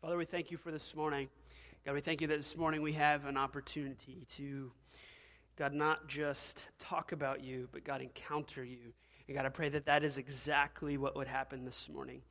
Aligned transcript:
Father, 0.00 0.16
we 0.16 0.26
thank 0.26 0.52
you 0.52 0.56
for 0.56 0.70
this 0.70 0.94
morning. 0.94 1.28
God, 1.84 1.92
we 1.92 2.00
thank 2.00 2.20
you 2.20 2.28
that 2.28 2.36
this 2.36 2.56
morning 2.56 2.82
we 2.82 2.92
have 2.92 3.24
an 3.24 3.36
opportunity 3.36 4.28
to, 4.36 4.70
God, 5.56 5.74
not 5.74 6.06
just 6.06 6.68
talk 6.78 7.10
about 7.10 7.42
you, 7.42 7.68
but 7.72 7.82
God, 7.82 8.00
encounter 8.00 8.62
you. 8.62 8.92
And 9.26 9.36
God, 9.36 9.44
I 9.44 9.48
pray 9.48 9.68
that 9.70 9.86
that 9.86 10.04
is 10.04 10.16
exactly 10.16 10.96
what 10.98 11.16
would 11.16 11.26
happen 11.26 11.64
this 11.64 11.88
morning. 11.88 12.22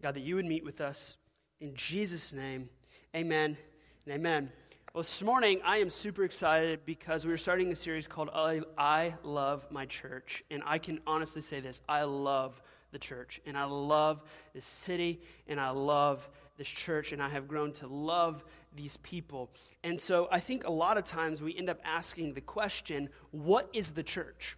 God, 0.00 0.14
that 0.14 0.22
you 0.22 0.36
would 0.36 0.46
meet 0.46 0.64
with 0.64 0.80
us 0.80 1.18
in 1.60 1.74
Jesus' 1.74 2.32
name. 2.32 2.70
Amen 3.14 3.58
and 4.06 4.14
amen. 4.14 4.50
Well, 4.94 5.02
this 5.02 5.22
morning 5.22 5.60
I 5.66 5.76
am 5.78 5.90
super 5.90 6.24
excited 6.24 6.86
because 6.86 7.26
we're 7.26 7.36
starting 7.36 7.70
a 7.72 7.76
series 7.76 8.08
called 8.08 8.30
I, 8.32 8.62
I 8.78 9.16
Love 9.22 9.70
My 9.70 9.84
Church. 9.84 10.42
And 10.50 10.62
I 10.64 10.78
can 10.78 11.00
honestly 11.06 11.42
say 11.42 11.60
this 11.60 11.78
I 11.86 12.04
love 12.04 12.58
the 12.90 12.98
church, 12.98 13.40
and 13.44 13.58
I 13.58 13.64
love 13.64 14.22
this 14.54 14.64
city, 14.64 15.20
and 15.46 15.60
I 15.60 15.70
love 15.70 16.26
this 16.56 16.68
church, 16.68 17.12
and 17.12 17.22
I 17.22 17.28
have 17.28 17.48
grown 17.48 17.72
to 17.74 17.86
love 17.86 18.44
these 18.74 18.96
people. 18.98 19.50
And 19.84 19.98
so 20.00 20.28
I 20.30 20.40
think 20.40 20.66
a 20.66 20.70
lot 20.70 20.98
of 20.98 21.04
times 21.04 21.42
we 21.42 21.56
end 21.56 21.68
up 21.68 21.80
asking 21.84 22.34
the 22.34 22.40
question 22.40 23.08
what 23.30 23.68
is 23.72 23.92
the 23.92 24.02
church? 24.02 24.56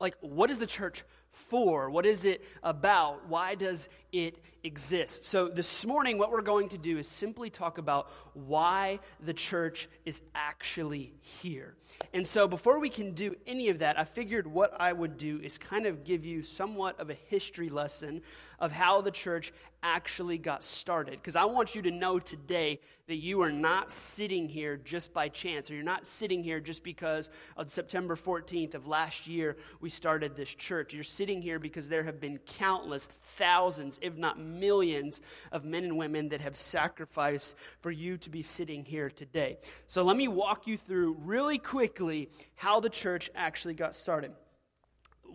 Like, 0.00 0.16
what 0.20 0.50
is 0.50 0.58
the 0.58 0.66
church 0.66 1.04
for? 1.30 1.90
What 1.90 2.06
is 2.06 2.24
it 2.24 2.44
about? 2.62 3.28
Why 3.28 3.54
does 3.54 3.88
it 4.14 4.38
exists. 4.62 5.26
So, 5.26 5.48
this 5.48 5.84
morning, 5.84 6.18
what 6.18 6.30
we're 6.30 6.40
going 6.40 6.68
to 6.68 6.78
do 6.78 6.98
is 6.98 7.08
simply 7.08 7.50
talk 7.50 7.78
about 7.78 8.08
why 8.32 9.00
the 9.20 9.34
church 9.34 9.88
is 10.04 10.22
actually 10.36 11.12
here. 11.20 11.74
And 12.12 12.24
so, 12.24 12.46
before 12.46 12.78
we 12.78 12.90
can 12.90 13.12
do 13.12 13.34
any 13.44 13.70
of 13.70 13.80
that, 13.80 13.98
I 13.98 14.04
figured 14.04 14.46
what 14.46 14.72
I 14.80 14.92
would 14.92 15.18
do 15.18 15.40
is 15.42 15.58
kind 15.58 15.84
of 15.84 16.04
give 16.04 16.24
you 16.24 16.44
somewhat 16.44 17.00
of 17.00 17.10
a 17.10 17.14
history 17.14 17.68
lesson 17.68 18.22
of 18.60 18.70
how 18.70 19.00
the 19.00 19.10
church 19.10 19.52
actually 19.82 20.38
got 20.38 20.62
started. 20.62 21.16
Because 21.16 21.36
I 21.36 21.44
want 21.44 21.74
you 21.74 21.82
to 21.82 21.90
know 21.90 22.18
today 22.18 22.80
that 23.06 23.16
you 23.16 23.42
are 23.42 23.52
not 23.52 23.92
sitting 23.92 24.48
here 24.48 24.78
just 24.78 25.12
by 25.12 25.28
chance, 25.28 25.70
or 25.70 25.74
you're 25.74 25.82
not 25.82 26.06
sitting 26.06 26.42
here 26.42 26.58
just 26.58 26.82
because 26.82 27.28
on 27.56 27.68
September 27.68 28.16
14th 28.16 28.74
of 28.74 28.86
last 28.86 29.26
year 29.26 29.56
we 29.80 29.90
started 29.90 30.34
this 30.34 30.54
church. 30.54 30.94
You're 30.94 31.04
sitting 31.04 31.42
here 31.42 31.58
because 31.58 31.90
there 31.90 32.04
have 32.04 32.18
been 32.18 32.38
countless, 32.38 33.04
thousands, 33.04 33.98
if 34.04 34.16
not 34.16 34.38
millions, 34.38 35.20
of 35.50 35.64
men 35.64 35.84
and 35.84 35.96
women 35.96 36.28
that 36.28 36.40
have 36.40 36.56
sacrificed 36.56 37.56
for 37.80 37.90
you 37.90 38.16
to 38.18 38.30
be 38.30 38.42
sitting 38.42 38.84
here 38.84 39.10
today. 39.10 39.58
So 39.86 40.02
let 40.02 40.16
me 40.16 40.28
walk 40.28 40.66
you 40.66 40.76
through 40.76 41.16
really 41.20 41.58
quickly 41.58 42.30
how 42.54 42.80
the 42.80 42.90
church 42.90 43.30
actually 43.34 43.74
got 43.74 43.94
started 43.94 44.32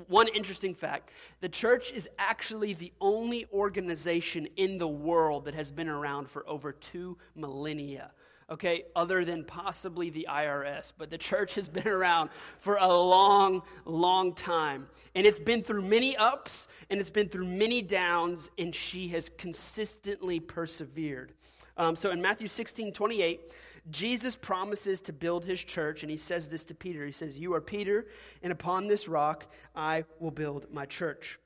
one 0.07 0.27
interesting 0.29 0.73
fact 0.73 1.11
the 1.41 1.49
church 1.49 1.91
is 1.91 2.07
actually 2.17 2.73
the 2.73 2.91
only 3.01 3.45
organization 3.51 4.47
in 4.55 4.77
the 4.77 4.87
world 4.87 5.45
that 5.45 5.53
has 5.53 5.71
been 5.71 5.89
around 5.89 6.29
for 6.29 6.47
over 6.47 6.71
two 6.71 7.17
millennia 7.35 8.11
okay, 8.49 8.85
other 8.95 9.23
than 9.23 9.43
possibly 9.43 10.09
the 10.09 10.27
IRS. 10.29 10.93
But 10.97 11.09
the 11.09 11.17
church 11.17 11.55
has 11.55 11.69
been 11.69 11.87
around 11.87 12.29
for 12.59 12.77
a 12.79 12.87
long, 12.87 13.63
long 13.85 14.33
time. 14.33 14.87
And 15.15 15.25
it's 15.25 15.39
been 15.39 15.63
through 15.63 15.83
many 15.83 16.17
ups 16.17 16.67
and 16.89 16.99
it's 16.99 17.09
been 17.09 17.29
through 17.29 17.45
many 17.45 17.81
downs, 17.81 18.49
and 18.57 18.73
she 18.73 19.09
has 19.09 19.29
consistently 19.37 20.39
persevered. 20.39 21.33
Um, 21.77 21.95
so 21.95 22.11
in 22.11 22.21
Matthew 22.21 22.47
16 22.47 22.91
28, 22.91 23.51
Jesus 23.89 24.35
promises 24.35 25.01
to 25.01 25.13
build 25.13 25.45
his 25.45 25.63
church, 25.63 26.03
and 26.03 26.11
he 26.11 26.17
says 26.17 26.47
this 26.47 26.65
to 26.65 26.75
Peter. 26.75 27.05
He 27.05 27.11
says, 27.11 27.37
You 27.37 27.53
are 27.53 27.61
Peter, 27.61 28.07
and 28.43 28.51
upon 28.51 28.87
this 28.87 29.07
rock 29.07 29.45
I 29.75 30.05
will 30.19 30.31
build 30.31 30.71
my 30.71 30.85
church. 30.85 31.39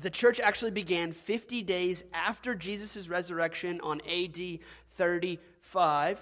The 0.00 0.10
church 0.10 0.38
actually 0.38 0.70
began 0.70 1.12
50 1.12 1.62
days 1.62 2.04
after 2.14 2.54
Jesus' 2.54 3.08
resurrection 3.08 3.80
on 3.82 4.00
AD 4.02 4.60
35. 4.92 6.20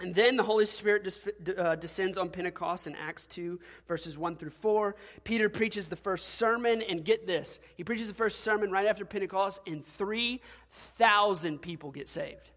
And 0.00 0.14
then 0.14 0.36
the 0.36 0.44
Holy 0.44 0.64
Spirit 0.64 1.18
uh, 1.56 1.74
descends 1.74 2.16
on 2.18 2.30
Pentecost 2.30 2.86
in 2.86 2.94
Acts 2.94 3.26
2, 3.26 3.58
verses 3.88 4.16
1 4.16 4.36
through 4.36 4.50
4. 4.50 4.94
Peter 5.24 5.48
preaches 5.48 5.88
the 5.88 5.96
first 5.96 6.34
sermon, 6.34 6.82
and 6.82 7.04
get 7.04 7.26
this 7.26 7.58
he 7.76 7.82
preaches 7.82 8.06
the 8.06 8.14
first 8.14 8.40
sermon 8.40 8.70
right 8.70 8.86
after 8.86 9.04
Pentecost, 9.04 9.60
and 9.66 9.84
3,000 9.84 11.60
people 11.60 11.90
get 11.90 12.08
saved. 12.08 12.50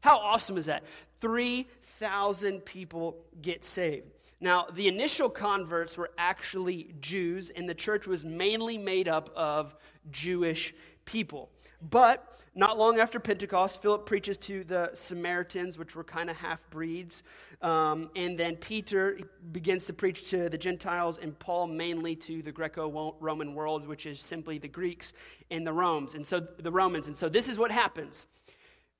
How 0.00 0.18
awesome 0.18 0.56
is 0.56 0.66
that? 0.66 0.84
3,000 1.20 2.60
people 2.60 3.18
get 3.42 3.62
saved. 3.64 4.06
Now, 4.40 4.66
the 4.72 4.88
initial 4.88 5.28
converts 5.28 5.98
were 5.98 6.10
actually 6.16 6.94
Jews, 7.00 7.50
and 7.50 7.68
the 7.68 7.74
church 7.74 8.06
was 8.06 8.24
mainly 8.24 8.78
made 8.78 9.08
up 9.08 9.30
of 9.34 9.74
Jewish 10.10 10.74
people. 11.04 11.50
But 11.82 12.36
not 12.54 12.78
long 12.78 12.98
after 12.98 13.20
Pentecost, 13.20 13.82
Philip 13.82 14.06
preaches 14.06 14.38
to 14.38 14.64
the 14.64 14.90
Samaritans, 14.94 15.78
which 15.78 15.94
were 15.94 16.04
kind 16.04 16.30
of 16.30 16.36
half 16.36 16.68
breeds. 16.70 17.22
Um, 17.60 18.10
and 18.16 18.38
then 18.38 18.56
Peter 18.56 19.18
begins 19.52 19.86
to 19.86 19.92
preach 19.92 20.30
to 20.30 20.48
the 20.48 20.58
Gentiles, 20.58 21.18
and 21.18 21.38
Paul 21.38 21.66
mainly 21.66 22.16
to 22.16 22.42
the 22.42 22.52
Greco 22.52 23.16
Roman 23.20 23.54
world, 23.54 23.86
which 23.86 24.06
is 24.06 24.20
simply 24.20 24.58
the 24.58 24.68
Greeks 24.68 25.12
and 25.50 25.66
the 25.66 25.72
Romans. 25.72 26.14
And 26.14 26.26
so 26.26 26.40
the 26.40 26.70
Romans. 26.70 27.08
And 27.08 27.16
so 27.16 27.28
this 27.28 27.48
is 27.48 27.58
what 27.58 27.70
happens. 27.70 28.26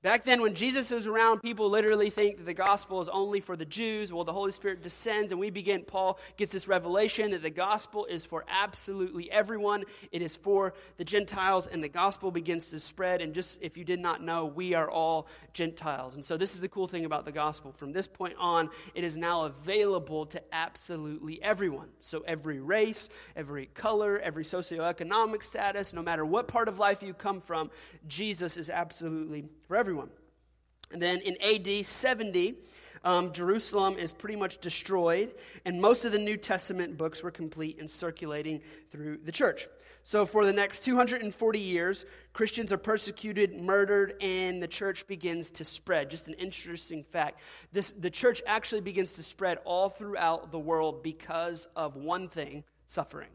Back 0.03 0.25
then, 0.25 0.43
when 0.43 0.53
Jesus 0.53 0.91
was 0.91 1.07
around, 1.07 1.41
people 1.41 1.71
literally 1.71 2.11
think 2.11 2.37
that 2.37 2.45
the 2.45 2.53
gospel 2.53 3.01
is 3.01 3.09
only 3.09 3.39
for 3.39 3.55
the 3.55 3.65
Jews. 3.65 4.13
Well, 4.13 4.25
the 4.25 4.31
Holy 4.31 4.51
Spirit 4.51 4.83
descends, 4.83 5.31
and 5.31 5.41
we 5.41 5.49
begin. 5.49 5.81
Paul 5.81 6.19
gets 6.37 6.51
this 6.51 6.67
revelation 6.67 7.31
that 7.31 7.41
the 7.41 7.49
gospel 7.49 8.05
is 8.05 8.23
for 8.23 8.45
absolutely 8.47 9.31
everyone. 9.31 9.85
It 10.11 10.21
is 10.21 10.35
for 10.35 10.75
the 10.97 11.03
Gentiles, 11.03 11.65
and 11.65 11.83
the 11.83 11.89
gospel 11.89 12.29
begins 12.29 12.69
to 12.69 12.79
spread. 12.79 13.23
And 13.23 13.33
just 13.33 13.59
if 13.63 13.75
you 13.75 13.83
did 13.83 13.99
not 13.99 14.21
know, 14.21 14.45
we 14.45 14.75
are 14.75 14.87
all 14.87 15.27
Gentiles. 15.53 16.13
And 16.13 16.23
so, 16.23 16.37
this 16.37 16.53
is 16.53 16.61
the 16.61 16.69
cool 16.69 16.87
thing 16.87 17.05
about 17.05 17.25
the 17.25 17.31
gospel. 17.31 17.71
From 17.71 17.91
this 17.91 18.07
point 18.07 18.35
on, 18.37 18.69
it 18.93 19.03
is 19.03 19.17
now 19.17 19.45
available 19.45 20.27
to 20.27 20.41
absolutely 20.51 21.41
everyone. 21.41 21.89
So, 22.01 22.19
every 22.19 22.59
race, 22.59 23.09
every 23.35 23.65
color, 23.65 24.19
every 24.19 24.43
socioeconomic 24.43 25.41
status, 25.41 25.91
no 25.91 26.03
matter 26.03 26.23
what 26.23 26.47
part 26.47 26.67
of 26.67 26.77
life 26.77 27.01
you 27.01 27.15
come 27.15 27.41
from, 27.41 27.71
Jesus 28.07 28.57
is 28.57 28.69
absolutely 28.69 29.45
for 29.67 29.75
everyone. 29.75 30.09
And 30.91 31.01
then 31.01 31.19
in 31.19 31.37
AD 31.41 31.85
70, 31.85 32.55
um, 33.03 33.31
Jerusalem 33.33 33.97
is 33.97 34.13
pretty 34.13 34.35
much 34.35 34.59
destroyed, 34.59 35.33
and 35.65 35.81
most 35.81 36.05
of 36.05 36.11
the 36.11 36.19
New 36.19 36.37
Testament 36.37 36.97
books 36.97 37.21
were 37.21 37.31
complete 37.31 37.79
and 37.79 37.89
circulating 37.89 38.61
through 38.89 39.17
the 39.23 39.31
church. 39.31 39.67
So, 40.03 40.25
for 40.25 40.45
the 40.45 40.53
next 40.53 40.85
240 40.85 41.59
years, 41.59 42.05
Christians 42.31 42.71
are 42.71 42.77
persecuted, 42.77 43.59
murdered, 43.59 44.15
and 44.21 44.63
the 44.63 44.67
church 44.67 45.05
begins 45.05 45.51
to 45.51 45.65
spread. 45.65 46.09
Just 46.09 46.29
an 46.29 46.33
interesting 46.35 47.03
fact. 47.03 47.41
This, 47.73 47.91
the 47.91 48.09
church 48.09 48.41
actually 48.47 48.81
begins 48.81 49.13
to 49.13 49.23
spread 49.23 49.59
all 49.65 49.89
throughout 49.89 50.51
the 50.51 50.59
world 50.59 51.03
because 51.03 51.67
of 51.75 51.97
one 51.97 52.29
thing 52.29 52.63
suffering 52.85 53.27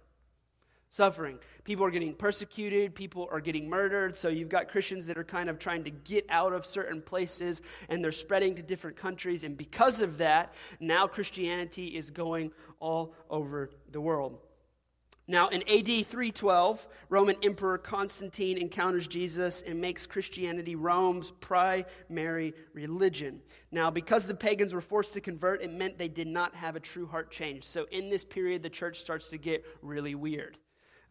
suffering. 0.92 1.38
People 1.64 1.86
are 1.86 1.90
getting 1.90 2.14
persecuted, 2.14 2.94
people 2.94 3.26
are 3.32 3.40
getting 3.40 3.68
murdered. 3.68 4.14
So 4.14 4.28
you've 4.28 4.50
got 4.50 4.68
Christians 4.68 5.06
that 5.06 5.16
are 5.16 5.24
kind 5.24 5.48
of 5.48 5.58
trying 5.58 5.84
to 5.84 5.90
get 5.90 6.26
out 6.28 6.52
of 6.52 6.66
certain 6.66 7.00
places 7.00 7.62
and 7.88 8.04
they're 8.04 8.12
spreading 8.12 8.56
to 8.56 8.62
different 8.62 8.96
countries. 8.96 9.42
And 9.42 9.56
because 9.56 10.02
of 10.02 10.18
that, 10.18 10.54
now 10.80 11.06
Christianity 11.06 11.88
is 11.88 12.10
going 12.10 12.52
all 12.78 13.14
over 13.30 13.70
the 13.90 14.02
world. 14.02 14.38
Now, 15.28 15.48
in 15.48 15.62
AD 15.62 15.86
312, 15.86 16.86
Roman 17.08 17.36
Emperor 17.42 17.78
Constantine 17.78 18.58
encounters 18.58 19.06
Jesus 19.06 19.62
and 19.62 19.80
makes 19.80 20.04
Christianity 20.04 20.74
Rome's 20.74 21.30
primary 21.30 22.52
religion. 22.74 23.40
Now, 23.70 23.90
because 23.90 24.26
the 24.26 24.34
pagans 24.34 24.74
were 24.74 24.80
forced 24.80 25.14
to 25.14 25.20
convert, 25.20 25.62
it 25.62 25.72
meant 25.72 25.96
they 25.96 26.08
did 26.08 26.26
not 26.26 26.56
have 26.56 26.74
a 26.74 26.80
true 26.80 27.06
heart 27.06 27.30
change. 27.30 27.64
So, 27.64 27.86
in 27.90 28.10
this 28.10 28.24
period, 28.24 28.62
the 28.62 28.68
church 28.68 29.00
starts 29.00 29.30
to 29.30 29.38
get 29.38 29.64
really 29.80 30.16
weird. 30.16 30.58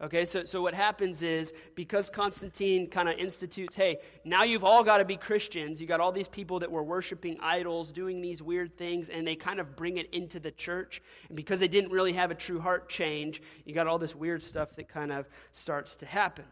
Okay, 0.02 0.24
so, 0.24 0.44
so 0.44 0.60
what 0.60 0.74
happens 0.74 1.22
is 1.22 1.54
because 1.76 2.10
Constantine 2.10 2.88
kind 2.88 3.08
of 3.08 3.16
institutes, 3.18 3.76
hey, 3.76 3.98
now 4.24 4.42
you've 4.42 4.64
all 4.64 4.82
got 4.82 4.98
to 4.98 5.04
be 5.04 5.16
Christians. 5.16 5.80
You 5.80 5.86
got 5.86 6.00
all 6.00 6.10
these 6.10 6.26
people 6.26 6.58
that 6.58 6.70
were 6.72 6.82
worshiping 6.82 7.38
idols, 7.40 7.92
doing 7.92 8.20
these 8.20 8.42
weird 8.42 8.76
things, 8.76 9.10
and 9.10 9.24
they 9.24 9.36
kind 9.36 9.60
of 9.60 9.76
bring 9.76 9.98
it 9.98 10.12
into 10.12 10.40
the 10.40 10.50
church. 10.50 11.00
And 11.28 11.36
because 11.36 11.60
they 11.60 11.68
didn't 11.68 11.92
really 11.92 12.14
have 12.14 12.32
a 12.32 12.34
true 12.34 12.58
heart 12.58 12.88
change, 12.88 13.42
you 13.64 13.74
got 13.74 13.86
all 13.86 13.98
this 13.98 14.16
weird 14.16 14.42
stuff 14.42 14.74
that 14.74 14.88
kind 14.88 15.12
of 15.12 15.28
starts 15.52 15.94
to 15.96 16.06
happen. 16.06 16.46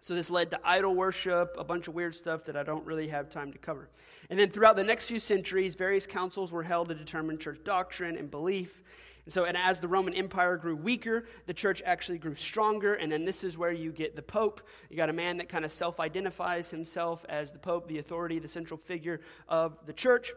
So 0.00 0.14
this 0.14 0.30
led 0.30 0.50
to 0.52 0.60
idol 0.64 0.94
worship, 0.94 1.54
a 1.58 1.64
bunch 1.64 1.88
of 1.88 1.94
weird 1.94 2.14
stuff 2.14 2.46
that 2.46 2.56
I 2.56 2.62
don't 2.62 2.86
really 2.86 3.08
have 3.08 3.28
time 3.28 3.52
to 3.52 3.58
cover. 3.58 3.90
And 4.30 4.40
then 4.40 4.50
throughout 4.50 4.76
the 4.76 4.82
next 4.82 5.06
few 5.06 5.18
centuries, 5.18 5.74
various 5.74 6.06
councils 6.06 6.50
were 6.50 6.62
held 6.62 6.88
to 6.88 6.94
determine 6.94 7.36
church 7.36 7.60
doctrine 7.64 8.16
and 8.16 8.30
belief. 8.30 8.82
And 9.24 9.32
so, 9.32 9.44
and 9.44 9.56
as 9.56 9.80
the 9.80 9.88
Roman 9.88 10.14
Empire 10.14 10.56
grew 10.56 10.74
weaker, 10.74 11.26
the 11.46 11.54
church 11.54 11.80
actually 11.84 12.18
grew 12.18 12.34
stronger. 12.34 12.94
And 12.94 13.12
then 13.12 13.24
this 13.24 13.44
is 13.44 13.56
where 13.56 13.70
you 13.70 13.92
get 13.92 14.16
the 14.16 14.22
Pope. 14.22 14.62
You 14.90 14.96
got 14.96 15.10
a 15.10 15.12
man 15.12 15.36
that 15.36 15.48
kind 15.48 15.64
of 15.64 15.70
self 15.70 16.00
identifies 16.00 16.70
himself 16.70 17.24
as 17.28 17.52
the 17.52 17.58
Pope, 17.58 17.86
the 17.86 17.98
authority, 17.98 18.38
the 18.38 18.48
central 18.48 18.78
figure 18.78 19.20
of 19.48 19.78
the 19.86 19.92
church. 19.92 20.32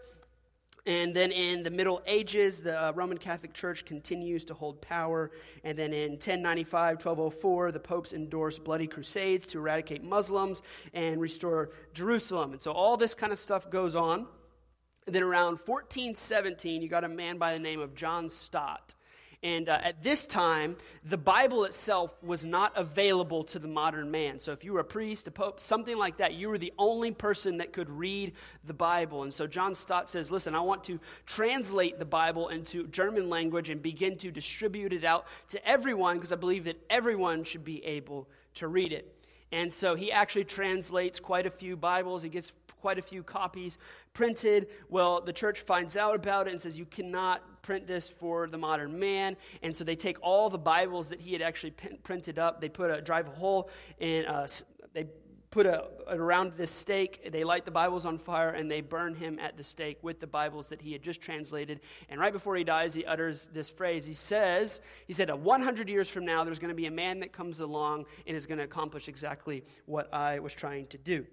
And 0.87 1.15
then 1.15 1.31
in 1.31 1.63
the 1.63 1.71
Middle 1.71 2.03
Ages, 2.05 2.61
the 2.61 2.79
uh, 2.79 2.91
Roman 2.91 3.17
Catholic 3.17 3.53
Church 3.53 3.85
continues 3.85 4.43
to 4.45 4.53
hold 4.53 4.81
power. 4.81 5.31
And 5.63 5.75
then 5.75 5.93
in 5.93 6.11
1095, 6.11 7.03
1204, 7.03 7.71
the 7.71 7.79
popes 7.79 8.13
endorse 8.13 8.59
bloody 8.59 8.85
crusades 8.85 9.47
to 9.47 9.57
eradicate 9.57 10.03
Muslims 10.03 10.61
and 10.93 11.19
restore 11.19 11.71
Jerusalem. 11.95 12.53
And 12.53 12.61
so 12.61 12.71
all 12.71 12.97
this 12.97 13.15
kind 13.15 13.33
of 13.33 13.39
stuff 13.39 13.71
goes 13.71 13.95
on. 13.95 14.27
And 15.05 15.13
then 15.13 15.23
around 15.23 15.59
1417, 15.59 16.81
you 16.81 16.89
got 16.89 17.03
a 17.03 17.09
man 17.09 17.37
by 17.37 17.53
the 17.53 17.59
name 17.59 17.79
of 17.79 17.93
John 17.95 18.29
Stott. 18.29 18.95
And 19.43 19.69
uh, 19.69 19.77
at 19.83 20.01
this 20.01 20.25
time, 20.25 20.75
the 21.03 21.19
Bible 21.19 21.65
itself 21.65 22.11
was 22.23 22.43
not 22.43 22.71
available 22.75 23.43
to 23.43 23.59
the 23.59 23.67
modern 23.67 24.09
man. 24.09 24.39
So 24.39 24.53
if 24.53 24.63
you 24.63 24.73
were 24.73 24.79
a 24.79 24.85
priest, 24.85 25.27
a 25.27 25.31
pope, 25.31 25.59
something 25.59 25.95
like 25.95 26.17
that, 26.17 26.33
you 26.33 26.49
were 26.49 26.57
the 26.57 26.73
only 26.79 27.11
person 27.11 27.57
that 27.57 27.71
could 27.71 27.91
read 27.91 28.33
the 28.63 28.73
Bible. 28.73 29.21
And 29.21 29.31
so 29.31 29.45
John 29.45 29.75
Stott 29.75 30.09
says, 30.09 30.31
Listen, 30.31 30.55
I 30.55 30.61
want 30.61 30.83
to 30.85 30.99
translate 31.27 31.99
the 31.99 32.05
Bible 32.05 32.49
into 32.49 32.87
German 32.87 33.29
language 33.29 33.69
and 33.69 33.83
begin 33.83 34.17
to 34.17 34.31
distribute 34.31 34.93
it 34.93 35.03
out 35.03 35.27
to 35.49 35.67
everyone 35.67 36.17
because 36.17 36.31
I 36.31 36.37
believe 36.37 36.63
that 36.63 36.83
everyone 36.89 37.43
should 37.43 37.63
be 37.63 37.85
able 37.85 38.27
to 38.55 38.67
read 38.67 38.93
it. 38.93 39.11
And 39.51 39.71
so 39.71 39.95
he 39.95 40.11
actually 40.11 40.45
translates 40.45 41.19
quite 41.19 41.45
a 41.45 41.51
few 41.51 41.75
Bibles. 41.77 42.23
He 42.23 42.29
gets 42.29 42.51
quite 42.81 42.99
a 42.99 43.01
few 43.01 43.23
copies 43.23 43.77
printed. 44.13 44.67
Well, 44.89 45.21
the 45.21 45.33
church 45.33 45.61
finds 45.61 45.97
out 45.97 46.15
about 46.15 46.47
it 46.47 46.51
and 46.51 46.61
says, 46.61 46.77
You 46.77 46.85
cannot 46.85 47.63
print 47.63 47.87
this 47.87 48.09
for 48.09 48.47
the 48.47 48.57
modern 48.57 48.99
man. 48.99 49.37
And 49.63 49.75
so 49.75 49.83
they 49.83 49.95
take 49.95 50.17
all 50.21 50.49
the 50.49 50.59
Bibles 50.59 51.09
that 51.09 51.19
he 51.19 51.33
had 51.33 51.41
actually 51.41 51.71
printed 52.03 52.37
up, 52.37 52.61
they 52.61 52.69
put 52.69 52.91
a 52.91 53.01
drive 53.01 53.27
a 53.27 53.31
hole 53.31 53.69
in, 53.99 54.25
uh, 54.25 54.47
they 54.93 55.07
put 55.51 55.65
a, 55.65 55.85
around 56.09 56.53
this 56.53 56.71
stake. 56.71 57.31
They 57.31 57.43
light 57.43 57.65
the 57.65 57.71
Bibles 57.71 58.05
on 58.05 58.17
fire 58.17 58.49
and 58.49 58.69
they 58.69 58.81
burn 58.81 59.15
him 59.15 59.39
at 59.39 59.57
the 59.57 59.63
stake 59.63 59.97
with 60.01 60.19
the 60.19 60.27
Bibles 60.27 60.69
that 60.69 60.81
he 60.81 60.91
had 60.91 61.01
just 61.01 61.21
translated. 61.21 61.79
And 62.09 62.19
right 62.19 62.33
before 62.33 62.55
he 62.55 62.63
dies, 62.63 62.93
he 62.93 63.05
utters 63.05 63.47
this 63.53 63.69
phrase. 63.69 64.05
He 64.05 64.13
says, 64.13 64.81
He 65.07 65.13
said, 65.13 65.29
100 65.29 65.89
years 65.89 66.09
from 66.09 66.25
now, 66.25 66.43
there's 66.43 66.59
going 66.59 66.69
to 66.69 66.75
be 66.75 66.87
a 66.87 66.91
man 66.91 67.19
that 67.19 67.31
comes 67.31 67.59
along 67.59 68.05
and 68.27 68.35
is 68.35 68.45
going 68.45 68.57
to 68.57 68.63
accomplish 68.63 69.07
exactly 69.07 69.63
what 69.85 70.13
I 70.13 70.39
was 70.39 70.53
trying 70.53 70.87
to 70.87 70.97
do. 70.97 71.25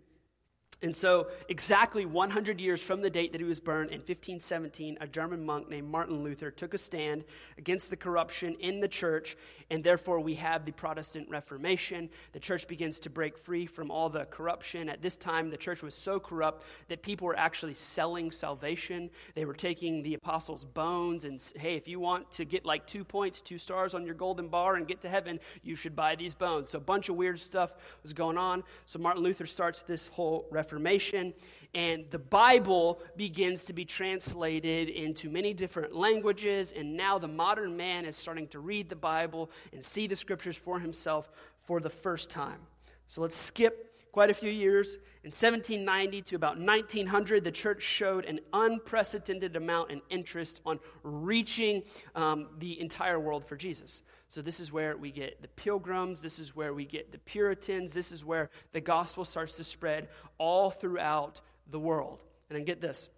And 0.82 0.96
so, 0.96 1.28
exactly 1.48 2.04
100 2.06 2.60
years 2.60 2.82
from 2.82 3.02
the 3.02 3.10
date 3.10 3.30
that 3.32 3.40
he 3.40 3.46
was 3.46 3.60
burned 3.60 3.90
in 3.90 3.98
1517, 3.98 4.98
a 5.00 5.06
German 5.06 5.46
monk 5.46 5.70
named 5.70 5.88
Martin 5.88 6.24
Luther 6.24 6.50
took 6.50 6.74
a 6.74 6.78
stand 6.78 7.22
against 7.56 7.88
the 7.88 7.96
corruption 7.96 8.56
in 8.58 8.80
the 8.80 8.88
church, 8.88 9.36
and 9.70 9.84
therefore 9.84 10.18
we 10.18 10.34
have 10.34 10.64
the 10.64 10.72
Protestant 10.72 11.28
Reformation. 11.30 12.10
The 12.32 12.40
church 12.40 12.66
begins 12.66 12.98
to 13.00 13.10
break 13.10 13.38
free 13.38 13.64
from 13.64 13.92
all 13.92 14.08
the 14.08 14.24
corruption. 14.24 14.88
At 14.88 15.02
this 15.02 15.16
time, 15.16 15.50
the 15.50 15.56
church 15.56 15.84
was 15.84 15.94
so 15.94 16.18
corrupt 16.18 16.64
that 16.88 17.00
people 17.00 17.28
were 17.28 17.38
actually 17.38 17.74
selling 17.74 18.32
salvation. 18.32 19.08
They 19.36 19.44
were 19.44 19.54
taking 19.54 20.02
the 20.02 20.14
apostles' 20.14 20.64
bones 20.64 21.24
and, 21.24 21.40
hey, 21.54 21.76
if 21.76 21.86
you 21.86 22.00
want 22.00 22.32
to 22.32 22.44
get 22.44 22.66
like 22.66 22.88
two 22.88 23.04
points, 23.04 23.40
two 23.40 23.58
stars 23.58 23.94
on 23.94 24.04
your 24.04 24.16
golden 24.16 24.48
bar 24.48 24.74
and 24.74 24.88
get 24.88 25.00
to 25.02 25.08
heaven, 25.08 25.38
you 25.62 25.76
should 25.76 25.94
buy 25.94 26.16
these 26.16 26.34
bones. 26.34 26.70
So, 26.70 26.78
a 26.78 26.80
bunch 26.80 27.08
of 27.08 27.14
weird 27.14 27.38
stuff 27.38 27.72
was 28.02 28.12
going 28.12 28.36
on. 28.36 28.64
So, 28.86 28.98
Martin 28.98 29.22
Luther 29.22 29.46
starts 29.46 29.82
this 29.82 30.08
whole 30.08 30.48
Reformation 30.50 30.71
Reformation, 30.72 31.34
and 31.74 32.04
the 32.10 32.18
Bible 32.18 33.00
begins 33.16 33.64
to 33.64 33.74
be 33.74 33.84
translated 33.84 34.88
into 34.88 35.28
many 35.28 35.52
different 35.52 35.94
languages, 35.94 36.72
and 36.72 36.96
now 36.96 37.18
the 37.18 37.28
modern 37.28 37.76
man 37.76 38.06
is 38.06 38.16
starting 38.16 38.48
to 38.48 38.58
read 38.58 38.88
the 38.88 38.96
Bible 38.96 39.50
and 39.74 39.84
see 39.84 40.06
the 40.06 40.16
scriptures 40.16 40.56
for 40.56 40.80
himself 40.80 41.30
for 41.64 41.78
the 41.78 41.90
first 41.90 42.30
time. 42.30 42.60
So 43.06 43.20
let's 43.20 43.36
skip 43.36 44.00
quite 44.12 44.30
a 44.30 44.34
few 44.34 44.50
years. 44.50 44.96
In 45.24 45.28
1790 45.28 46.22
to 46.22 46.36
about 46.36 46.58
1900, 46.58 47.44
the 47.44 47.52
church 47.52 47.82
showed 47.82 48.24
an 48.24 48.40
unprecedented 48.54 49.54
amount 49.54 49.90
in 49.90 50.00
interest 50.08 50.62
on 50.64 50.80
reaching 51.02 51.82
um, 52.14 52.48
the 52.58 52.80
entire 52.80 53.20
world 53.20 53.44
for 53.44 53.56
Jesus. 53.56 54.00
So, 54.32 54.40
this 54.40 54.60
is 54.60 54.72
where 54.72 54.96
we 54.96 55.10
get 55.10 55.42
the 55.42 55.48
pilgrims, 55.48 56.22
this 56.22 56.38
is 56.38 56.56
where 56.56 56.72
we 56.72 56.86
get 56.86 57.12
the 57.12 57.18
Puritans, 57.18 57.92
this 57.92 58.10
is 58.10 58.24
where 58.24 58.48
the 58.72 58.80
gospel 58.80 59.26
starts 59.26 59.56
to 59.56 59.64
spread 59.64 60.08
all 60.38 60.70
throughout 60.70 61.42
the 61.70 61.78
world. 61.78 62.22
And 62.48 62.56
then 62.56 62.64
get 62.64 62.80
this 62.80 63.10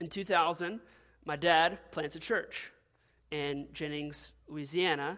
in 0.00 0.08
2000, 0.08 0.80
my 1.24 1.36
dad 1.36 1.78
plants 1.92 2.16
a 2.16 2.18
church 2.18 2.72
in 3.30 3.68
Jennings, 3.72 4.34
Louisiana, 4.48 5.16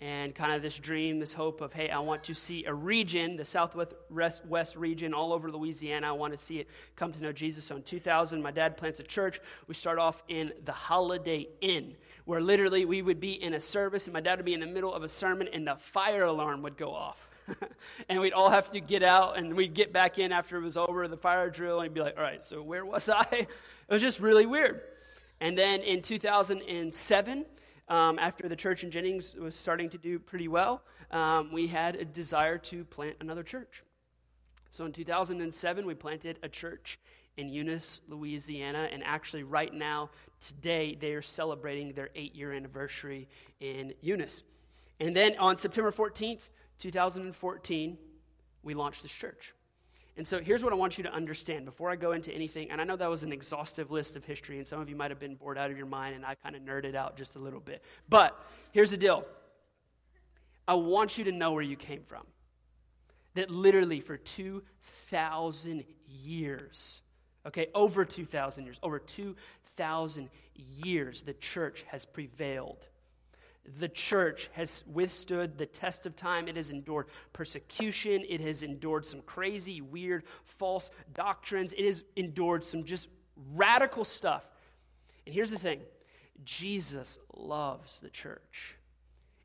and 0.00 0.34
kind 0.34 0.52
of 0.52 0.60
this 0.60 0.78
dream, 0.78 1.18
this 1.18 1.32
hope 1.32 1.60
of, 1.60 1.72
hey, 1.72 1.88
I 1.88 2.00
want 2.00 2.24
to 2.24 2.34
see 2.34 2.64
a 2.64 2.74
region, 2.74 3.36
the 3.36 3.44
southwest 3.44 4.44
west 4.46 4.76
region, 4.76 5.14
all 5.14 5.32
over 5.32 5.50
Louisiana. 5.50 6.08
I 6.08 6.12
want 6.12 6.32
to 6.32 6.38
see 6.38 6.58
it 6.58 6.68
come 6.96 7.12
to 7.12 7.22
know 7.22 7.32
Jesus. 7.32 7.64
So 7.64 7.76
in 7.76 7.82
2000, 7.82 8.42
my 8.42 8.50
dad 8.50 8.76
plants 8.76 9.00
a 9.00 9.04
church. 9.04 9.40
We 9.66 9.74
start 9.74 9.98
off 9.98 10.22
in 10.28 10.52
the 10.64 10.72
Holiday 10.72 11.48
Inn, 11.60 11.94
where 12.24 12.40
literally 12.40 12.84
we 12.84 13.02
would 13.02 13.20
be 13.20 13.32
in 13.32 13.54
a 13.54 13.60
service, 13.60 14.06
and 14.06 14.14
my 14.14 14.20
dad 14.20 14.38
would 14.38 14.44
be 14.44 14.54
in 14.54 14.60
the 14.60 14.66
middle 14.66 14.92
of 14.92 15.04
a 15.04 15.08
sermon, 15.08 15.48
and 15.52 15.66
the 15.66 15.76
fire 15.76 16.24
alarm 16.24 16.62
would 16.62 16.76
go 16.76 16.92
off. 16.92 17.28
and 18.08 18.20
we'd 18.20 18.32
all 18.32 18.50
have 18.50 18.70
to 18.72 18.80
get 18.80 19.02
out, 19.02 19.38
and 19.38 19.54
we'd 19.54 19.74
get 19.74 19.92
back 19.92 20.18
in 20.18 20.32
after 20.32 20.58
it 20.58 20.62
was 20.62 20.76
over, 20.76 21.06
the 21.08 21.16
fire 21.16 21.50
drill, 21.50 21.80
and 21.80 21.88
he'd 21.88 21.94
be 21.94 22.00
like, 22.00 22.16
all 22.16 22.22
right, 22.22 22.44
so 22.44 22.62
where 22.62 22.84
was 22.84 23.08
I? 23.08 23.46
It 23.86 23.92
was 23.92 24.00
just 24.00 24.18
really 24.18 24.46
weird. 24.46 24.80
And 25.42 25.58
then 25.58 25.82
in 25.82 26.00
2007, 26.00 27.44
um, 27.88 28.18
after 28.18 28.48
the 28.48 28.56
church 28.56 28.84
in 28.84 28.90
Jennings 28.90 29.34
was 29.34 29.54
starting 29.54 29.90
to 29.90 29.98
do 29.98 30.18
pretty 30.18 30.48
well, 30.48 30.82
um, 31.10 31.52
we 31.52 31.66
had 31.66 31.96
a 31.96 32.04
desire 32.04 32.58
to 32.58 32.84
plant 32.84 33.16
another 33.20 33.42
church. 33.42 33.82
So 34.70 34.84
in 34.84 34.92
2007, 34.92 35.86
we 35.86 35.94
planted 35.94 36.38
a 36.42 36.48
church 36.48 36.98
in 37.36 37.48
Eunice, 37.48 38.00
Louisiana, 38.08 38.88
and 38.92 39.02
actually, 39.04 39.42
right 39.42 39.72
now, 39.72 40.10
today, 40.40 40.96
they 40.98 41.12
are 41.12 41.22
celebrating 41.22 41.92
their 41.92 42.10
eight 42.14 42.34
year 42.34 42.52
anniversary 42.52 43.28
in 43.60 43.92
Eunice. 44.00 44.42
And 45.00 45.16
then 45.16 45.36
on 45.38 45.56
September 45.56 45.90
14th, 45.90 46.50
2014, 46.78 47.98
we 48.62 48.74
launched 48.74 49.02
this 49.02 49.12
church. 49.12 49.52
And 50.16 50.26
so 50.26 50.40
here's 50.40 50.62
what 50.62 50.72
I 50.72 50.76
want 50.76 50.96
you 50.96 51.04
to 51.04 51.12
understand 51.12 51.64
before 51.64 51.90
I 51.90 51.96
go 51.96 52.12
into 52.12 52.32
anything. 52.32 52.70
And 52.70 52.80
I 52.80 52.84
know 52.84 52.96
that 52.96 53.10
was 53.10 53.24
an 53.24 53.32
exhaustive 53.32 53.90
list 53.90 54.14
of 54.14 54.24
history, 54.24 54.58
and 54.58 54.66
some 54.66 54.80
of 54.80 54.88
you 54.88 54.94
might 54.94 55.10
have 55.10 55.18
been 55.18 55.34
bored 55.34 55.58
out 55.58 55.70
of 55.70 55.76
your 55.76 55.86
mind, 55.86 56.14
and 56.14 56.24
I 56.24 56.36
kind 56.36 56.54
of 56.54 56.62
nerded 56.62 56.94
out 56.94 57.16
just 57.16 57.34
a 57.34 57.40
little 57.40 57.60
bit. 57.60 57.82
But 58.08 58.38
here's 58.70 58.92
the 58.92 58.96
deal 58.96 59.26
I 60.68 60.74
want 60.74 61.18
you 61.18 61.24
to 61.24 61.32
know 61.32 61.52
where 61.52 61.62
you 61.62 61.76
came 61.76 62.02
from. 62.02 62.26
That 63.34 63.50
literally 63.50 64.00
for 64.00 64.16
2,000 64.16 65.84
years, 66.06 67.02
okay, 67.44 67.66
over 67.74 68.04
2,000 68.04 68.64
years, 68.64 68.78
over 68.80 69.00
2,000 69.00 70.30
years, 70.54 71.22
the 71.22 71.34
church 71.34 71.84
has 71.88 72.06
prevailed 72.06 72.86
the 73.78 73.88
church 73.88 74.50
has 74.52 74.84
withstood 74.86 75.56
the 75.56 75.66
test 75.66 76.06
of 76.06 76.16
time. 76.16 76.48
It 76.48 76.56
has 76.56 76.70
endured 76.70 77.06
persecution. 77.32 78.24
It 78.28 78.40
has 78.40 78.62
endured 78.62 79.06
some 79.06 79.22
crazy, 79.22 79.80
weird, 79.80 80.24
false 80.44 80.90
doctrines. 81.12 81.72
It 81.72 81.86
has 81.86 82.02
endured 82.16 82.64
some 82.64 82.84
just 82.84 83.08
radical 83.54 84.04
stuff. 84.04 84.44
And 85.26 85.34
here's 85.34 85.50
the 85.50 85.58
thing 85.58 85.80
Jesus 86.44 87.18
loves 87.34 88.00
the 88.00 88.10
church. 88.10 88.76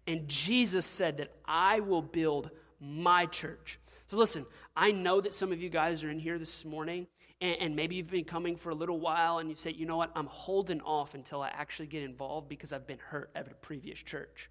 And 0.05 0.27
Jesus 0.27 0.85
said 0.85 1.17
that 1.17 1.31
I 1.45 1.79
will 1.79 2.01
build 2.01 2.49
my 2.79 3.25
church. 3.25 3.79
So 4.07 4.17
listen, 4.17 4.45
I 4.75 4.91
know 4.91 5.21
that 5.21 5.33
some 5.33 5.51
of 5.51 5.61
you 5.61 5.69
guys 5.69 6.03
are 6.03 6.09
in 6.09 6.19
here 6.19 6.39
this 6.39 6.65
morning 6.65 7.07
and, 7.41 7.55
and 7.59 7.75
maybe 7.75 7.95
you've 7.95 8.07
been 8.07 8.25
coming 8.25 8.55
for 8.55 8.69
a 8.69 8.75
little 8.75 8.99
while 8.99 9.39
and 9.39 9.49
you 9.49 9.55
say, 9.55 9.71
you 9.71 9.85
know 9.85 9.97
what, 9.97 10.11
I'm 10.15 10.27
holding 10.27 10.81
off 10.81 11.15
until 11.15 11.41
I 11.41 11.49
actually 11.49 11.87
get 11.87 12.03
involved 12.03 12.49
because 12.49 12.73
I've 12.73 12.87
been 12.87 12.99
hurt 12.99 13.29
at 13.35 13.49
a 13.51 13.55
previous 13.55 13.99
church. 13.99 14.49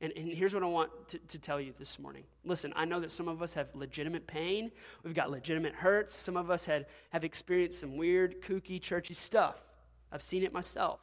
And, 0.00 0.12
and, 0.16 0.32
here's 0.32 0.54
what 0.54 0.62
I 0.62 0.66
want 0.66 0.90
to, 1.08 1.18
to, 1.18 1.40
tell 1.40 1.60
you 1.60 1.74
this 1.76 1.98
morning. 1.98 2.22
Listen, 2.44 2.72
I 2.76 2.84
know 2.84 3.00
that 3.00 3.10
some 3.10 3.26
of 3.26 3.42
us 3.42 3.54
have 3.54 3.74
legitimate 3.74 4.28
pain. 4.28 4.70
We've 5.02 5.14
got 5.14 5.28
legitimate 5.28 5.74
hurts. 5.74 6.14
Some 6.14 6.36
of 6.36 6.50
us 6.52 6.64
had, 6.64 6.86
have 7.10 7.24
experienced 7.24 7.80
some 7.80 7.96
weird, 7.96 8.40
kooky, 8.40 8.80
churchy 8.80 9.14
stuff. 9.14 9.60
I've 10.12 10.22
seen 10.22 10.44
it 10.44 10.52
myself. 10.52 11.00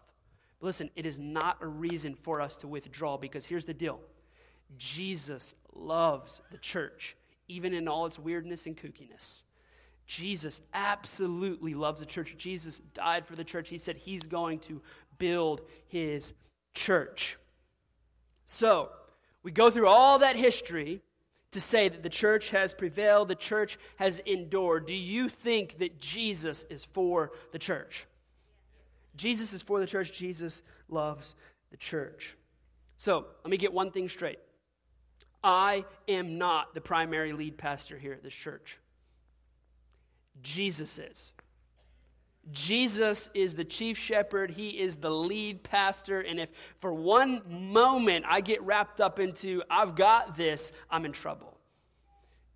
But 0.61 0.67
listen, 0.67 0.89
it 0.95 1.05
is 1.05 1.19
not 1.19 1.57
a 1.61 1.67
reason 1.67 2.15
for 2.15 2.39
us 2.39 2.55
to 2.57 2.69
withdraw 2.69 3.17
because 3.17 3.45
here's 3.45 3.65
the 3.65 3.73
deal 3.73 3.99
Jesus 4.77 5.55
loves 5.73 6.41
the 6.51 6.57
church, 6.57 7.17
even 7.49 7.73
in 7.73 7.89
all 7.89 8.05
its 8.05 8.17
weirdness 8.17 8.65
and 8.65 8.77
kookiness. 8.77 9.43
Jesus 10.07 10.61
absolutely 10.73 11.73
loves 11.73 11.99
the 11.99 12.05
church. 12.05 12.35
Jesus 12.37 12.79
died 12.79 13.25
for 13.25 13.35
the 13.35 13.43
church. 13.43 13.69
He 13.69 13.77
said 13.77 13.97
he's 13.97 14.27
going 14.27 14.59
to 14.59 14.81
build 15.17 15.61
his 15.87 16.33
church. 16.73 17.37
So, 18.45 18.89
we 19.41 19.51
go 19.51 19.69
through 19.69 19.87
all 19.87 20.19
that 20.19 20.35
history 20.35 21.01
to 21.51 21.61
say 21.61 21.89
that 21.89 22.03
the 22.03 22.09
church 22.09 22.49
has 22.51 22.73
prevailed, 22.73 23.27
the 23.27 23.35
church 23.35 23.77
has 23.95 24.19
endured. 24.19 24.85
Do 24.85 24.93
you 24.93 25.29
think 25.29 25.79
that 25.79 25.99
Jesus 25.99 26.63
is 26.69 26.85
for 26.85 27.31
the 27.51 27.59
church? 27.59 28.05
Jesus 29.15 29.53
is 29.53 29.61
for 29.61 29.79
the 29.79 29.87
church. 29.87 30.11
Jesus 30.11 30.61
loves 30.89 31.35
the 31.71 31.77
church. 31.77 32.35
So, 32.97 33.25
let 33.43 33.49
me 33.49 33.57
get 33.57 33.73
one 33.73 33.91
thing 33.91 34.09
straight. 34.09 34.39
I 35.43 35.85
am 36.07 36.37
not 36.37 36.73
the 36.73 36.81
primary 36.81 37.33
lead 37.33 37.57
pastor 37.57 37.97
here 37.97 38.13
at 38.13 38.23
this 38.23 38.33
church. 38.33 38.79
Jesus 40.41 40.97
is. 40.97 41.33
Jesus 42.51 43.29
is 43.33 43.55
the 43.55 43.65
chief 43.65 43.97
shepherd. 43.97 44.51
He 44.51 44.69
is 44.69 44.97
the 44.97 45.09
lead 45.09 45.63
pastor. 45.63 46.19
And 46.19 46.39
if 46.39 46.49
for 46.79 46.93
one 46.93 47.41
moment 47.71 48.25
I 48.27 48.41
get 48.41 48.61
wrapped 48.61 49.01
up 49.01 49.19
into, 49.19 49.63
I've 49.69 49.95
got 49.95 50.35
this, 50.35 50.71
I'm 50.89 51.05
in 51.05 51.11
trouble. 51.11 51.57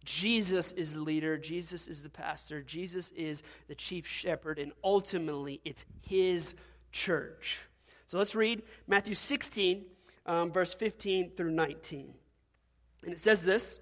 Jesus 0.06 0.72
is 0.72 0.94
the 0.94 1.02
leader. 1.02 1.38
Jesus 1.38 1.88
is 1.88 2.04
the 2.04 2.10
pastor. 2.10 2.62
Jesus 2.62 3.12
is 3.12 3.44
the 3.68 3.76
chief 3.76 4.08
shepherd. 4.08 4.60
And 4.60 4.72
ultimately, 4.84 5.60
it's 5.66 5.86
his 6.02 6.56
church. 6.92 7.60
So 8.08 8.18
let's 8.18 8.36
read 8.36 8.64
Matthew 8.88 9.16
16, 9.16 9.86
um, 10.26 10.52
verse 10.52 10.74
15 10.74 11.32
through 11.36 11.52
19. 11.52 12.14
And 13.04 13.14
it 13.14 13.20
says 13.20 13.44
this 13.44 13.80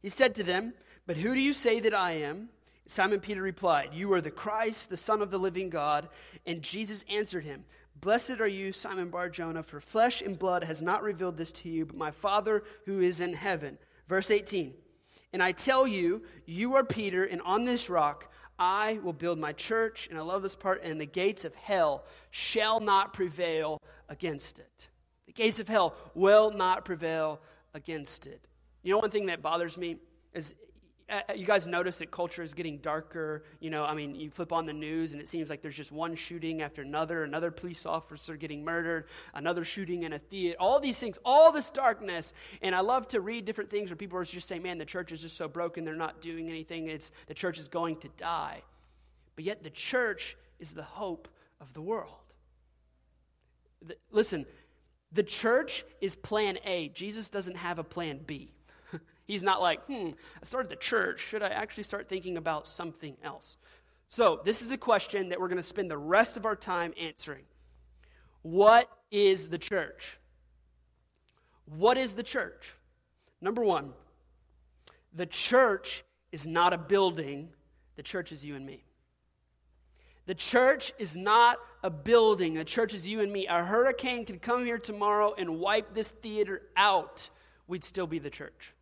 He 0.00 0.08
said 0.08 0.34
to 0.36 0.42
them, 0.42 0.74
But 1.06 1.16
who 1.16 1.34
do 1.34 1.40
you 1.40 1.52
say 1.52 1.80
that 1.80 1.94
I 1.94 2.12
am? 2.12 2.50
Simon 2.88 3.20
Peter 3.20 3.42
replied, 3.42 3.90
You 3.92 4.14
are 4.14 4.20
the 4.22 4.30
Christ, 4.30 4.88
the 4.88 4.96
Son 4.96 5.20
of 5.20 5.30
the 5.30 5.38
living 5.38 5.68
God. 5.68 6.08
And 6.46 6.62
Jesus 6.62 7.04
answered 7.10 7.44
him, 7.44 7.64
Blessed 8.00 8.40
are 8.40 8.48
you, 8.48 8.72
Simon 8.72 9.10
Bar 9.10 9.28
Jonah, 9.28 9.62
for 9.62 9.78
flesh 9.78 10.22
and 10.22 10.38
blood 10.38 10.64
has 10.64 10.80
not 10.80 11.02
revealed 11.02 11.36
this 11.36 11.52
to 11.52 11.68
you, 11.68 11.84
but 11.84 11.96
my 11.96 12.10
Father 12.10 12.64
who 12.86 13.00
is 13.00 13.20
in 13.20 13.34
heaven. 13.34 13.76
Verse 14.08 14.30
18 14.30 14.72
And 15.34 15.42
I 15.42 15.52
tell 15.52 15.86
you, 15.86 16.22
you 16.46 16.76
are 16.76 16.84
Peter, 16.84 17.24
and 17.24 17.42
on 17.42 17.66
this 17.66 17.90
rock 17.90 18.32
I 18.58 19.00
will 19.02 19.12
build 19.12 19.38
my 19.38 19.52
church. 19.52 20.08
And 20.08 20.18
I 20.18 20.22
love 20.22 20.42
this 20.42 20.56
part, 20.56 20.82
and 20.82 20.98
the 20.98 21.06
gates 21.06 21.44
of 21.44 21.54
hell 21.56 22.06
shall 22.30 22.80
not 22.80 23.12
prevail 23.12 23.82
against 24.08 24.58
it. 24.58 24.88
The 25.26 25.34
gates 25.34 25.60
of 25.60 25.68
hell 25.68 25.94
will 26.14 26.52
not 26.52 26.86
prevail 26.86 27.42
against 27.74 28.26
it. 28.26 28.40
You 28.82 28.92
know, 28.92 28.98
one 28.98 29.10
thing 29.10 29.26
that 29.26 29.42
bothers 29.42 29.76
me 29.76 29.98
is 30.32 30.54
Uh, 31.08 31.20
uh, 31.28 31.32
you 31.32 31.46
guys 31.46 31.66
notice 31.66 31.98
that 31.98 32.10
culture 32.10 32.42
is 32.42 32.54
getting 32.54 32.78
darker. 32.78 33.42
You 33.60 33.70
know, 33.70 33.84
I 33.84 33.94
mean, 33.94 34.14
you 34.14 34.30
flip 34.30 34.52
on 34.52 34.66
the 34.66 34.72
news 34.72 35.12
and 35.12 35.20
it 35.20 35.28
seems 35.28 35.48
like 35.48 35.62
there's 35.62 35.76
just 35.76 35.90
one 35.90 36.14
shooting 36.14 36.60
after 36.60 36.82
another, 36.82 37.24
another 37.24 37.50
police 37.50 37.86
officer 37.86 38.36
getting 38.36 38.64
murdered, 38.64 39.06
another 39.34 39.64
shooting 39.64 40.02
in 40.02 40.12
a 40.12 40.18
theater, 40.18 40.56
all 40.60 40.80
these 40.80 40.98
things, 40.98 41.18
all 41.24 41.50
this 41.50 41.70
darkness. 41.70 42.34
And 42.60 42.74
I 42.74 42.80
love 42.80 43.08
to 43.08 43.20
read 43.20 43.44
different 43.44 43.70
things 43.70 43.90
where 43.90 43.96
people 43.96 44.18
are 44.18 44.24
just 44.24 44.48
saying, 44.48 44.62
man, 44.62 44.78
the 44.78 44.84
church 44.84 45.12
is 45.12 45.22
just 45.22 45.36
so 45.36 45.48
broken, 45.48 45.84
they're 45.84 45.94
not 45.94 46.20
doing 46.20 46.48
anything, 46.48 46.88
it's, 46.88 47.10
the 47.26 47.34
church 47.34 47.58
is 47.58 47.68
going 47.68 47.96
to 47.98 48.08
die. 48.16 48.62
But 49.34 49.44
yet 49.44 49.62
the 49.62 49.70
church 49.70 50.36
is 50.58 50.74
the 50.74 50.82
hope 50.82 51.28
of 51.60 51.72
the 51.72 51.80
world. 51.80 52.12
The, 53.86 53.96
listen, 54.10 54.44
the 55.12 55.22
church 55.22 55.84
is 56.00 56.16
plan 56.16 56.58
A. 56.64 56.88
Jesus 56.88 57.30
doesn't 57.30 57.56
have 57.56 57.78
a 57.78 57.84
plan 57.84 58.20
B. 58.26 58.52
He's 59.28 59.42
not 59.42 59.60
like, 59.60 59.84
hmm, 59.84 60.08
I 60.42 60.44
started 60.44 60.70
the 60.70 60.76
church. 60.76 61.20
Should 61.20 61.42
I 61.42 61.48
actually 61.48 61.82
start 61.82 62.08
thinking 62.08 62.38
about 62.38 62.66
something 62.66 63.14
else? 63.22 63.58
So, 64.08 64.40
this 64.42 64.62
is 64.62 64.70
the 64.70 64.78
question 64.78 65.28
that 65.28 65.38
we're 65.38 65.48
going 65.48 65.58
to 65.58 65.62
spend 65.62 65.90
the 65.90 65.98
rest 65.98 66.38
of 66.38 66.46
our 66.46 66.56
time 66.56 66.94
answering. 66.98 67.44
What 68.40 68.90
is 69.10 69.50
the 69.50 69.58
church? 69.58 70.18
What 71.66 71.98
is 71.98 72.14
the 72.14 72.22
church? 72.22 72.72
Number 73.42 73.62
one, 73.62 73.92
the 75.14 75.26
church 75.26 76.04
is 76.32 76.46
not 76.46 76.72
a 76.72 76.78
building, 76.78 77.50
the 77.96 78.02
church 78.02 78.32
is 78.32 78.42
you 78.42 78.56
and 78.56 78.64
me. 78.64 78.82
The 80.24 80.34
church 80.34 80.94
is 80.98 81.18
not 81.18 81.58
a 81.82 81.90
building, 81.90 82.54
the 82.54 82.64
church 82.64 82.94
is 82.94 83.06
you 83.06 83.20
and 83.20 83.30
me. 83.30 83.46
A 83.46 83.62
hurricane 83.62 84.24
could 84.24 84.40
come 84.40 84.64
here 84.64 84.78
tomorrow 84.78 85.34
and 85.36 85.58
wipe 85.58 85.92
this 85.92 86.10
theater 86.10 86.62
out, 86.76 87.28
we'd 87.66 87.84
still 87.84 88.06
be 88.06 88.18
the 88.18 88.30
church. 88.30 88.72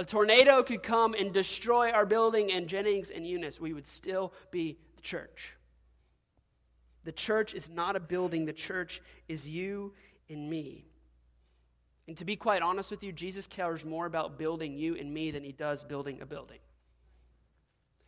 A 0.00 0.04
tornado 0.04 0.62
could 0.62 0.82
come 0.82 1.12
and 1.12 1.30
destroy 1.30 1.90
our 1.90 2.06
building 2.06 2.50
and 2.50 2.66
Jennings 2.66 3.10
and 3.10 3.26
Eunice. 3.26 3.60
We 3.60 3.74
would 3.74 3.86
still 3.86 4.32
be 4.50 4.78
the 4.96 5.02
church. 5.02 5.54
The 7.04 7.12
church 7.12 7.52
is 7.52 7.68
not 7.68 7.96
a 7.96 8.00
building, 8.00 8.46
the 8.46 8.54
church 8.54 9.02
is 9.28 9.46
you 9.46 9.92
and 10.30 10.48
me. 10.48 10.86
And 12.08 12.16
to 12.16 12.24
be 12.24 12.34
quite 12.34 12.62
honest 12.62 12.90
with 12.90 13.02
you, 13.02 13.12
Jesus 13.12 13.46
cares 13.46 13.84
more 13.84 14.06
about 14.06 14.38
building 14.38 14.72
you 14.72 14.96
and 14.96 15.12
me 15.12 15.32
than 15.32 15.44
he 15.44 15.52
does 15.52 15.84
building 15.84 16.22
a 16.22 16.26
building. 16.26 16.60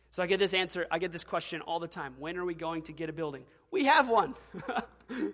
So 0.09 0.23
I 0.23 0.25
get 0.25 0.39
this 0.39 0.55
answer, 0.55 0.87
I 0.89 0.97
get 0.97 1.11
this 1.11 1.23
question 1.23 1.61
all 1.61 1.79
the 1.79 1.87
time. 1.87 2.15
When 2.17 2.37
are 2.37 2.45
we 2.45 2.55
going 2.55 2.81
to 2.83 2.91
get 2.91 3.07
a 3.07 3.13
building? 3.13 3.43
We 3.69 3.83
have 3.85 4.09
one. 4.09 4.33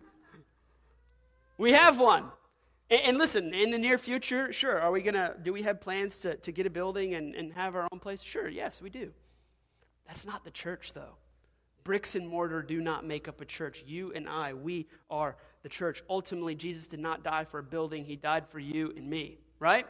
we 1.58 1.72
have 1.72 1.98
one. 1.98 2.26
And, 2.90 3.02
and, 3.02 3.18
listen, 3.18 3.54
in 3.54 3.72
the 3.72 3.78
near 3.78 3.98
future, 3.98 4.52
sure, 4.52 4.80
are 4.80 4.92
we 4.92 5.02
going 5.02 5.14
to, 5.14 5.36
do 5.42 5.54
we 5.54 5.62
have 5.64 5.80
plans 5.82 6.20
to, 6.20 6.36
to 6.38 6.52
get 6.52 6.66
a 6.66 6.70
building 6.70 7.14
and, 7.14 7.36
and 7.36 7.54
have 7.54 7.76
our 7.76 7.88
own 7.92 8.00
place? 8.00 8.22
Sure, 8.22 8.48
yes, 8.48 8.82
we 8.82 8.90
do. 8.90 9.12
That's 10.08 10.26
not 10.26 10.44
the 10.44 10.52
church, 10.52 10.94
though. 10.94 11.18
Bricks 11.84 12.16
and 12.16 12.28
mortar 12.28 12.62
do 12.62 12.82
not 12.82 13.06
make 13.06 13.28
up 13.28 13.42
a 13.42 13.46
church. 13.46 13.84
You 13.86 14.12
and 14.14 14.28
I, 14.28 14.54
we 14.54 14.88
are 15.10 15.38
the 15.64 15.70
church. 15.70 16.04
Ultimately, 16.10 16.56
Jesus 16.56 16.88
did 16.88 17.00
not 17.00 17.24
die 17.24 17.46
for 17.46 17.60
a 17.60 17.64
building, 17.64 18.06
He 18.06 18.16
died 18.16 18.48
for 18.50 18.60
you 18.60 18.94
and 18.96 19.10
me, 19.10 19.38
right? 19.60 19.86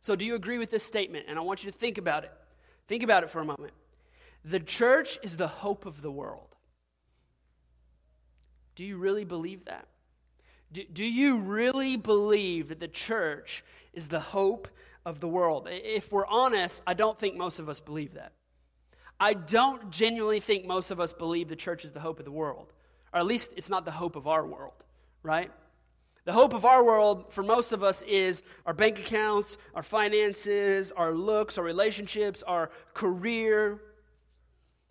So, 0.00 0.14
do 0.14 0.24
you 0.24 0.34
agree 0.34 0.58
with 0.58 0.70
this 0.70 0.84
statement? 0.84 1.26
And 1.28 1.38
I 1.38 1.42
want 1.42 1.64
you 1.64 1.70
to 1.70 1.76
think 1.76 1.98
about 1.98 2.24
it. 2.24 2.32
Think 2.86 3.02
about 3.02 3.24
it 3.24 3.30
for 3.30 3.40
a 3.40 3.44
moment. 3.44 3.72
The 4.44 4.60
church 4.60 5.18
is 5.22 5.36
the 5.36 5.48
hope 5.48 5.86
of 5.86 6.02
the 6.02 6.10
world. 6.10 6.54
Do 8.76 8.84
you 8.84 8.98
really 8.98 9.24
believe 9.24 9.64
that? 9.64 9.88
Do, 10.72 10.84
do 10.84 11.04
you 11.04 11.36
really 11.38 11.96
believe 11.96 12.68
that 12.68 12.80
the 12.80 12.88
church 12.88 13.64
is 13.92 14.08
the 14.08 14.20
hope 14.20 14.68
of 15.04 15.20
the 15.20 15.28
world? 15.28 15.68
If 15.70 16.12
we're 16.12 16.26
honest, 16.26 16.82
I 16.86 16.94
don't 16.94 17.18
think 17.18 17.36
most 17.36 17.58
of 17.58 17.68
us 17.68 17.80
believe 17.80 18.14
that. 18.14 18.32
I 19.18 19.34
don't 19.34 19.90
genuinely 19.90 20.40
think 20.40 20.66
most 20.66 20.90
of 20.90 21.00
us 21.00 21.12
believe 21.12 21.48
the 21.48 21.56
church 21.56 21.84
is 21.84 21.92
the 21.92 22.00
hope 22.00 22.18
of 22.18 22.24
the 22.24 22.30
world, 22.30 22.72
or 23.12 23.20
at 23.20 23.26
least 23.26 23.52
it's 23.56 23.70
not 23.70 23.84
the 23.84 23.90
hope 23.90 24.16
of 24.16 24.26
our 24.26 24.44
world, 24.44 24.84
right? 25.22 25.50
The 26.26 26.32
hope 26.32 26.54
of 26.54 26.64
our 26.64 26.84
world 26.84 27.32
for 27.32 27.44
most 27.44 27.72
of 27.72 27.84
us 27.84 28.02
is 28.02 28.42
our 28.66 28.74
bank 28.74 28.98
accounts, 28.98 29.56
our 29.74 29.82
finances, 29.82 30.90
our 30.92 31.12
looks, 31.12 31.56
our 31.56 31.64
relationships, 31.64 32.42
our 32.42 32.70
career. 32.94 33.80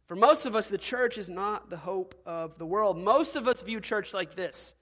For 0.08 0.15
most 0.15 0.46
of 0.46 0.55
us, 0.55 0.70
the 0.70 0.77
church 0.77 1.17
is 1.17 1.29
not 1.29 1.70
the 1.70 1.77
hope 1.77 2.15
of 2.25 2.58
the 2.58 2.65
world. 2.65 2.98
Most 2.98 3.36
of 3.36 3.50
us 3.50 3.62
view 3.62 3.82
church 3.82 4.13
like 4.13 4.36
this 4.36 4.75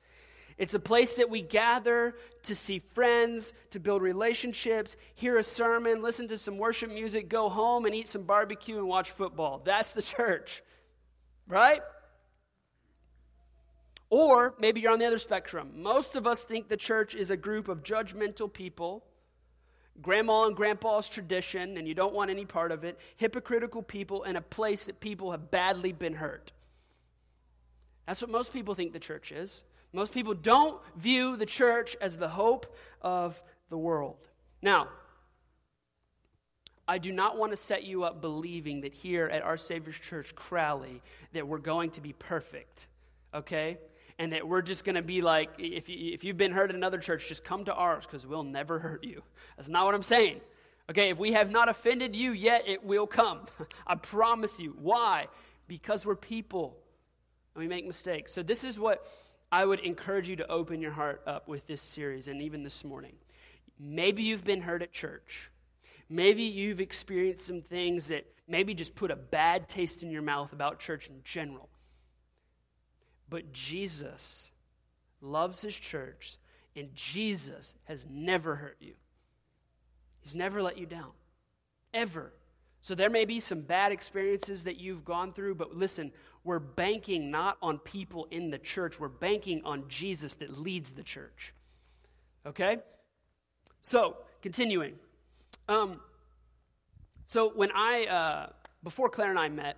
it's 0.58 0.74
a 0.74 0.80
place 0.80 1.16
that 1.16 1.30
we 1.30 1.42
gather 1.42 2.16
to 2.44 2.56
see 2.56 2.80
friends, 2.94 3.54
to 3.72 3.80
build 3.80 4.02
relationships, 4.02 4.96
hear 5.16 5.38
a 5.38 5.44
sermon, 5.44 6.02
listen 6.02 6.28
to 6.28 6.38
some 6.38 6.58
worship 6.58 6.92
music, 6.92 7.30
go 7.30 7.50
home 7.50 7.86
and 7.86 7.96
eat 7.96 8.08
some 8.08 8.24
barbecue 8.24 8.78
and 8.78 8.88
watch 8.88 9.12
football. 9.12 9.62
That's 9.64 9.94
the 9.94 10.02
church, 10.02 10.64
right? 11.48 11.82
Or 14.10 14.54
maybe 14.60 14.82
you're 14.82 14.92
on 14.92 15.00
the 15.00 15.08
other 15.08 15.18
spectrum. 15.18 15.82
Most 15.82 16.16
of 16.16 16.28
us 16.28 16.44
think 16.44 16.68
the 16.68 16.78
church 16.78 17.16
is 17.16 17.32
a 17.32 17.38
group 17.38 17.68
of 17.68 17.82
judgmental 17.82 18.52
people, 18.52 19.04
grandma 20.02 20.46
and 20.46 20.56
grandpa's 20.56 21.10
tradition, 21.10 21.78
and 21.78 21.88
you 21.88 21.96
don't 21.96 22.14
want 22.14 22.30
any 22.30 22.46
part 22.46 22.72
of 22.72 22.84
it, 22.84 23.00
hypocritical 23.16 23.82
people, 23.82 24.22
and 24.22 24.38
a 24.38 24.42
place 24.42 24.86
that 24.86 25.00
people 25.00 25.32
have 25.32 25.50
badly 25.50 25.94
been 25.94 26.14
hurt. 26.14 26.52
That's 28.06 28.22
what 28.22 28.30
most 28.30 28.54
people 28.54 28.76
think 28.76 28.94
the 28.94 29.00
church 29.00 29.32
is. 29.32 29.64
Most 29.94 30.12
people 30.12 30.34
don't 30.34 30.82
view 30.98 31.38
the 31.38 31.46
church 31.46 31.96
as 32.02 32.18
the 32.18 32.28
hope 32.28 32.76
of 33.02 33.42
the 33.70 33.78
world. 33.78 34.18
Now, 34.62 34.88
I 36.88 36.98
do 36.98 37.12
not 37.12 37.38
want 37.38 37.52
to 37.52 37.58
set 37.58 37.84
you 37.84 38.04
up 38.04 38.20
believing 38.20 38.82
that 38.82 38.94
here 38.94 39.28
at 39.28 39.44
our 39.44 39.56
Savior's 39.56 39.96
Church, 39.96 40.36
Crowley, 40.36 41.02
that 41.32 41.48
we're 41.48 41.60
going 41.60 41.92
to 41.92 42.02
be 42.02 42.12
perfect, 42.12 42.88
okay? 43.34 43.78
And 44.20 44.34
that 44.34 44.48
we're 44.48 44.62
just 44.62 44.84
going 44.84 44.96
to 44.96 45.04
be 45.04 45.22
like, 45.22 45.52
if, 45.60 45.88
you, 45.88 46.14
if 46.14 46.24
you've 46.24 46.38
been 46.38 46.52
hurt 46.52 46.72
at 46.72 46.76
another 46.76 46.98
church, 46.98 47.28
just 47.28 47.44
come 47.44 47.66
to 47.66 47.74
ours 47.74 48.06
because 48.06 48.28
we'll 48.28 48.44
never 48.44 48.80
hurt 48.80 49.04
you. 49.04 49.22
That's 49.56 49.70
not 49.70 49.86
what 49.86 49.96
I'm 49.96 50.04
saying. 50.04 50.42
Okay, 50.90 51.10
if 51.10 51.18
we 51.18 51.32
have 51.32 51.50
not 51.50 51.70
offended 51.70 52.16
you 52.16 52.34
yet, 52.34 52.64
it 52.68 52.84
will 52.84 53.08
come. 53.08 53.42
I 53.88 53.96
promise 53.96 54.60
you. 54.60 54.76
Why? 54.82 55.28
Because 55.68 56.06
we're 56.06 56.16
people 56.16 56.78
and 57.56 57.62
we 57.62 57.68
make 57.70 57.88
mistakes. 57.88 58.34
So, 58.34 58.44
this 58.44 58.66
is 58.66 58.78
what 58.78 59.08
I 59.54 59.68
would 59.68 59.82
encourage 59.82 60.28
you 60.28 60.36
to 60.38 60.52
open 60.52 60.82
your 60.82 60.94
heart 60.94 61.22
up 61.28 61.48
with 61.48 61.68
this 61.68 61.80
series 61.80 62.28
and 62.28 62.42
even 62.42 62.64
this 62.64 62.84
morning. 62.84 63.14
Maybe 63.80 64.24
you've 64.24 64.44
been 64.44 64.62
hurt 64.62 64.82
at 64.82 64.92
church. 64.92 65.52
Maybe 66.10 66.42
you've 66.42 66.82
experienced 66.82 67.46
some 67.46 67.62
things 67.62 68.08
that 68.08 68.26
maybe 68.48 68.74
just 68.74 68.96
put 68.96 69.12
a 69.12 69.16
bad 69.16 69.70
taste 69.70 70.02
in 70.02 70.10
your 70.10 70.24
mouth 70.24 70.54
about 70.54 70.80
church 70.80 71.06
in 71.06 71.22
general. 71.24 71.70
But 73.30 73.54
Jesus 73.54 74.50
loves 75.22 75.62
his 75.62 75.76
church, 75.76 76.38
and 76.76 76.90
Jesus 76.96 77.76
has 77.84 78.08
never 78.10 78.56
hurt 78.56 78.78
you. 78.80 78.96
He's 80.22 80.34
never 80.34 80.64
let 80.64 80.80
you 80.80 80.88
down, 80.88 81.12
ever. 81.94 82.34
So 82.84 82.96
there 82.96 83.10
may 83.10 83.24
be 83.24 83.40
some 83.40 83.62
bad 83.62 83.94
experiences 83.94 84.66
that 84.66 84.76
you've 84.76 85.06
gone 85.06 85.32
through, 85.32 85.56
but 85.56 85.74
listen, 85.74 86.12
we're 86.44 86.60
banking 86.60 87.32
not 87.32 87.58
on 87.62 87.80
people 87.80 88.28
in 88.30 88.50
the 88.50 88.58
church, 88.58 89.00
we're 89.00 89.08
banking 89.08 89.62
on 89.64 89.86
Jesus 89.88 90.36
that 90.36 90.60
leads 90.60 90.92
the 90.92 91.02
church. 91.02 91.54
Okay? 92.46 92.80
So, 93.82 94.18
continuing. 94.42 94.96
Um, 95.70 96.02
so, 97.26 97.54
when 97.54 97.72
I, 97.74 98.06
uh, 98.06 98.50
before 98.84 99.08
Claire 99.08 99.30
and 99.30 99.40
I 99.40 99.48
met, 99.48 99.78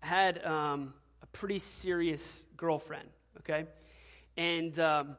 had 0.00 0.44
um, 0.44 0.92
a 1.22 1.26
pretty 1.28 1.58
serious 1.58 2.44
girlfriend, 2.58 3.08
okay? 3.38 3.64
And 4.36 4.78
um, 4.78 5.16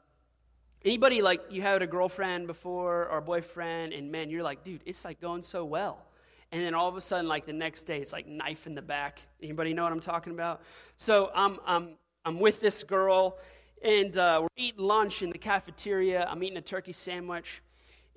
anybody 0.86 1.24
like 1.24 1.42
you 1.50 1.64
had 1.64 1.82
a 1.82 1.88
girlfriend 1.88 2.46
before 2.46 3.08
or 3.08 3.20
boyfriend, 3.20 3.94
and 3.94 4.12
man, 4.12 4.30
you're 4.30 4.44
like, 4.44 4.64
dude, 4.64 4.82
it's 4.86 5.04
like 5.04 5.20
going 5.20 5.42
so 5.42 5.66
well. 5.66 6.06
And 6.52 6.64
then 6.64 6.74
all 6.74 6.88
of 6.88 6.96
a 6.96 7.02
sudden, 7.02 7.28
like 7.28 7.46
the 7.46 7.54
next 7.54 7.84
day, 7.84 8.00
it's 8.00 8.12
like 8.12 8.28
knife 8.28 8.66
in 8.66 8.74
the 8.74 8.82
back. 8.82 9.22
Anybody 9.42 9.74
know 9.74 9.84
what 9.84 9.92
I'm 9.92 10.00
talking 10.00 10.34
about? 10.34 10.62
So 10.98 11.32
I'm, 11.36 11.60
I'm, 11.66 11.90
I'm 12.26 12.40
with 12.40 12.60
this 12.60 12.84
girl, 12.84 13.38
and 13.84 14.18
uh, 14.18 14.40
we're 14.42 14.48
eating 14.58 14.84
lunch 14.84 15.22
in 15.22 15.30
the 15.30 15.38
cafeteria. 15.38 16.26
I'm 16.28 16.42
eating 16.42 16.58
a 16.58 16.62
turkey 16.62 16.92
sandwich, 16.92 17.62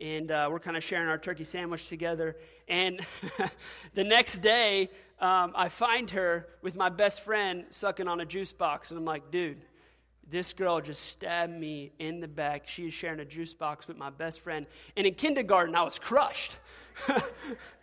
and 0.01 0.31
uh, 0.31 0.49
we're 0.51 0.61
kind 0.61 0.79
of 0.79 0.83
sharing 0.83 1.09
our 1.09 1.19
turkey 1.19 1.45
sandwich 1.45 1.89
together. 1.91 2.37
And 2.69 3.01
the 3.95 4.05
next 4.05 4.39
day, 4.39 4.89
um, 5.21 5.53
I 5.55 5.69
find 5.69 6.11
her 6.13 6.49
with 6.63 6.75
my 6.75 6.89
best 6.89 7.21
friend 7.21 7.67
sucking 7.69 8.09
on 8.09 8.21
a 8.21 8.25
juice 8.25 8.55
box, 8.55 8.91
and 8.91 8.99
I'm 8.99 9.05
like, 9.05 9.31
dude, 9.31 9.63
this 10.31 10.55
girl 10.55 10.81
just 10.81 11.03
stabbed 11.03 11.53
me 11.53 11.93
in 11.99 12.21
the 12.21 12.29
back. 12.29 12.67
She 12.67 12.87
is 12.87 12.95
sharing 12.95 13.21
a 13.21 13.27
juice 13.27 13.53
box 13.53 13.87
with 13.87 13.99
my 13.99 14.09
best 14.09 14.41
friend. 14.41 14.67
And 14.97 15.07
in 15.07 15.15
kindergarten, 15.15 15.75
I 15.75 15.83
was 15.83 15.99
crushed. 15.99 16.57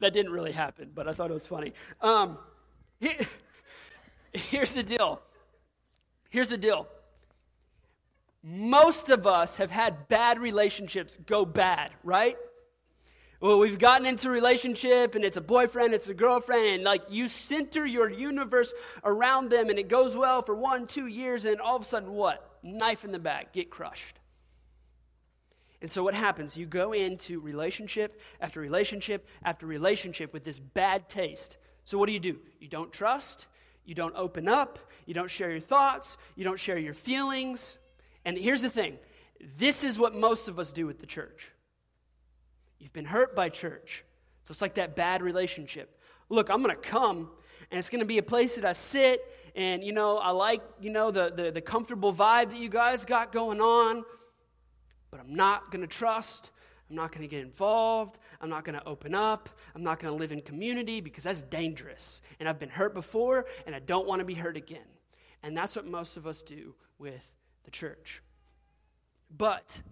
that 0.00 0.12
didn't 0.12 0.32
really 0.32 0.52
happen, 0.52 0.90
but 0.94 1.08
I 1.08 1.12
thought 1.12 1.30
it 1.30 1.34
was 1.34 1.46
funny. 1.46 1.72
Um, 2.00 2.38
here's 4.32 4.74
the 4.74 4.82
deal. 4.82 5.20
Here's 6.30 6.48
the 6.48 6.58
deal. 6.58 6.88
Most 8.42 9.10
of 9.10 9.26
us 9.26 9.58
have 9.58 9.70
had 9.70 10.08
bad 10.08 10.38
relationships 10.38 11.16
go 11.26 11.44
bad, 11.44 11.90
right? 12.02 12.36
Well, 13.40 13.58
we've 13.58 13.78
gotten 13.78 14.06
into 14.06 14.28
a 14.28 14.30
relationship 14.30 15.14
and 15.14 15.24
it's 15.24 15.36
a 15.36 15.40
boyfriend, 15.40 15.94
it's 15.94 16.08
a 16.08 16.14
girlfriend, 16.14 16.66
and 16.66 16.84
like 16.84 17.02
you 17.10 17.26
center 17.26 17.84
your 17.84 18.08
universe 18.08 18.72
around 19.04 19.50
them 19.50 19.68
and 19.68 19.78
it 19.78 19.88
goes 19.88 20.16
well 20.16 20.42
for 20.42 20.54
one, 20.54 20.86
two 20.86 21.06
years, 21.06 21.44
and 21.44 21.60
all 21.60 21.74
of 21.76 21.82
a 21.82 21.84
sudden, 21.84 22.12
what? 22.12 22.58
Knife 22.62 23.04
in 23.04 23.10
the 23.10 23.18
back, 23.18 23.52
get 23.52 23.68
crushed. 23.68 24.20
And 25.82 25.90
so 25.90 26.04
what 26.04 26.14
happens? 26.14 26.56
You 26.56 26.64
go 26.64 26.92
into 26.92 27.40
relationship 27.40 28.20
after 28.40 28.60
relationship 28.60 29.28
after 29.42 29.66
relationship 29.66 30.32
with 30.32 30.44
this 30.44 30.60
bad 30.60 31.08
taste. 31.08 31.56
So 31.84 31.98
what 31.98 32.06
do 32.06 32.12
you 32.12 32.20
do? 32.20 32.38
You 32.60 32.68
don't 32.68 32.92
trust, 32.92 33.48
you 33.84 33.96
don't 33.96 34.14
open 34.16 34.46
up, 34.46 34.78
you 35.06 35.12
don't 35.12 35.30
share 35.30 35.50
your 35.50 35.60
thoughts, 35.60 36.16
you 36.36 36.44
don't 36.44 36.58
share 36.58 36.78
your 36.78 36.94
feelings. 36.94 37.78
And 38.24 38.38
here's 38.38 38.62
the 38.62 38.70
thing 38.70 38.96
this 39.58 39.82
is 39.82 39.98
what 39.98 40.14
most 40.14 40.48
of 40.48 40.60
us 40.60 40.72
do 40.72 40.86
with 40.86 41.00
the 41.00 41.06
church. 41.06 41.50
You've 42.78 42.92
been 42.92 43.04
hurt 43.04 43.34
by 43.34 43.48
church. 43.48 44.04
So 44.44 44.52
it's 44.52 44.62
like 44.62 44.74
that 44.74 44.94
bad 44.94 45.20
relationship. 45.20 46.00
Look, 46.28 46.48
I'm 46.48 46.62
going 46.62 46.74
to 46.74 46.80
come, 46.80 47.28
and 47.70 47.78
it's 47.78 47.90
going 47.90 48.00
to 48.00 48.06
be 48.06 48.18
a 48.18 48.22
place 48.22 48.54
that 48.54 48.64
I 48.64 48.72
sit, 48.72 49.20
and, 49.56 49.82
you 49.82 49.92
know, 49.92 50.16
I 50.18 50.30
like, 50.30 50.62
you 50.80 50.90
know, 50.90 51.10
the, 51.10 51.32
the, 51.34 51.50
the 51.50 51.60
comfortable 51.60 52.12
vibe 52.12 52.50
that 52.50 52.58
you 52.58 52.68
guys 52.68 53.04
got 53.04 53.32
going 53.32 53.60
on, 53.60 54.04
but 55.12 55.20
I'm 55.20 55.34
not 55.34 55.70
going 55.70 55.82
to 55.82 55.86
trust. 55.86 56.50
I'm 56.90 56.96
not 56.96 57.12
going 57.12 57.22
to 57.22 57.28
get 57.28 57.42
involved. 57.42 58.18
I'm 58.40 58.48
not 58.48 58.64
going 58.64 58.78
to 58.78 58.86
open 58.88 59.14
up. 59.14 59.48
I'm 59.74 59.84
not 59.84 60.00
going 60.00 60.12
to 60.12 60.18
live 60.18 60.32
in 60.32 60.40
community 60.40 61.00
because 61.00 61.24
that's 61.24 61.42
dangerous. 61.42 62.20
And 62.40 62.48
I've 62.48 62.58
been 62.58 62.70
hurt 62.70 62.94
before, 62.94 63.46
and 63.66 63.76
I 63.76 63.78
don't 63.78 64.06
want 64.06 64.18
to 64.18 64.24
be 64.24 64.34
hurt 64.34 64.56
again. 64.56 64.80
And 65.44 65.56
that's 65.56 65.76
what 65.76 65.86
most 65.86 66.16
of 66.16 66.26
us 66.26 66.42
do 66.42 66.74
with 66.98 67.28
the 67.64 67.70
church. 67.70 68.22
But 69.30 69.82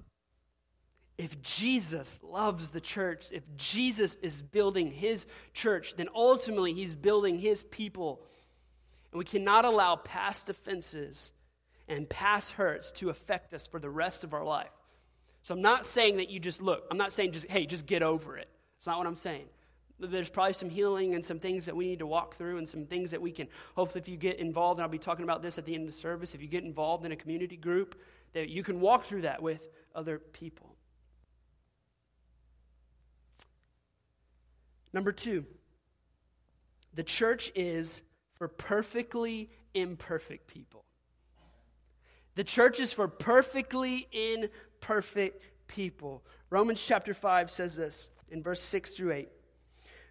if 1.18 1.40
Jesus 1.42 2.18
loves 2.22 2.68
the 2.68 2.80
church, 2.80 3.26
if 3.30 3.42
Jesus 3.56 4.14
is 4.16 4.42
building 4.42 4.90
his 4.90 5.26
church, 5.52 5.94
then 5.96 6.08
ultimately 6.14 6.72
he's 6.72 6.94
building 6.94 7.38
his 7.38 7.62
people. 7.62 8.22
And 9.12 9.18
we 9.18 9.24
cannot 9.26 9.66
allow 9.66 9.96
past 9.96 10.48
offenses 10.48 11.32
and 11.88 12.08
past 12.08 12.52
hurts 12.52 12.90
to 12.92 13.10
affect 13.10 13.52
us 13.52 13.66
for 13.66 13.78
the 13.78 13.90
rest 13.90 14.24
of 14.24 14.32
our 14.32 14.44
life. 14.44 14.70
So 15.42 15.54
I'm 15.54 15.62
not 15.62 15.86
saying 15.86 16.18
that 16.18 16.30
you 16.30 16.38
just 16.38 16.60
look, 16.60 16.86
I'm 16.90 16.98
not 16.98 17.12
saying 17.12 17.32
just, 17.32 17.46
hey, 17.48 17.66
just 17.66 17.86
get 17.86 18.02
over 18.02 18.36
it. 18.36 18.48
It's 18.76 18.86
not 18.86 18.98
what 18.98 19.06
I'm 19.06 19.16
saying. 19.16 19.46
There's 19.98 20.30
probably 20.30 20.54
some 20.54 20.70
healing 20.70 21.14
and 21.14 21.24
some 21.24 21.38
things 21.38 21.66
that 21.66 21.76
we 21.76 21.86
need 21.86 21.98
to 21.98 22.06
walk 22.06 22.36
through, 22.36 22.56
and 22.56 22.66
some 22.66 22.86
things 22.86 23.10
that 23.10 23.20
we 23.20 23.32
can, 23.32 23.48
hopefully, 23.76 24.00
if 24.00 24.08
you 24.08 24.16
get 24.16 24.38
involved, 24.38 24.78
and 24.78 24.82
I'll 24.82 24.90
be 24.90 24.98
talking 24.98 25.24
about 25.24 25.42
this 25.42 25.58
at 25.58 25.66
the 25.66 25.74
end 25.74 25.82
of 25.82 25.88
the 25.88 25.92
service, 25.96 26.34
if 26.34 26.40
you 26.40 26.48
get 26.48 26.64
involved 26.64 27.04
in 27.04 27.12
a 27.12 27.16
community 27.16 27.56
group, 27.56 28.00
that 28.32 28.48
you 28.48 28.62
can 28.62 28.80
walk 28.80 29.04
through 29.04 29.22
that 29.22 29.42
with 29.42 29.68
other 29.94 30.18
people. 30.18 30.74
Number 34.92 35.12
two, 35.12 35.44
the 36.94 37.04
church 37.04 37.52
is 37.54 38.02
for 38.34 38.48
perfectly 38.48 39.50
imperfect 39.74 40.46
people. 40.46 40.84
The 42.36 42.44
church 42.44 42.80
is 42.80 42.92
for 42.92 43.06
perfectly 43.06 44.08
imperfect 44.12 44.54
people. 45.66 46.22
Romans 46.50 46.84
chapter 46.84 47.14
5 47.14 47.50
says 47.50 47.76
this 47.76 48.08
in 48.30 48.42
verse 48.42 48.60
6 48.62 48.94
through 48.94 49.12
8. 49.12 49.28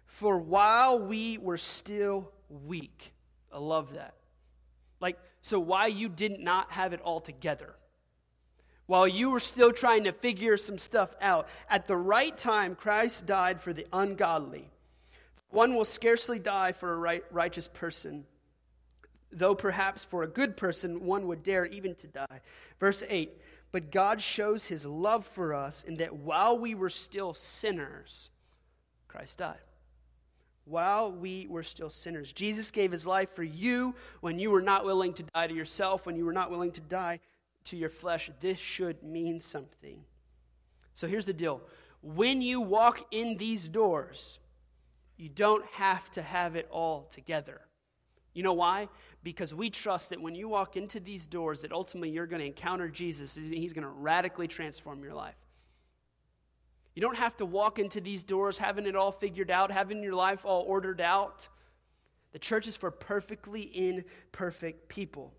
For 0.06 0.38
while 0.38 0.98
we 0.98 1.38
were 1.38 1.58
still 1.58 2.32
weak, 2.48 3.12
I 3.52 3.58
love 3.58 3.94
that. 3.94 4.14
Like, 5.00 5.18
so 5.40 5.60
why 5.60 5.86
you 5.86 6.08
did 6.08 6.40
not 6.40 6.72
have 6.72 6.92
it 6.92 7.00
all 7.00 7.20
together. 7.20 7.74
While 8.86 9.06
you 9.06 9.30
were 9.30 9.40
still 9.40 9.70
trying 9.70 10.04
to 10.04 10.12
figure 10.12 10.56
some 10.56 10.76
stuff 10.76 11.14
out, 11.20 11.46
at 11.68 11.86
the 11.86 11.96
right 11.96 12.36
time, 12.36 12.74
Christ 12.74 13.24
died 13.24 13.60
for 13.60 13.72
the 13.72 13.86
ungodly. 13.92 14.68
One 15.50 15.76
will 15.76 15.84
scarcely 15.84 16.38
die 16.38 16.72
for 16.72 16.92
a 16.92 16.96
right, 16.96 17.24
righteous 17.30 17.68
person, 17.68 18.24
though 19.30 19.54
perhaps 19.54 20.04
for 20.04 20.24
a 20.24 20.28
good 20.28 20.56
person 20.56 21.04
one 21.06 21.28
would 21.28 21.44
dare 21.44 21.66
even 21.66 21.94
to 21.96 22.08
die. 22.08 22.40
Verse 22.80 23.04
8 23.08 23.30
But 23.72 23.90
God 23.90 24.20
shows 24.20 24.66
his 24.66 24.84
love 24.84 25.24
for 25.24 25.54
us 25.54 25.84
in 25.84 25.96
that 25.98 26.16
while 26.16 26.58
we 26.58 26.74
were 26.74 26.90
still 26.90 27.34
sinners, 27.34 28.30
Christ 29.06 29.38
died. 29.38 29.58
While 30.64 31.12
we 31.12 31.46
were 31.48 31.62
still 31.62 31.90
sinners, 31.90 32.32
Jesus 32.32 32.70
gave 32.70 32.92
his 32.92 33.06
life 33.06 33.30
for 33.30 33.42
you 33.42 33.94
when 34.20 34.38
you 34.38 34.50
were 34.50 34.62
not 34.62 34.84
willing 34.84 35.12
to 35.14 35.22
die 35.22 35.46
to 35.46 35.54
yourself, 35.54 36.06
when 36.06 36.16
you 36.16 36.24
were 36.24 36.32
not 36.32 36.50
willing 36.50 36.72
to 36.72 36.80
die 36.80 37.20
to 37.64 37.76
your 37.76 37.88
flesh. 37.88 38.30
This 38.40 38.58
should 38.58 39.02
mean 39.02 39.40
something. 39.40 40.04
So 40.94 41.06
here's 41.06 41.24
the 41.24 41.32
deal 41.32 41.62
when 42.02 42.40
you 42.42 42.60
walk 42.60 43.06
in 43.10 43.36
these 43.36 43.68
doors, 43.68 44.38
you 45.16 45.28
don't 45.28 45.64
have 45.72 46.10
to 46.12 46.22
have 46.22 46.56
it 46.56 46.66
all 46.70 47.02
together. 47.10 47.60
You 48.32 48.42
know 48.42 48.52
why? 48.52 48.88
Because 49.22 49.54
we 49.54 49.70
trust 49.70 50.10
that 50.10 50.20
when 50.20 50.34
you 50.34 50.48
walk 50.48 50.76
into 50.76 51.00
these 51.00 51.26
doors, 51.26 51.60
that 51.60 51.72
ultimately 51.72 52.10
you're 52.10 52.26
going 52.26 52.40
to 52.40 52.46
encounter 52.46 52.88
Jesus. 52.88 53.36
and 53.36 53.52
He's 53.52 53.72
going 53.72 53.84
to 53.84 53.90
radically 53.90 54.46
transform 54.46 55.02
your 55.02 55.14
life. 55.14 55.34
You 56.94 57.02
don't 57.02 57.16
have 57.16 57.36
to 57.38 57.46
walk 57.46 57.78
into 57.78 58.00
these 58.00 58.22
doors 58.22 58.58
having 58.58 58.86
it 58.86 58.96
all 58.96 59.12
figured 59.12 59.50
out, 59.50 59.70
having 59.70 60.02
your 60.02 60.14
life 60.14 60.44
all 60.44 60.62
ordered 60.62 61.00
out. 61.00 61.48
The 62.32 62.38
church 62.38 62.68
is 62.68 62.76
for 62.76 62.90
perfectly 62.90 63.62
imperfect 63.62 64.88
people. 64.88 65.32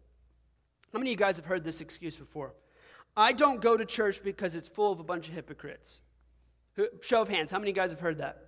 How 0.92 1.00
many 1.00 1.12
of 1.12 1.12
you 1.12 1.18
guys 1.18 1.38
have 1.38 1.46
heard 1.46 1.64
this 1.64 1.80
excuse 1.80 2.18
before? 2.18 2.54
I 3.16 3.34
don't 3.34 3.62
go 3.62 3.78
to 3.78 3.86
church 3.86 4.24
because 4.24 4.56
it's 4.56 4.68
full 4.68 4.92
of 4.92 5.00
a 5.00 5.04
bunch 5.04 5.28
of 5.28 5.34
hypocrites. 5.34 6.02
Show 7.02 7.22
of 7.22 7.30
hands, 7.30 7.52
how 7.52 7.60
many 7.60 7.72
of 7.72 7.78
you 7.78 7.82
guys 7.82 7.92
have 7.92 8.00
heard 8.00 8.20
that? 8.20 8.46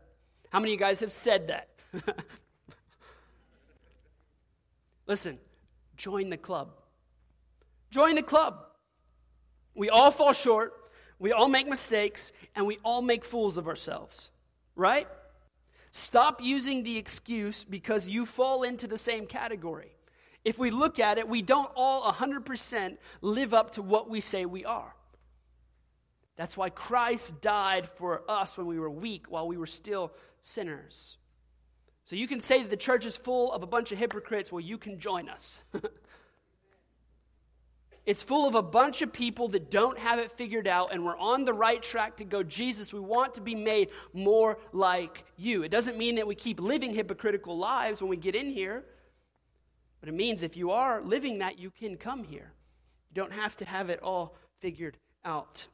How 0.49 0.59
many 0.59 0.71
of 0.71 0.79
you 0.79 0.85
guys 0.85 0.99
have 1.01 1.11
said 1.11 1.47
that? 1.47 1.69
Listen, 5.07 5.39
join 5.97 6.29
the 6.29 6.37
club. 6.37 6.69
Join 7.89 8.15
the 8.15 8.23
club. 8.23 8.65
We 9.75 9.89
all 9.89 10.11
fall 10.11 10.33
short, 10.33 10.73
we 11.19 11.31
all 11.31 11.47
make 11.47 11.67
mistakes, 11.67 12.31
and 12.55 12.67
we 12.67 12.77
all 12.83 13.01
make 13.01 13.25
fools 13.25 13.57
of 13.57 13.67
ourselves, 13.67 14.29
right? 14.75 15.07
Stop 15.91 16.41
using 16.41 16.83
the 16.83 16.97
excuse 16.97 17.63
because 17.63 18.07
you 18.07 18.25
fall 18.25 18.63
into 18.63 18.87
the 18.87 18.97
same 18.97 19.25
category. 19.25 19.95
If 20.43 20.59
we 20.59 20.71
look 20.71 20.99
at 20.99 21.17
it, 21.17 21.27
we 21.27 21.41
don't 21.41 21.71
all 21.75 22.11
100% 22.11 22.97
live 23.21 23.53
up 23.53 23.71
to 23.71 23.81
what 23.81 24.09
we 24.09 24.19
say 24.19 24.45
we 24.45 24.65
are. 24.65 24.93
That's 26.35 26.57
why 26.57 26.69
Christ 26.69 27.41
died 27.41 27.87
for 27.87 28.23
us 28.27 28.57
when 28.57 28.67
we 28.67 28.79
were 28.79 28.89
weak 28.89 29.27
while 29.29 29.47
we 29.47 29.57
were 29.57 29.67
still 29.67 30.11
sinners. 30.41 31.17
So 32.05 32.15
you 32.15 32.27
can 32.27 32.39
say 32.39 32.61
that 32.61 32.69
the 32.69 32.77
church 32.77 33.05
is 33.05 33.15
full 33.15 33.51
of 33.53 33.63
a 33.63 33.67
bunch 33.67 33.91
of 33.91 33.97
hypocrites. 33.97 34.51
Well, 34.51 34.61
you 34.61 34.77
can 34.77 34.99
join 34.99 35.29
us. 35.29 35.61
it's 38.05 38.21
full 38.23 38.45
of 38.47 38.55
a 38.55 38.61
bunch 38.61 39.01
of 39.01 39.13
people 39.13 39.47
that 39.49 39.71
don't 39.71 39.97
have 39.97 40.19
it 40.19 40.31
figured 40.31 40.67
out, 40.67 40.91
and 40.91 41.05
we're 41.05 41.17
on 41.17 41.45
the 41.45 41.53
right 41.53 41.81
track 41.81 42.17
to 42.17 42.25
go, 42.25 42.43
Jesus, 42.43 42.91
we 42.93 42.99
want 42.99 43.35
to 43.35 43.41
be 43.41 43.55
made 43.55 43.89
more 44.11 44.57
like 44.73 45.23
you. 45.37 45.63
It 45.63 45.69
doesn't 45.69 45.97
mean 45.97 46.15
that 46.15 46.27
we 46.27 46.35
keep 46.35 46.59
living 46.59 46.93
hypocritical 46.93 47.57
lives 47.57 48.01
when 48.01 48.09
we 48.09 48.17
get 48.17 48.35
in 48.35 48.49
here, 48.49 48.83
but 50.01 50.09
it 50.09 50.15
means 50.15 50.43
if 50.43 50.57
you 50.57 50.71
are 50.71 51.01
living 51.01 51.39
that, 51.39 51.57
you 51.57 51.71
can 51.71 51.95
come 51.95 52.25
here. 52.25 52.51
You 53.09 53.21
don't 53.21 53.31
have 53.31 53.55
to 53.57 53.65
have 53.65 53.89
it 53.89 54.01
all 54.03 54.35
figured 54.59 54.97
out. 55.23 55.67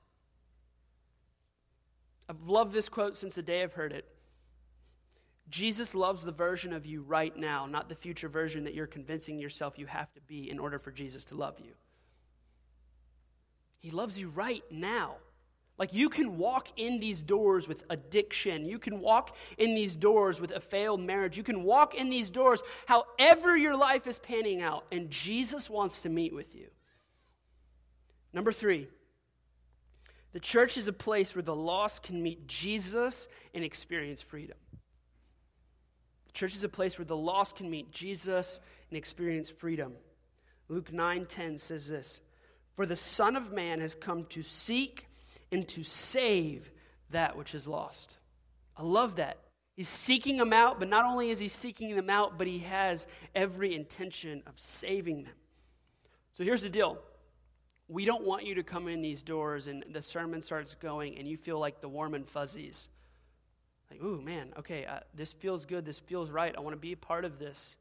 I've 2.29 2.47
loved 2.47 2.71
this 2.71 2.87
quote 2.87 3.17
since 3.17 3.33
the 3.33 3.41
day 3.41 3.63
I've 3.63 3.73
heard 3.73 3.91
it. 3.91 4.05
Jesus 5.49 5.95
loves 5.95 6.23
the 6.23 6.31
version 6.31 6.73
of 6.73 6.85
you 6.85 7.01
right 7.01 7.35
now, 7.35 7.65
not 7.65 7.89
the 7.89 7.95
future 7.95 8.29
version 8.29 8.63
that 8.65 8.73
you're 8.73 8.87
convincing 8.87 9.39
yourself 9.39 9.79
you 9.79 9.87
have 9.87 10.11
to 10.13 10.21
be 10.21 10.49
in 10.49 10.59
order 10.59 10.77
for 10.77 10.91
Jesus 10.91 11.25
to 11.25 11.35
love 11.35 11.55
you. 11.59 11.71
He 13.79 13.91
loves 13.91 14.19
you 14.19 14.29
right 14.29 14.63
now. 14.69 15.15
Like 15.77 15.93
you 15.93 16.09
can 16.09 16.37
walk 16.37 16.67
in 16.75 16.99
these 16.99 17.21
doors 17.21 17.67
with 17.67 17.83
addiction. 17.89 18.65
You 18.65 18.77
can 18.77 18.99
walk 18.99 19.35
in 19.57 19.73
these 19.75 19.95
doors 19.95 20.41
with 20.41 20.51
a 20.51 20.59
failed 20.59 20.99
marriage. 20.99 21.37
You 21.37 21.43
can 21.43 21.63
walk 21.63 21.95
in 21.95 22.09
these 22.09 22.29
doors 22.29 22.61
however 22.85 23.55
your 23.55 23.77
life 23.77 24.05
is 24.05 24.19
panning 24.19 24.61
out, 24.61 24.85
and 24.91 25.09
Jesus 25.09 25.69
wants 25.69 26.01
to 26.01 26.09
meet 26.09 26.35
with 26.35 26.53
you. 26.53 26.67
Number 28.33 28.51
three, 28.51 28.89
the 30.33 30.39
church 30.39 30.77
is 30.77 30.87
a 30.87 30.93
place 30.93 31.33
where 31.33 31.41
the 31.41 31.55
lost 31.55 32.03
can 32.03 32.21
meet 32.21 32.45
Jesus 32.45 33.29
and 33.55 33.63
experience 33.63 34.21
freedom. 34.21 34.57
Church 36.33 36.55
is 36.55 36.63
a 36.63 36.69
place 36.69 36.97
where 36.97 37.05
the 37.05 37.17
lost 37.17 37.55
can 37.55 37.69
meet 37.69 37.91
Jesus 37.91 38.59
and 38.89 38.97
experience 38.97 39.49
freedom. 39.49 39.95
Luke 40.67 40.91
9:10 40.91 41.57
says 41.57 41.87
this, 41.87 42.21
"For 42.75 42.85
the 42.85 42.95
Son 42.95 43.35
of 43.35 43.51
man 43.51 43.79
has 43.79 43.95
come 43.95 44.25
to 44.27 44.43
seek 44.43 45.07
and 45.51 45.67
to 45.69 45.83
save 45.83 46.71
that 47.09 47.35
which 47.35 47.55
is 47.55 47.67
lost. 47.67 48.17
I 48.77 48.83
love 48.83 49.15
that. 49.15 49.37
He's 49.75 49.89
seeking 49.89 50.37
them 50.37 50.53
out, 50.53 50.79
but 50.79 50.89
not 50.89 51.05
only 51.05 51.29
is 51.29 51.39
he 51.39 51.47
seeking 51.47 51.95
them 51.95 52.09
out, 52.09 52.37
but 52.37 52.47
he 52.47 52.59
has 52.59 53.07
every 53.33 53.73
intention 53.75 54.43
of 54.45 54.59
saving 54.59 55.23
them. 55.23 55.33
So 56.33 56.43
here's 56.43 56.63
the 56.63 56.69
deal. 56.69 56.99
We 57.87 58.05
don't 58.05 58.23
want 58.23 58.45
you 58.45 58.55
to 58.55 58.63
come 58.63 58.87
in 58.87 59.01
these 59.01 59.23
doors 59.23 59.67
and 59.67 59.83
the 59.91 60.03
sermon 60.03 60.41
starts 60.41 60.75
going 60.75 61.17
and 61.17 61.27
you 61.27 61.37
feel 61.37 61.59
like 61.59 61.81
the 61.81 61.89
warm 61.89 62.13
and 62.13 62.27
fuzzies. 62.27 62.89
Like, 63.91 64.03
ooh, 64.03 64.21
man, 64.21 64.53
okay, 64.59 64.85
uh, 64.85 64.99
this 65.13 65.33
feels 65.33 65.65
good. 65.65 65.85
This 65.85 65.99
feels 65.99 66.29
right. 66.29 66.55
I 66.55 66.59
want 66.59 66.73
to 66.75 66.79
be 66.79 66.93
a 66.93 66.97
part 66.97 67.25
of 67.25 67.39
this. 67.39 67.77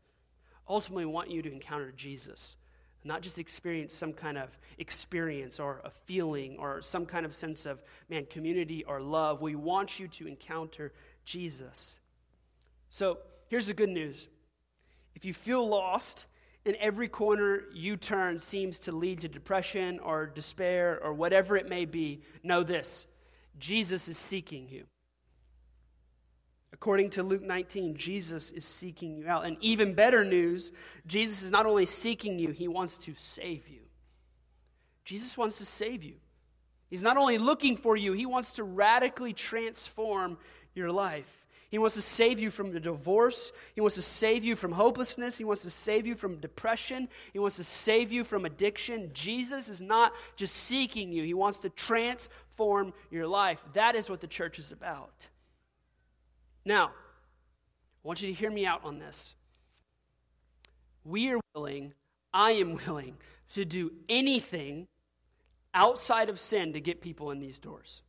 Ultimately, 0.68 1.06
we 1.06 1.12
want 1.12 1.30
you 1.30 1.42
to 1.42 1.52
encounter 1.52 1.92
Jesus 1.92 2.56
not 3.04 3.22
just 3.22 3.38
experience 3.38 3.94
some 3.94 4.12
kind 4.12 4.36
of 4.36 4.56
experience 4.76 5.60
or 5.60 5.80
a 5.84 5.90
feeling 5.90 6.56
or 6.58 6.82
some 6.82 7.06
kind 7.06 7.24
of 7.24 7.34
sense 7.34 7.66
of, 7.66 7.82
man, 8.08 8.26
community 8.26 8.84
or 8.84 9.00
love. 9.00 9.40
We 9.40 9.54
want 9.54 9.98
you 9.98 10.08
to 10.08 10.26
encounter 10.26 10.92
Jesus. 11.24 12.00
So 12.90 13.18
here's 13.48 13.66
the 13.66 13.74
good 13.74 13.88
news 13.88 14.28
if 15.14 15.24
you 15.24 15.34
feel 15.34 15.66
lost, 15.66 16.26
and 16.66 16.76
every 16.76 17.08
corner 17.08 17.62
you 17.72 17.96
turn 17.96 18.38
seems 18.38 18.78
to 18.80 18.92
lead 18.92 19.20
to 19.22 19.28
depression 19.28 20.00
or 20.00 20.26
despair 20.26 21.00
or 21.02 21.14
whatever 21.14 21.56
it 21.56 21.68
may 21.68 21.84
be, 21.86 22.22
know 22.42 22.62
this 22.62 23.06
Jesus 23.58 24.08
is 24.08 24.18
seeking 24.18 24.68
you. 24.68 24.84
According 26.72 27.10
to 27.10 27.22
Luke 27.22 27.42
19, 27.42 27.96
Jesus 27.96 28.50
is 28.50 28.64
seeking 28.64 29.16
you 29.16 29.26
out. 29.26 29.46
And 29.46 29.56
even 29.60 29.94
better 29.94 30.24
news, 30.24 30.70
Jesus 31.06 31.42
is 31.42 31.50
not 31.50 31.66
only 31.66 31.86
seeking 31.86 32.38
you, 32.38 32.50
he 32.50 32.68
wants 32.68 32.98
to 32.98 33.14
save 33.14 33.68
you. 33.68 33.80
Jesus 35.04 35.38
wants 35.38 35.58
to 35.58 35.64
save 35.64 36.04
you. 36.04 36.16
He's 36.90 37.02
not 37.02 37.16
only 37.16 37.38
looking 37.38 37.76
for 37.76 37.96
you, 37.96 38.12
he 38.12 38.26
wants 38.26 38.54
to 38.54 38.64
radically 38.64 39.32
transform 39.32 40.38
your 40.74 40.92
life. 40.92 41.26
He 41.70 41.78
wants 41.78 41.96
to 41.96 42.02
save 42.02 42.38
you 42.38 42.50
from 42.50 42.72
the 42.72 42.80
divorce. 42.80 43.52
He 43.74 43.82
wants 43.82 43.96
to 43.96 44.02
save 44.02 44.42
you 44.42 44.56
from 44.56 44.72
hopelessness. 44.72 45.36
He 45.36 45.44
wants 45.44 45.64
to 45.64 45.70
save 45.70 46.06
you 46.06 46.14
from 46.14 46.36
depression. 46.36 47.08
He 47.32 47.38
wants 47.38 47.56
to 47.56 47.64
save 47.64 48.10
you 48.10 48.24
from 48.24 48.46
addiction. 48.46 49.10
Jesus 49.12 49.68
is 49.68 49.80
not 49.80 50.12
just 50.36 50.54
seeking 50.54 51.12
you, 51.12 51.24
he 51.24 51.34
wants 51.34 51.58
to 51.60 51.70
transform 51.70 52.94
your 53.10 53.26
life. 53.26 53.62
That 53.74 53.96
is 53.96 54.08
what 54.08 54.20
the 54.20 54.26
church 54.26 54.58
is 54.58 54.72
about. 54.72 55.28
Now, 56.68 56.88
I 56.88 58.06
want 58.06 58.20
you 58.20 58.28
to 58.28 58.34
hear 58.34 58.50
me 58.50 58.66
out 58.66 58.84
on 58.84 58.98
this. 58.98 59.34
We 61.02 61.30
are 61.30 61.40
willing, 61.54 61.94
I 62.34 62.50
am 62.50 62.78
willing, 62.86 63.16
to 63.54 63.64
do 63.64 63.90
anything 64.06 64.86
outside 65.72 66.28
of 66.28 66.38
sin 66.38 66.74
to 66.74 66.80
get 66.80 67.00
people 67.00 67.30
in 67.30 67.40
these 67.40 67.58
doors. 67.58 68.02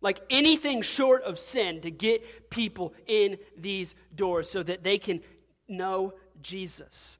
Like 0.00 0.20
anything 0.30 0.80
short 0.80 1.24
of 1.24 1.40
sin 1.40 1.80
to 1.80 1.90
get 1.90 2.50
people 2.50 2.94
in 3.08 3.38
these 3.56 3.96
doors 4.14 4.48
so 4.48 4.62
that 4.62 4.84
they 4.84 4.96
can 4.96 5.20
know 5.66 6.14
Jesus. 6.40 7.18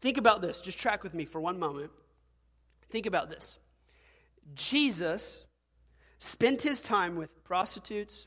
Think 0.00 0.16
about 0.16 0.42
this. 0.42 0.60
Just 0.60 0.76
track 0.76 1.04
with 1.04 1.14
me 1.14 1.24
for 1.24 1.40
one 1.40 1.56
moment. 1.56 1.92
Think 2.88 3.06
about 3.06 3.30
this. 3.30 3.60
Jesus 4.56 5.44
spent 6.18 6.62
his 6.62 6.82
time 6.82 7.14
with 7.14 7.44
prostitutes, 7.44 8.26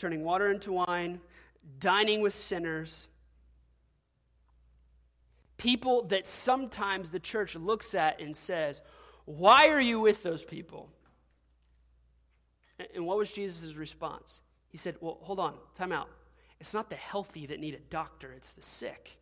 turning 0.00 0.24
water 0.24 0.50
into 0.50 0.72
wine, 0.72 1.20
dining 1.78 2.22
with 2.22 2.34
sinners. 2.34 3.08
People 5.58 6.04
that 6.04 6.26
sometimes 6.26 7.10
the 7.10 7.20
church 7.20 7.54
looks 7.54 7.94
at 7.94 8.20
and 8.20 8.34
says, 8.34 8.80
Why 9.26 9.68
are 9.68 9.80
you 9.80 10.00
with 10.00 10.22
those 10.22 10.42
people? 10.42 10.88
And 12.94 13.06
what 13.06 13.18
was 13.18 13.30
Jesus' 13.30 13.76
response? 13.76 14.40
He 14.68 14.78
said, 14.78 14.96
Well, 15.00 15.18
hold 15.20 15.38
on, 15.38 15.54
time 15.76 15.92
out. 15.92 16.08
It's 16.60 16.72
not 16.72 16.88
the 16.88 16.96
healthy 16.96 17.46
that 17.46 17.60
need 17.60 17.74
a 17.74 17.80
doctor, 17.90 18.32
it's 18.32 18.54
the 18.54 18.62
sick. 18.62 19.18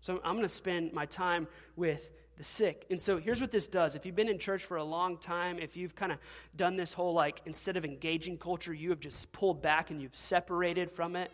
So 0.00 0.20
I'm 0.24 0.34
going 0.34 0.42
to 0.42 0.48
spend 0.48 0.92
my 0.92 1.06
time 1.06 1.48
with 1.76 2.10
the 2.36 2.44
sick. 2.44 2.86
And 2.90 3.00
so 3.00 3.18
here's 3.18 3.40
what 3.40 3.50
this 3.50 3.66
does. 3.68 3.94
If 3.94 4.04
you've 4.04 4.14
been 4.14 4.28
in 4.28 4.38
church 4.38 4.64
for 4.64 4.76
a 4.76 4.84
long 4.84 5.16
time, 5.16 5.58
if 5.58 5.76
you've 5.76 5.94
kind 5.94 6.12
of 6.12 6.18
done 6.54 6.76
this 6.76 6.92
whole 6.92 7.14
like, 7.14 7.40
instead 7.46 7.76
of 7.76 7.84
engaging 7.84 8.38
culture, 8.38 8.74
you 8.74 8.90
have 8.90 9.00
just 9.00 9.32
pulled 9.32 9.62
back 9.62 9.90
and 9.90 10.00
you've 10.00 10.16
separated 10.16 10.90
from 10.90 11.16
it. 11.16 11.30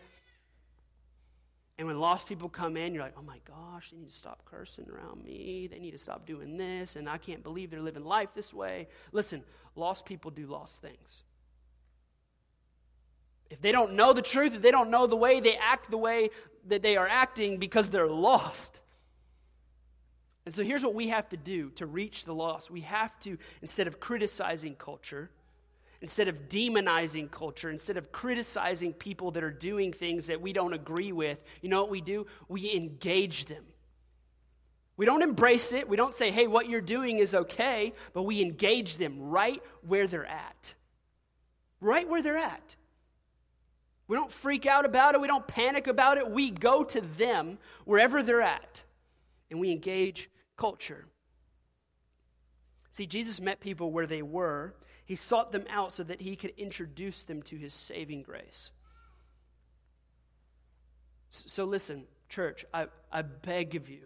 And 1.77 1.87
when 1.87 1.99
lost 1.99 2.27
people 2.27 2.49
come 2.49 2.77
in, 2.77 2.93
you're 2.93 3.03
like, 3.03 3.15
oh 3.17 3.23
my 3.23 3.39
gosh, 3.45 3.91
they 3.91 3.97
need 3.97 4.09
to 4.09 4.15
stop 4.15 4.45
cursing 4.45 4.87
around 4.89 5.23
me. 5.23 5.67
They 5.71 5.79
need 5.79 5.91
to 5.91 5.97
stop 5.97 6.25
doing 6.25 6.55
this. 6.55 6.95
And 6.95 7.09
I 7.09 7.17
can't 7.17 7.43
believe 7.43 7.71
they're 7.71 7.81
living 7.81 8.05
life 8.05 8.29
this 8.35 8.53
way. 8.53 8.87
Listen, 9.11 9.43
lost 9.75 10.05
people 10.05 10.29
do 10.31 10.45
lost 10.45 10.81
things. 10.81 11.23
If 13.49 13.59
they 13.61 13.71
don't 13.71 13.93
know 13.93 14.13
the 14.13 14.21
truth, 14.21 14.55
if 14.55 14.61
they 14.61 14.71
don't 14.71 14.89
know 14.89 15.07
the 15.07 15.15
way, 15.15 15.39
they 15.39 15.55
act 15.55 15.89
the 15.89 15.97
way 15.97 16.29
that 16.67 16.81
they 16.81 16.95
are 16.95 17.07
acting 17.07 17.57
because 17.57 17.89
they're 17.89 18.07
lost. 18.07 18.79
And 20.45 20.53
so 20.53 20.63
here's 20.63 20.83
what 20.83 20.93
we 20.93 21.07
have 21.07 21.29
to 21.29 21.37
do 21.37 21.69
to 21.71 21.85
reach 21.85 22.25
the 22.25 22.33
lost. 22.33 22.69
We 22.69 22.81
have 22.81 23.17
to, 23.21 23.37
instead 23.61 23.87
of 23.87 23.99
criticizing 23.99 24.75
culture, 24.75 25.29
instead 26.01 26.27
of 26.27 26.49
demonizing 26.49 27.31
culture, 27.31 27.69
instead 27.69 27.95
of 27.95 28.11
criticizing 28.11 28.91
people 28.93 29.31
that 29.31 29.43
are 29.43 29.51
doing 29.51 29.93
things 29.93 30.27
that 30.27 30.41
we 30.41 30.51
don't 30.51 30.73
agree 30.73 31.13
with, 31.13 31.41
you 31.61 31.69
know 31.69 31.81
what 31.81 31.89
we 31.89 32.01
do? 32.01 32.27
We 32.49 32.73
engage 32.73 33.45
them. 33.45 33.63
We 34.97 35.05
don't 35.05 35.23
embrace 35.23 35.73
it. 35.73 35.87
We 35.87 35.97
don't 35.97 36.13
say, 36.13 36.29
hey, 36.29 36.45
what 36.45 36.69
you're 36.69 36.81
doing 36.81 37.19
is 37.19 37.33
okay, 37.33 37.93
but 38.13 38.23
we 38.23 38.41
engage 38.41 38.97
them 38.97 39.17
right 39.19 39.63
where 39.87 40.07
they're 40.07 40.25
at. 40.25 40.73
Right 41.79 42.07
where 42.07 42.21
they're 42.21 42.37
at. 42.37 42.75
We 44.07 44.17
don't 44.17 44.31
freak 44.31 44.65
out 44.65 44.85
about 44.85 45.15
it. 45.15 45.21
We 45.21 45.27
don't 45.27 45.47
panic 45.47 45.87
about 45.87 46.17
it. 46.17 46.29
We 46.29 46.51
go 46.51 46.83
to 46.83 47.01
them 47.01 47.57
wherever 47.85 48.21
they're 48.21 48.41
at 48.41 48.83
and 49.53 49.59
we 49.59 49.71
engage 49.71 50.29
culture. 50.57 51.05
See, 52.91 53.07
Jesus 53.07 53.41
met 53.41 53.59
people 53.59 53.91
where 53.91 54.05
they 54.07 54.21
were. 54.21 54.75
He 55.05 55.15
sought 55.15 55.51
them 55.51 55.65
out 55.69 55.91
so 55.91 56.03
that 56.03 56.21
he 56.21 56.35
could 56.35 56.53
introduce 56.57 57.23
them 57.23 57.41
to 57.43 57.55
his 57.55 57.73
saving 57.73 58.21
grace. 58.23 58.71
So, 61.29 61.65
listen, 61.65 62.05
church, 62.29 62.63
I, 62.71 62.87
I 63.11 63.23
beg 63.23 63.75
of 63.75 63.89
you, 63.89 64.03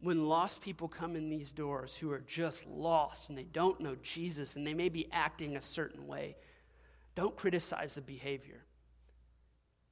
when 0.00 0.28
lost 0.28 0.60
people 0.60 0.88
come 0.88 1.16
in 1.16 1.30
these 1.30 1.50
doors 1.50 1.96
who 1.96 2.10
are 2.10 2.20
just 2.20 2.66
lost 2.66 3.30
and 3.30 3.38
they 3.38 3.44
don't 3.44 3.80
know 3.80 3.96
Jesus 4.02 4.54
and 4.54 4.66
they 4.66 4.74
may 4.74 4.90
be 4.90 5.08
acting 5.10 5.56
a 5.56 5.60
certain 5.60 6.06
way, 6.06 6.36
don't 7.14 7.34
criticize 7.34 7.94
the 7.94 8.02
behavior. 8.02 8.64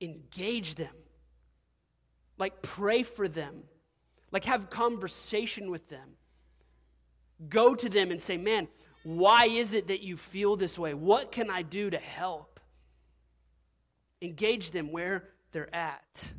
Engage 0.00 0.74
them. 0.74 0.94
Like, 2.38 2.60
pray 2.60 3.02
for 3.02 3.26
them 3.26 3.62
like, 4.30 4.44
have 4.44 4.70
conversation 4.70 5.70
with 5.70 5.88
them. 5.88 6.16
Go 7.48 7.74
to 7.74 7.88
them 7.88 8.10
and 8.10 8.20
say, 8.20 8.36
Man, 8.36 8.68
why 9.02 9.46
is 9.46 9.74
it 9.74 9.88
that 9.88 10.02
you 10.02 10.16
feel 10.16 10.56
this 10.56 10.78
way? 10.78 10.94
What 10.94 11.30
can 11.30 11.50
I 11.50 11.62
do 11.62 11.90
to 11.90 11.98
help? 11.98 12.58
Engage 14.20 14.70
them 14.72 14.90
where 14.90 15.28
they're 15.52 15.72
at. 15.74 16.32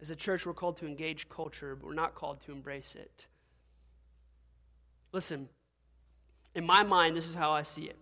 As 0.00 0.10
a 0.10 0.16
church, 0.16 0.44
we're 0.44 0.52
called 0.52 0.76
to 0.78 0.86
engage 0.86 1.28
culture, 1.28 1.74
but 1.74 1.86
we're 1.86 1.94
not 1.94 2.14
called 2.14 2.42
to 2.42 2.52
embrace 2.52 2.94
it. 2.94 3.26
Listen, 5.12 5.48
in 6.54 6.66
my 6.66 6.82
mind, 6.82 7.16
this 7.16 7.26
is 7.26 7.34
how 7.34 7.52
I 7.52 7.62
see 7.62 7.84
it. 7.84 7.98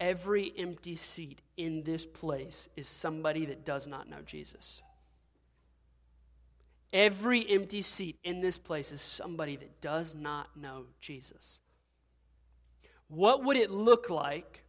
Every 0.00 0.52
empty 0.56 0.96
seat 0.96 1.40
in 1.56 1.82
this 1.82 2.06
place 2.06 2.68
is 2.76 2.88
somebody 2.88 3.46
that 3.46 3.64
does 3.64 3.86
not 3.86 4.08
know 4.08 4.22
Jesus. 4.24 4.80
Every 6.92 7.48
empty 7.48 7.82
seat 7.82 8.18
in 8.22 8.40
this 8.40 8.58
place 8.58 8.92
is 8.92 9.00
somebody 9.00 9.56
that 9.56 9.80
does 9.80 10.14
not 10.14 10.56
know 10.56 10.84
Jesus. 11.00 11.60
What 13.08 13.44
would 13.44 13.56
it 13.56 13.70
look 13.70 14.10
like 14.10 14.62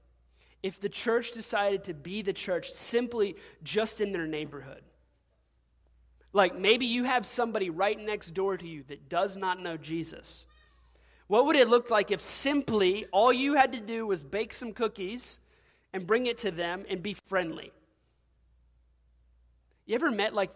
if 0.63 0.79
the 0.79 0.89
church 0.89 1.31
decided 1.31 1.83
to 1.83 1.93
be 1.93 2.21
the 2.21 2.33
church 2.33 2.71
simply 2.71 3.35
just 3.61 3.99
in 3.99 4.13
their 4.13 4.25
neighborhood. 4.25 4.81
Like 6.31 6.57
maybe 6.57 6.85
you 6.85 7.03
have 7.03 7.25
somebody 7.25 7.69
right 7.69 7.99
next 7.99 8.31
door 8.31 8.57
to 8.57 8.65
you 8.65 8.83
that 8.87 9.09
does 9.09 9.35
not 9.35 9.61
know 9.61 9.77
Jesus. 9.77 10.47
What 11.27 11.45
would 11.45 11.57
it 11.57 11.67
look 11.67 11.91
like 11.91 12.11
if 12.11 12.21
simply 12.21 13.05
all 13.11 13.31
you 13.31 13.53
had 13.53 13.73
to 13.73 13.81
do 13.81 14.07
was 14.07 14.23
bake 14.23 14.53
some 14.53 14.71
cookies 14.71 15.37
and 15.91 16.07
bring 16.07 16.25
it 16.25 16.39
to 16.39 16.51
them 16.51 16.85
and 16.89 17.03
be 17.03 17.13
friendly? 17.13 17.71
You 19.85 19.95
ever 19.95 20.11
met 20.11 20.33
like 20.33 20.51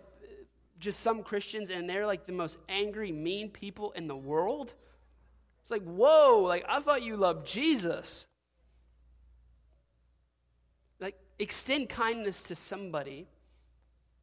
just 0.79 0.99
some 0.99 1.23
Christians 1.23 1.69
and 1.69 1.89
they're 1.89 2.05
like 2.05 2.25
the 2.25 2.33
most 2.33 2.57
angry, 2.69 3.11
mean 3.11 3.49
people 3.49 3.91
in 3.91 4.07
the 4.07 4.15
world? 4.15 4.73
It's 5.61 5.71
like, 5.71 5.83
whoa, 5.83 6.43
like 6.43 6.65
I 6.67 6.79
thought 6.79 7.03
you 7.03 7.17
loved 7.17 7.47
Jesus. 7.47 8.25
Like, 10.99 11.15
extend 11.39 11.89
kindness 11.89 12.43
to 12.43 12.55
somebody 12.55 13.27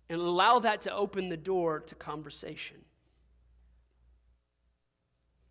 and 0.09 0.21
allow 0.21 0.61
that 0.61 0.83
to 0.83 0.95
open 0.95 1.29
the 1.29 1.37
door 1.37 1.81
to 1.81 1.95
conversation. 1.95 2.79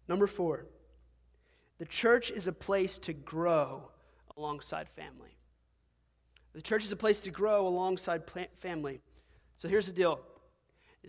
Number 0.07 0.27
four, 0.27 0.65
the 1.79 1.85
church 1.85 2.31
is 2.31 2.47
a 2.47 2.51
place 2.51 2.97
to 2.99 3.13
grow 3.13 3.89
alongside 4.37 4.89
family. 4.89 5.37
The 6.53 6.61
church 6.61 6.83
is 6.83 6.91
a 6.91 6.95
place 6.95 7.21
to 7.21 7.31
grow 7.31 7.67
alongside 7.67 8.23
family. 8.57 9.01
So 9.57 9.67
here's 9.67 9.87
the 9.87 9.93
deal 9.93 10.19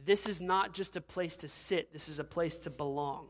this 0.05 0.27
is 0.27 0.41
not 0.41 0.75
just 0.75 0.97
a 0.97 1.01
place 1.01 1.37
to 1.39 1.49
sit, 1.49 1.93
this 1.93 2.09
is 2.09 2.19
a 2.19 2.25
place 2.25 2.57
to 2.59 2.71
belong. 2.71 3.29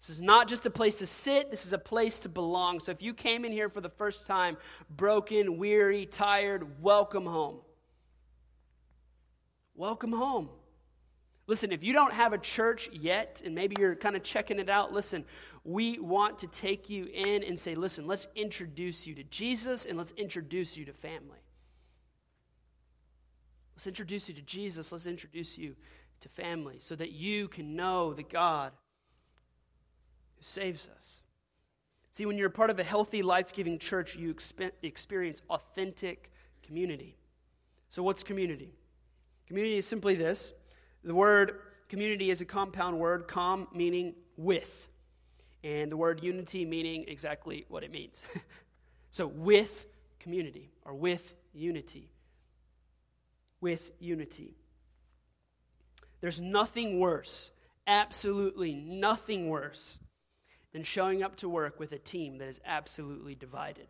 This 0.00 0.10
is 0.10 0.20
not 0.20 0.48
just 0.48 0.66
a 0.66 0.70
place 0.70 0.98
to 0.98 1.06
sit, 1.06 1.50
this 1.50 1.64
is 1.64 1.72
a 1.72 1.78
place 1.78 2.20
to 2.20 2.28
belong. 2.28 2.80
So 2.80 2.90
if 2.90 3.02
you 3.02 3.14
came 3.14 3.44
in 3.44 3.52
here 3.52 3.68
for 3.68 3.80
the 3.80 3.88
first 3.88 4.26
time, 4.26 4.56
broken, 4.90 5.58
weary, 5.58 6.06
tired, 6.06 6.82
welcome 6.82 7.24
home. 7.24 7.60
Welcome 9.74 10.12
home. 10.12 10.48
Listen, 11.46 11.72
if 11.72 11.82
you 11.82 11.92
don't 11.92 12.12
have 12.12 12.32
a 12.32 12.38
church 12.38 12.88
yet, 12.92 13.42
and 13.44 13.54
maybe 13.54 13.76
you're 13.78 13.94
kind 13.94 14.16
of 14.16 14.22
checking 14.22 14.58
it 14.58 14.68
out, 14.68 14.92
listen, 14.92 15.24
we 15.64 15.98
want 15.98 16.40
to 16.40 16.46
take 16.46 16.90
you 16.90 17.06
in 17.12 17.44
and 17.44 17.58
say, 17.58 17.74
listen, 17.74 18.06
let's 18.06 18.26
introduce 18.34 19.06
you 19.06 19.14
to 19.14 19.24
Jesus 19.24 19.86
and 19.86 19.96
let's 19.96 20.12
introduce 20.12 20.76
you 20.76 20.84
to 20.86 20.92
family. 20.92 21.41
Let's 23.74 23.86
introduce 23.86 24.28
you 24.28 24.34
to 24.34 24.42
Jesus. 24.42 24.92
Let's 24.92 25.06
introduce 25.06 25.56
you 25.56 25.76
to 26.20 26.28
family 26.28 26.76
so 26.78 26.94
that 26.96 27.12
you 27.12 27.48
can 27.48 27.74
know 27.74 28.14
the 28.14 28.22
God 28.22 28.72
who 30.36 30.42
saves 30.42 30.88
us. 30.98 31.22
See, 32.12 32.26
when 32.26 32.36
you're 32.36 32.48
a 32.48 32.50
part 32.50 32.70
of 32.70 32.78
a 32.78 32.84
healthy, 32.84 33.22
life 33.22 33.52
giving 33.52 33.78
church, 33.78 34.16
you 34.16 34.34
experience 34.82 35.42
authentic 35.48 36.30
community. 36.62 37.16
So, 37.88 38.02
what's 38.02 38.22
community? 38.22 38.74
Community 39.46 39.78
is 39.78 39.86
simply 39.86 40.14
this 40.14 40.52
the 41.02 41.14
word 41.14 41.58
community 41.88 42.30
is 42.30 42.40
a 42.40 42.44
compound 42.44 42.98
word, 42.98 43.26
com 43.28 43.66
meaning 43.74 44.14
with, 44.36 44.88
and 45.64 45.90
the 45.90 45.96
word 45.96 46.22
unity 46.22 46.64
meaning 46.64 47.04
exactly 47.08 47.64
what 47.68 47.82
it 47.82 47.90
means. 47.90 48.22
so, 49.10 49.26
with 49.26 49.86
community 50.20 50.70
or 50.84 50.94
with 50.94 51.34
unity 51.54 52.10
with 53.62 53.92
unity. 53.98 54.54
There's 56.20 56.40
nothing 56.40 57.00
worse, 57.00 57.52
absolutely 57.86 58.74
nothing 58.74 59.48
worse, 59.48 59.98
than 60.72 60.82
showing 60.82 61.22
up 61.22 61.36
to 61.36 61.48
work 61.48 61.78
with 61.78 61.92
a 61.92 61.98
team 61.98 62.38
that 62.38 62.48
is 62.48 62.60
absolutely 62.66 63.34
divided. 63.34 63.86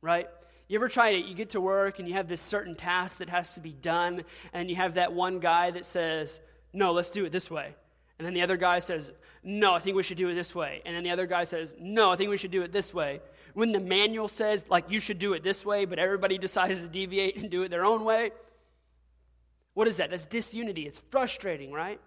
Right? 0.00 0.28
You 0.68 0.78
ever 0.78 0.88
try 0.88 1.10
it? 1.10 1.26
You 1.26 1.34
get 1.34 1.50
to 1.50 1.60
work 1.60 1.98
and 1.98 2.06
you 2.06 2.14
have 2.14 2.28
this 2.28 2.40
certain 2.40 2.74
task 2.74 3.18
that 3.18 3.30
has 3.30 3.54
to 3.54 3.60
be 3.60 3.72
done, 3.72 4.24
and 4.52 4.70
you 4.70 4.76
have 4.76 4.94
that 4.94 5.12
one 5.12 5.40
guy 5.40 5.70
that 5.70 5.84
says, 5.84 6.40
No, 6.72 6.92
let's 6.92 7.10
do 7.10 7.24
it 7.24 7.32
this 7.32 7.50
way. 7.50 7.74
And 8.18 8.26
then 8.26 8.34
the 8.34 8.42
other 8.42 8.56
guy 8.56 8.80
says, 8.80 9.10
No, 9.42 9.74
I 9.74 9.78
think 9.78 9.96
we 9.96 10.02
should 10.02 10.18
do 10.18 10.28
it 10.28 10.34
this 10.34 10.54
way. 10.54 10.82
And 10.84 10.94
then 10.94 11.04
the 11.04 11.10
other 11.10 11.26
guy 11.26 11.44
says, 11.44 11.74
No, 11.80 12.10
I 12.10 12.16
think 12.16 12.30
we 12.30 12.36
should 12.36 12.50
do 12.50 12.62
it 12.62 12.72
this 12.72 12.92
way. 12.92 13.20
When 13.54 13.72
the 13.72 13.80
manual 13.80 14.28
says, 14.28 14.66
like, 14.68 14.90
you 14.90 15.00
should 15.00 15.18
do 15.18 15.32
it 15.32 15.42
this 15.42 15.64
way, 15.64 15.84
but 15.84 15.98
everybody 15.98 16.38
decides 16.46 16.82
to 16.82 16.88
deviate 16.88 17.36
and 17.38 17.50
do 17.50 17.62
it 17.62 17.70
their 17.70 17.84
own 17.84 18.04
way, 18.04 18.30
what 19.78 19.86
is 19.86 19.98
that? 19.98 20.10
That's 20.10 20.26
disunity. 20.26 20.88
It's 20.88 21.00
frustrating, 21.10 21.70
right? 21.70 22.00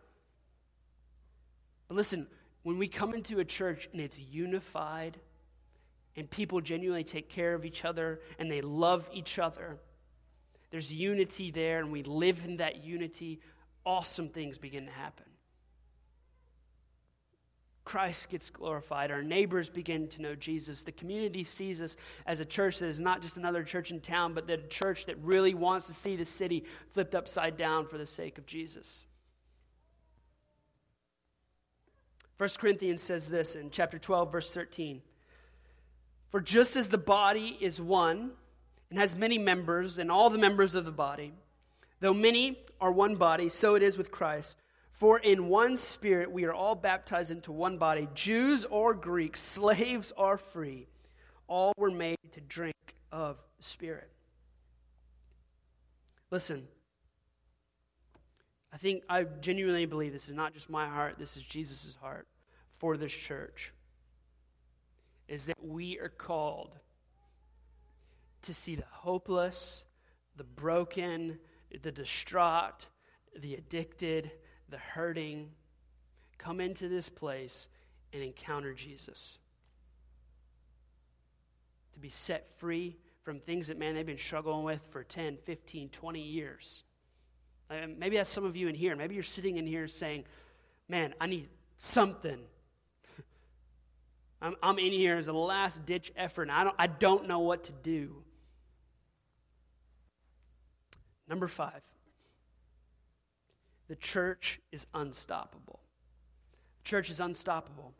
But 1.87 1.95
listen, 1.95 2.27
when 2.63 2.77
we 2.77 2.89
come 2.89 3.13
into 3.13 3.39
a 3.39 3.45
church 3.45 3.87
and 3.93 4.01
it's 4.01 4.19
unified 4.19 5.17
and 6.17 6.29
people 6.29 6.59
genuinely 6.59 7.05
take 7.05 7.29
care 7.29 7.53
of 7.53 7.63
each 7.63 7.85
other 7.85 8.19
and 8.37 8.51
they 8.51 8.59
love 8.59 9.09
each 9.13 9.39
other, 9.39 9.77
there's 10.69 10.91
unity 10.91 11.49
there 11.49 11.79
and 11.79 11.93
we 11.93 12.03
live 12.03 12.43
in 12.43 12.57
that 12.57 12.83
unity, 12.83 13.39
awesome 13.85 14.27
things 14.27 14.57
begin 14.57 14.87
to 14.87 14.91
happen. 14.91 15.30
Christ 17.83 18.29
gets 18.29 18.49
glorified. 18.49 19.11
Our 19.11 19.23
neighbors 19.23 19.69
begin 19.69 20.07
to 20.09 20.21
know 20.21 20.35
Jesus. 20.35 20.83
The 20.83 20.91
community 20.91 21.43
sees 21.43 21.81
us 21.81 21.97
as 22.25 22.39
a 22.39 22.45
church 22.45 22.79
that 22.79 22.87
is 22.87 22.99
not 22.99 23.21
just 23.21 23.37
another 23.37 23.63
church 23.63 23.91
in 23.91 24.01
town, 24.01 24.33
but 24.33 24.47
the 24.47 24.57
church 24.57 25.07
that 25.07 25.17
really 25.23 25.53
wants 25.53 25.87
to 25.87 25.93
see 25.93 26.15
the 26.15 26.25
city 26.25 26.63
flipped 26.89 27.15
upside 27.15 27.57
down 27.57 27.87
for 27.87 27.97
the 27.97 28.05
sake 28.05 28.37
of 28.37 28.45
Jesus. 28.45 29.07
1 32.37 32.49
Corinthians 32.57 33.01
says 33.01 33.29
this 33.29 33.55
in 33.55 33.69
chapter 33.71 33.99
12, 33.99 34.31
verse 34.31 34.51
13 34.51 35.01
For 36.29 36.41
just 36.41 36.75
as 36.75 36.89
the 36.89 36.97
body 36.97 37.57
is 37.59 37.81
one 37.81 38.31
and 38.89 38.99
has 38.99 39.15
many 39.15 39.37
members, 39.37 39.97
and 39.97 40.11
all 40.11 40.29
the 40.29 40.37
members 40.37 40.75
of 40.75 40.85
the 40.85 40.91
body, 40.91 41.33
though 41.99 42.13
many 42.13 42.59
are 42.79 42.91
one 42.91 43.15
body, 43.15 43.47
so 43.47 43.75
it 43.75 43.83
is 43.83 43.97
with 43.97 44.11
Christ. 44.11 44.57
For 44.91 45.17
in 45.17 45.47
one 45.47 45.77
spirit 45.77 46.31
we 46.31 46.45
are 46.45 46.53
all 46.53 46.75
baptized 46.75 47.31
into 47.31 47.51
one 47.51 47.77
body, 47.77 48.07
Jews 48.13 48.65
or 48.65 48.93
Greeks, 48.93 49.41
slaves 49.41 50.13
or 50.15 50.37
free. 50.37 50.87
All 51.47 51.73
were 51.77 51.91
made 51.91 52.17
to 52.33 52.41
drink 52.41 52.75
of 53.11 53.37
the 53.57 53.63
Spirit. 53.63 54.09
Listen, 56.29 56.67
I 58.71 58.77
think 58.77 59.03
I 59.09 59.23
genuinely 59.23 59.85
believe 59.85 60.13
this 60.13 60.29
is 60.29 60.35
not 60.35 60.53
just 60.53 60.69
my 60.69 60.87
heart, 60.87 61.15
this 61.19 61.35
is 61.35 61.43
Jesus' 61.43 61.97
heart 61.99 62.27
for 62.71 62.95
this 62.95 63.11
church. 63.11 63.73
Is 65.27 65.45
that 65.47 65.65
we 65.65 65.99
are 65.99 66.09
called 66.09 66.77
to 68.43 68.53
see 68.53 68.75
the 68.75 68.85
hopeless, 68.89 69.83
the 70.35 70.43
broken, 70.43 71.37
the 71.81 71.91
distraught, 71.91 72.87
the 73.37 73.55
addicted, 73.55 74.31
the 74.71 74.77
hurting, 74.77 75.51
come 76.37 76.59
into 76.59 76.87
this 76.87 77.09
place 77.09 77.67
and 78.11 78.23
encounter 78.23 78.73
Jesus. 78.73 79.37
To 81.93 81.99
be 81.99 82.09
set 82.09 82.47
free 82.57 82.97
from 83.23 83.39
things 83.39 83.67
that, 83.67 83.77
man, 83.77 83.95
they've 83.95 84.05
been 84.05 84.17
struggling 84.17 84.63
with 84.63 84.81
for 84.89 85.03
10, 85.03 85.37
15, 85.43 85.89
20 85.89 86.21
years. 86.21 86.83
Uh, 87.69 87.87
maybe 87.97 88.17
that's 88.17 88.29
some 88.29 88.45
of 88.45 88.55
you 88.55 88.67
in 88.67 88.75
here. 88.75 88.95
Maybe 88.95 89.13
you're 89.13 89.23
sitting 89.23 89.57
in 89.57 89.67
here 89.67 89.87
saying, 89.87 90.25
man, 90.89 91.13
I 91.21 91.27
need 91.27 91.47
something. 91.77 92.39
I'm, 94.41 94.55
I'm 94.63 94.79
in 94.79 94.91
here 94.91 95.17
as 95.17 95.27
a 95.27 95.33
last 95.33 95.85
ditch 95.85 96.11
effort, 96.15 96.43
and 96.43 96.51
I 96.51 96.63
don't, 96.63 96.75
I 96.79 96.87
don't 96.87 97.27
know 97.27 97.39
what 97.39 97.65
to 97.65 97.71
do. 97.71 98.23
Number 101.27 101.47
five, 101.47 101.81
the 103.91 103.97
church 103.97 104.61
is 104.71 104.87
unstoppable. 104.93 105.81
The 106.81 106.89
church 106.89 107.09
is 107.09 107.19
unstoppable. 107.19 107.93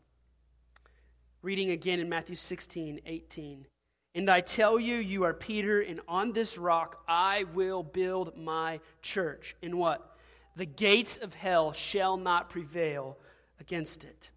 Reading 1.42 1.70
again 1.70 2.00
in 2.00 2.08
Matthew 2.08 2.34
16, 2.34 3.02
18. 3.04 3.66
And 4.14 4.30
I 4.30 4.40
tell 4.40 4.80
you, 4.80 4.94
you 4.94 5.24
are 5.24 5.34
Peter, 5.34 5.82
and 5.82 6.00
on 6.08 6.32
this 6.32 6.56
rock 6.56 7.02
I 7.06 7.44
will 7.52 7.82
build 7.82 8.38
my 8.38 8.80
church. 9.02 9.54
And 9.62 9.74
what? 9.74 10.16
The 10.56 10.64
gates 10.64 11.18
of 11.18 11.34
hell 11.34 11.74
shall 11.74 12.16
not 12.16 12.48
prevail 12.48 13.18
against 13.60 14.02
it. 14.02 14.30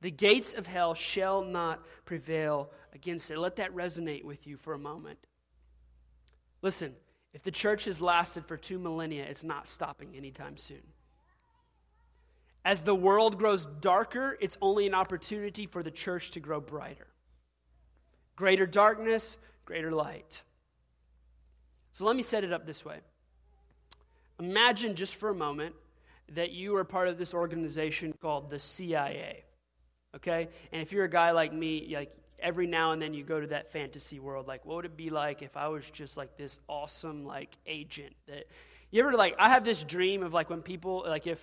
The 0.00 0.12
gates 0.12 0.54
of 0.54 0.68
hell 0.68 0.94
shall 0.94 1.42
not 1.42 1.82
prevail 2.04 2.70
against 2.94 3.32
it. 3.32 3.38
Let 3.38 3.56
that 3.56 3.74
resonate 3.74 4.22
with 4.22 4.46
you 4.46 4.56
for 4.56 4.74
a 4.74 4.78
moment. 4.78 5.18
Listen, 6.62 6.94
if 7.34 7.42
the 7.42 7.50
church 7.50 7.84
has 7.84 8.00
lasted 8.00 8.46
for 8.46 8.56
two 8.56 8.78
millennia, 8.78 9.24
it's 9.24 9.44
not 9.44 9.68
stopping 9.68 10.14
anytime 10.16 10.56
soon. 10.56 10.82
As 12.64 12.82
the 12.82 12.94
world 12.94 13.38
grows 13.38 13.66
darker, 13.66 14.36
it's 14.40 14.58
only 14.60 14.86
an 14.86 14.94
opportunity 14.94 15.66
for 15.66 15.82
the 15.82 15.90
church 15.90 16.30
to 16.32 16.40
grow 16.40 16.60
brighter. 16.60 17.06
Greater 18.36 18.66
darkness, 18.66 19.36
greater 19.64 19.90
light. 19.90 20.42
So 21.92 22.04
let 22.04 22.16
me 22.16 22.22
set 22.22 22.44
it 22.44 22.52
up 22.52 22.66
this 22.66 22.84
way. 22.84 22.98
Imagine 24.38 24.94
just 24.94 25.16
for 25.16 25.30
a 25.30 25.34
moment 25.34 25.74
that 26.34 26.52
you 26.52 26.76
are 26.76 26.84
part 26.84 27.08
of 27.08 27.18
this 27.18 27.34
organization 27.34 28.14
called 28.20 28.50
the 28.50 28.58
CIA. 28.58 29.44
Okay? 30.14 30.48
And 30.72 30.82
if 30.82 30.92
you're 30.92 31.04
a 31.04 31.10
guy 31.10 31.30
like 31.32 31.52
me, 31.52 31.92
like 31.94 32.12
every 32.40 32.66
now 32.66 32.92
and 32.92 33.00
then 33.00 33.14
you 33.14 33.24
go 33.24 33.40
to 33.40 33.46
that 33.48 33.72
fantasy 33.72 34.18
world. 34.18 34.46
Like, 34.46 34.64
what 34.64 34.76
would 34.76 34.84
it 34.84 34.96
be 34.96 35.10
like 35.10 35.42
if 35.42 35.56
I 35.56 35.68
was 35.68 35.88
just 35.90 36.16
like 36.16 36.36
this 36.36 36.58
awesome 36.68 37.24
like 37.24 37.50
agent 37.66 38.14
that 38.26 38.46
you 38.90 39.02
ever 39.02 39.12
like 39.12 39.34
I 39.38 39.50
have 39.50 39.64
this 39.64 39.82
dream 39.82 40.22
of 40.22 40.32
like 40.32 40.48
when 40.50 40.62
people 40.62 41.04
like 41.06 41.26
if 41.26 41.40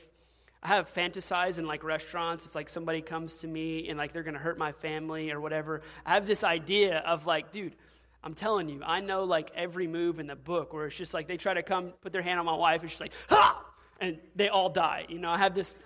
I 0.64 0.70
have 0.70 0.92
fantasize 0.92 1.60
in 1.60 1.68
like 1.68 1.84
restaurants 1.84 2.46
if 2.46 2.56
like 2.56 2.70
somebody 2.70 3.02
comes 3.02 3.40
to 3.40 3.48
me 3.48 3.88
and 3.90 3.98
like 3.98 4.14
they're 4.14 4.24
gonna 4.24 4.40
hurt 4.40 4.58
my 4.58 4.72
family 4.72 5.32
or 5.32 5.40
whatever. 5.40 5.82
I 6.06 6.16
have 6.16 6.26
this 6.26 6.44
idea 6.44 7.00
of 7.00 7.26
like, 7.26 7.52
dude, 7.52 7.76
I'm 8.24 8.34
telling 8.34 8.68
you, 8.70 8.82
I 8.84 9.02
know 9.02 9.24
like 9.24 9.52
every 9.56 9.88
move 9.88 10.20
in 10.20 10.26
the 10.28 10.36
book 10.36 10.74
where 10.74 10.88
it's 10.88 10.96
just 10.96 11.14
like 11.14 11.28
they 11.28 11.38
try 11.38 11.54
to 11.54 11.62
come 11.62 11.94
put 12.02 12.12
their 12.12 12.24
hand 12.24 12.40
on 12.40 12.46
my 12.46 12.56
wife 12.56 12.82
and 12.82 12.90
she's 12.90 13.02
like, 13.02 13.14
ha! 13.30 13.64
And 14.02 14.18
they 14.36 14.50
all 14.50 14.70
die. 14.70 15.06
You 15.08 15.20
know, 15.20 15.30
I 15.30 15.38
have 15.38 15.54
this 15.54 15.78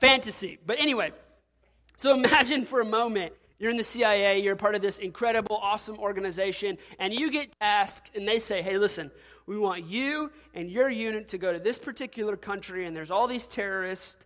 fantasy. 0.00 0.58
But 0.64 0.80
anyway, 0.80 1.12
so 1.96 2.14
imagine 2.14 2.64
for 2.64 2.80
a 2.80 2.84
moment 2.84 3.34
you're 3.62 3.70
in 3.70 3.76
the 3.76 3.84
CIA, 3.84 4.42
you're 4.42 4.56
part 4.56 4.74
of 4.74 4.82
this 4.82 4.98
incredible, 4.98 5.56
awesome 5.62 5.96
organization, 6.00 6.78
and 6.98 7.14
you 7.14 7.30
get 7.30 7.56
tasked, 7.60 8.10
and 8.16 8.26
they 8.26 8.40
say, 8.40 8.60
hey, 8.60 8.76
listen, 8.76 9.08
we 9.46 9.56
want 9.56 9.86
you 9.86 10.32
and 10.52 10.68
your 10.68 10.90
unit 10.90 11.28
to 11.28 11.38
go 11.38 11.52
to 11.52 11.60
this 11.60 11.78
particular 11.78 12.36
country, 12.36 12.86
and 12.86 12.96
there's 12.96 13.12
all 13.12 13.28
these 13.28 13.46
terrorists, 13.46 14.18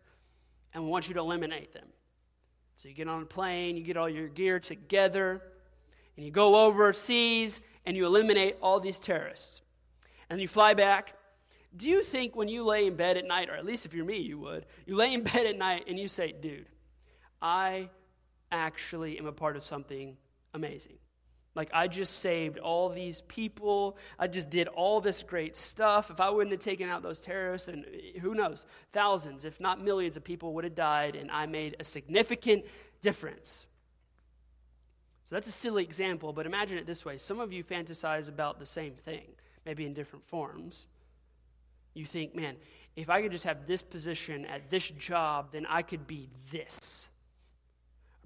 and 0.73 0.83
we 0.85 0.89
want 0.89 1.09
you 1.09 1.13
to 1.13 1.21
eliminate 1.21 1.75
them. 1.75 1.85
So 2.77 2.89
you 2.89 2.95
get 2.95 3.09
on 3.09 3.25
a 3.25 3.27
plane, 3.27 3.77
you 3.77 3.83
get 3.83 3.99
all 3.99 4.09
your 4.09 4.27
gear 4.27 4.59
together, 4.59 5.43
and 6.17 6.25
you 6.25 6.33
go 6.33 6.65
overseas, 6.65 7.61
and 7.85 7.95
you 7.95 8.07
eliminate 8.07 8.57
all 8.63 8.81
these 8.81 8.99
terrorists. 8.99 9.61
And 10.31 10.41
you 10.41 10.49
fly 10.49 10.73
back. 10.73 11.13
Do 11.77 11.91
you 11.91 12.03
think 12.03 12.37
when 12.37 12.49
you 12.49 12.65
lay 12.65 12.87
in 12.87 12.97
bed 12.97 13.19
at 13.19 13.27
night, 13.27 13.51
or 13.51 13.55
at 13.55 13.67
least 13.67 13.85
if 13.85 13.93
you're 13.93 14.07
me, 14.07 14.17
you 14.17 14.39
would, 14.39 14.65
you 14.87 14.97
lay 14.97 15.13
in 15.13 15.23
bed 15.25 15.45
at 15.45 15.59
night 15.59 15.85
and 15.89 15.99
you 15.99 16.09
say, 16.09 16.33
dude, 16.33 16.71
I 17.43 17.91
actually 18.51 19.19
am 19.19 19.27
a 19.27 19.33
part 19.33 19.57
of 19.57 19.65
something 19.65 20.17
amazing. 20.55 20.99
Like, 21.57 21.71
I 21.73 21.89
just 21.89 22.21
saved 22.21 22.59
all 22.59 22.91
these 22.91 23.23
people. 23.23 23.97
I 24.19 24.27
just 24.29 24.51
did 24.51 24.69
all 24.69 25.01
this 25.01 25.23
great 25.23 25.57
stuff. 25.57 26.11
If 26.11 26.21
I 26.21 26.29
wouldn't 26.29 26.53
have 26.53 26.61
taken 26.61 26.91
out 26.91 27.03
those 27.03 27.19
terrorists, 27.19 27.67
and 27.67 27.87
eh, 27.87 28.21
who 28.21 28.35
knows, 28.35 28.67
thousands, 28.93 29.47
if 29.47 29.59
not 29.59 29.83
millions 29.83 30.19
of 30.19 30.23
people 30.23 30.53
would 30.53 30.65
have 30.65 30.75
died, 30.75 31.17
and 31.17 31.31
I 31.31 31.47
made 31.47 31.75
a 31.81 31.85
significant 31.85 32.67
difference. 33.01 33.67
So 35.25 35.35
that's 35.35 35.49
a 35.49 35.53
silly 35.53 35.83
example, 35.83 36.35
but 36.35 36.45
imagine 36.45 36.77
it 36.77 36.87
this 36.87 37.07
way. 37.07 37.17
Some 37.17 37.41
of 37.41 37.55
you 37.55 37.65
fantasize 37.65 38.29
about 38.29 38.59
the 38.59 38.67
same 38.67 38.93
thing, 38.93 39.25
maybe 39.65 39.87
in 39.87 39.95
different 39.95 40.27
forms. 40.27 40.87
You 41.95 42.05
think, 42.05 42.37
man, 42.37 42.57
if 42.97 43.09
I 43.09 43.23
could 43.23 43.33
just 43.33 43.45
have 43.45 43.67
this 43.67 43.83
position 43.83 44.45
at 44.45 44.69
this 44.69 44.91
job, 44.91 45.53
then 45.53 45.65
I 45.67 45.81
could 45.81 46.07
be 46.07 46.29
this 46.53 47.09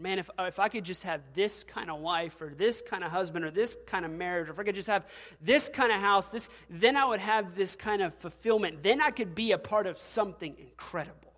man, 0.01 0.19
if, 0.19 0.31
if 0.39 0.59
I 0.59 0.69
could 0.69 0.85
just 0.85 1.03
have 1.03 1.21
this 1.35 1.63
kind 1.65 1.91
of 1.91 2.01
wife 2.01 2.41
or 2.41 2.49
this 2.49 2.83
kind 2.83 3.05
of 3.05 3.11
husband 3.11 3.45
or 3.45 3.51
this 3.51 3.77
kind 3.87 4.05
of 4.05 4.11
marriage, 4.11 4.49
or 4.49 4.53
if 4.53 4.59
I 4.59 4.65
could 4.65 4.75
just 4.75 4.89
have 4.89 5.07
this 5.41 5.69
kind 5.69 5.93
of 5.93 6.01
house, 6.01 6.31
this, 6.31 6.49
then 6.69 6.97
I 6.97 7.05
would 7.05 7.21
have 7.21 7.55
this 7.55 7.77
kind 7.77 8.03
of 8.03 8.15
fulfillment. 8.15 8.83
Then 8.83 9.01
I 9.01 9.11
could 9.11 9.35
be 9.35 9.53
a 9.53 9.59
part 9.59 9.87
of 9.87 9.99
something 9.99 10.57
incredible. 10.59 11.33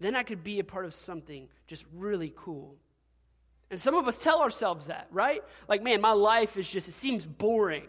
Then 0.00 0.14
I 0.14 0.24
could 0.24 0.44
be 0.44 0.58
a 0.58 0.64
part 0.64 0.84
of 0.84 0.92
something 0.92 1.48
just 1.66 1.84
really 1.94 2.32
cool. 2.36 2.76
And 3.70 3.80
some 3.80 3.94
of 3.94 4.06
us 4.06 4.18
tell 4.18 4.42
ourselves 4.42 4.88
that, 4.88 5.08
right? 5.10 5.42
Like, 5.68 5.82
man, 5.82 6.00
my 6.00 6.12
life 6.12 6.56
is 6.56 6.70
just, 6.70 6.88
it 6.88 6.92
seems 6.92 7.24
boring. 7.24 7.88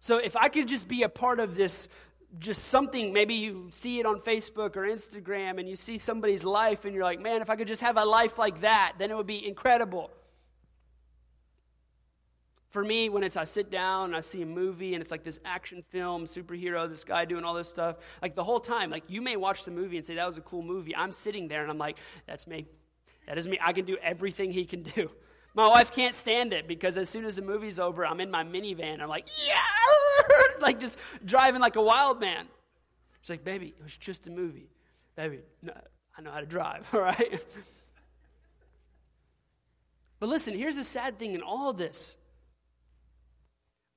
So 0.00 0.18
if 0.18 0.36
I 0.36 0.48
could 0.48 0.68
just 0.68 0.88
be 0.88 1.02
a 1.02 1.08
part 1.08 1.40
of 1.40 1.56
this 1.56 1.88
just 2.38 2.68
something, 2.68 3.12
maybe 3.12 3.34
you 3.34 3.68
see 3.70 3.98
it 3.98 4.06
on 4.06 4.20
Facebook 4.20 4.76
or 4.76 4.82
Instagram 4.82 5.58
and 5.58 5.68
you 5.68 5.76
see 5.76 5.98
somebody's 5.98 6.44
life 6.44 6.84
and 6.84 6.94
you're 6.94 7.04
like, 7.04 7.20
man, 7.20 7.42
if 7.42 7.50
I 7.50 7.56
could 7.56 7.66
just 7.66 7.82
have 7.82 7.96
a 7.96 8.04
life 8.04 8.38
like 8.38 8.60
that, 8.60 8.94
then 8.98 9.10
it 9.10 9.16
would 9.16 9.26
be 9.26 9.46
incredible. 9.46 10.10
For 12.70 12.84
me, 12.84 13.08
when 13.08 13.24
it's 13.24 13.36
I 13.36 13.42
sit 13.44 13.68
down 13.68 14.06
and 14.06 14.16
I 14.16 14.20
see 14.20 14.42
a 14.42 14.46
movie 14.46 14.94
and 14.94 15.02
it's 15.02 15.10
like 15.10 15.24
this 15.24 15.40
action 15.44 15.82
film, 15.90 16.24
superhero, 16.24 16.88
this 16.88 17.02
guy 17.02 17.24
doing 17.24 17.42
all 17.44 17.54
this 17.54 17.68
stuff, 17.68 17.96
like 18.22 18.36
the 18.36 18.44
whole 18.44 18.60
time, 18.60 18.90
like 18.90 19.04
you 19.08 19.20
may 19.20 19.34
watch 19.34 19.64
the 19.64 19.72
movie 19.72 19.96
and 19.96 20.06
say, 20.06 20.14
that 20.14 20.26
was 20.26 20.36
a 20.36 20.42
cool 20.42 20.62
movie. 20.62 20.94
I'm 20.94 21.10
sitting 21.10 21.48
there 21.48 21.62
and 21.62 21.70
I'm 21.70 21.78
like, 21.78 21.98
that's 22.28 22.46
me. 22.46 22.66
That 23.26 23.38
is 23.38 23.48
me. 23.48 23.58
I 23.60 23.72
can 23.72 23.86
do 23.86 23.96
everything 24.00 24.52
he 24.52 24.64
can 24.64 24.84
do. 24.84 25.10
My 25.54 25.66
wife 25.66 25.90
can't 25.92 26.14
stand 26.14 26.52
it 26.52 26.68
because 26.68 26.96
as 26.96 27.08
soon 27.08 27.24
as 27.24 27.36
the 27.36 27.42
movie's 27.42 27.78
over, 27.80 28.06
I'm 28.06 28.20
in 28.20 28.30
my 28.30 28.44
minivan. 28.44 29.00
I'm 29.00 29.08
like, 29.08 29.28
yeah, 29.46 30.36
like 30.60 30.80
just 30.80 30.96
driving 31.24 31.60
like 31.60 31.76
a 31.76 31.82
wild 31.82 32.20
man. 32.20 32.46
She's 33.20 33.30
like, 33.30 33.44
baby, 33.44 33.74
it 33.76 33.82
was 33.82 33.96
just 33.96 34.26
a 34.26 34.30
movie. 34.30 34.70
Baby, 35.16 35.40
no, 35.62 35.72
I 36.16 36.22
know 36.22 36.30
how 36.30 36.40
to 36.40 36.46
drive, 36.46 36.88
all 36.94 37.00
right? 37.00 37.42
But 40.20 40.28
listen, 40.28 40.54
here's 40.54 40.76
the 40.76 40.84
sad 40.84 41.18
thing 41.18 41.34
in 41.34 41.42
all 41.42 41.70
of 41.70 41.78
this. 41.78 42.16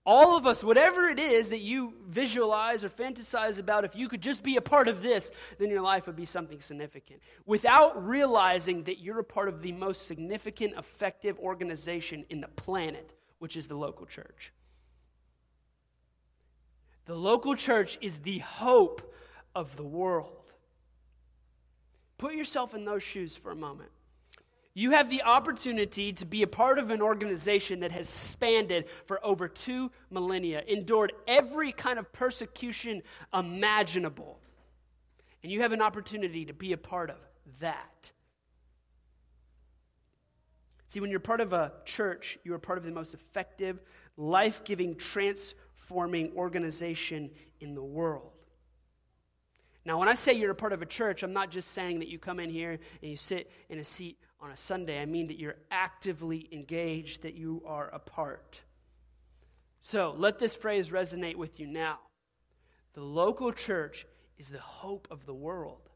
All 0.05 0.35
of 0.35 0.45
us, 0.45 0.63
whatever 0.63 1.07
it 1.07 1.17
is 1.17 1.51
that 1.51 1.61
you 1.61 1.93
visualize 2.07 2.83
or 2.83 2.89
fantasize 2.89 3.57
about, 3.57 3.85
if 3.85 3.95
you 3.95 4.09
could 4.09 4.21
just 4.21 4.43
be 4.43 4.57
a 4.57 4.61
part 4.61 4.89
of 4.89 5.01
this, 5.01 5.31
then 5.59 5.69
your 5.69 5.81
life 5.81 6.07
would 6.07 6.17
be 6.17 6.25
something 6.25 6.59
significant. 6.59 7.21
Without 7.45 8.05
realizing 8.05 8.83
that 8.83 8.99
you're 8.99 9.19
a 9.19 9.23
part 9.23 9.47
of 9.47 9.61
the 9.61 9.71
most 9.71 10.05
significant, 10.05 10.73
effective 10.77 11.39
organization 11.39 12.25
in 12.29 12.41
the 12.41 12.49
planet, 12.49 13.13
which 13.39 13.55
is 13.55 13.69
the 13.69 13.77
local 13.77 14.05
church. 14.05 14.51
The 17.05 17.15
local 17.15 17.55
church 17.55 17.97
is 18.01 18.19
the 18.19 18.39
hope 18.39 19.13
of 19.55 19.77
the 19.77 19.83
world. 19.83 20.53
Put 22.17 22.35
yourself 22.35 22.73
in 22.73 22.83
those 22.83 23.03
shoes 23.03 23.37
for 23.37 23.51
a 23.51 23.55
moment. 23.55 23.89
You 24.75 24.91
have 24.91 25.09
the 25.09 25.21
opportunity 25.21 26.13
to 26.13 26.25
be 26.25 26.41
a 26.41 26.47
part 26.47 26.79
of 26.79 26.89
an 26.89 27.01
organization 27.01 27.81
that 27.81 27.91
has 27.91 28.09
spanned 28.09 28.73
for 29.05 29.23
over 29.23 29.47
two 29.47 29.91
millennia, 30.09 30.63
endured 30.67 31.13
every 31.27 31.71
kind 31.71 31.99
of 31.99 32.11
persecution 32.11 33.03
imaginable. 33.31 34.39
And 35.43 35.51
you 35.51 35.61
have 35.61 35.73
an 35.73 35.81
opportunity 35.81 36.45
to 36.45 36.53
be 36.53 36.73
a 36.73 36.77
part 36.77 37.11
of 37.11 37.17
that. 37.59 38.11
See, 40.87 40.99
when 40.99 41.11
you're 41.11 41.19
part 41.19 41.41
of 41.41 41.53
a 41.53 41.73
church, 41.85 42.39
you 42.43 42.53
are 42.53 42.59
part 42.59 42.77
of 42.79 42.85
the 42.85 42.91
most 42.91 43.13
effective, 43.13 43.79
life 44.17 44.63
giving, 44.63 44.95
transforming 44.95 46.31
organization 46.35 47.29
in 47.59 47.75
the 47.75 47.83
world. 47.83 48.31
Now, 49.85 49.99
when 49.99 50.07
I 50.07 50.13
say 50.13 50.33
you're 50.33 50.51
a 50.51 50.55
part 50.55 50.71
of 50.71 50.81
a 50.81 50.85
church, 50.85 51.23
I'm 51.23 51.33
not 51.33 51.51
just 51.51 51.71
saying 51.71 51.99
that 51.99 52.07
you 52.07 52.17
come 52.17 52.39
in 52.39 52.49
here 52.49 52.71
and 53.01 53.11
you 53.11 53.17
sit 53.17 53.51
in 53.69 53.79
a 53.79 53.83
seat 53.83 54.17
on 54.43 54.51
a 54.51 54.57
Sunday. 54.57 55.01
I 55.01 55.05
mean 55.05 55.27
that 55.27 55.39
you're 55.39 55.55
actively 55.71 56.49
engaged, 56.51 57.23
that 57.23 57.33
you 57.33 57.63
are 57.65 57.89
a 57.93 57.99
part. 57.99 58.61
So 59.79 60.13
let 60.17 60.37
this 60.37 60.53
phrase 60.53 60.89
resonate 60.89 61.35
with 61.35 61.59
you 61.59 61.67
now. 61.67 61.99
The 62.93 63.01
local 63.01 63.53
church 63.53 64.05
is 64.37 64.49
the 64.49 64.59
hope 64.59 65.07
of 65.09 65.25
the 65.25 65.33
world. 65.33 65.89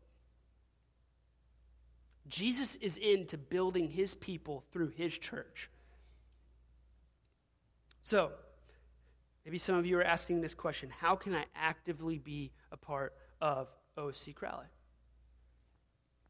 Jesus 2.28 2.76
is 2.76 2.98
into 2.98 3.38
building 3.38 3.90
his 3.90 4.16
people 4.16 4.64
through 4.72 4.90
his 4.90 5.18
church. 5.18 5.70
So, 8.02 8.32
maybe 9.46 9.58
some 9.58 9.76
of 9.76 9.86
you 9.86 9.98
are 10.00 10.04
asking 10.04 10.42
this 10.42 10.54
question 10.54 10.90
How 10.90 11.16
can 11.16 11.36
I 11.36 11.46
actively 11.56 12.18
be 12.18 12.52
a 12.72 12.78
part 12.78 13.14
of 13.40 13.68
OFC 13.98 14.34
Crowley? 14.34 14.68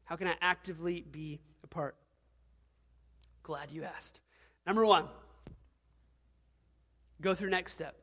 How 0.04 0.16
can 0.16 0.28
I 0.28 0.34
actively 0.40 1.04
be 1.08 1.40
a 1.62 1.66
part? 1.66 1.96
Glad 3.48 3.70
you 3.70 3.82
asked. 3.82 4.20
Number 4.66 4.84
one, 4.84 5.06
go 7.22 7.34
through 7.34 7.48
next 7.48 7.72
step, 7.72 7.94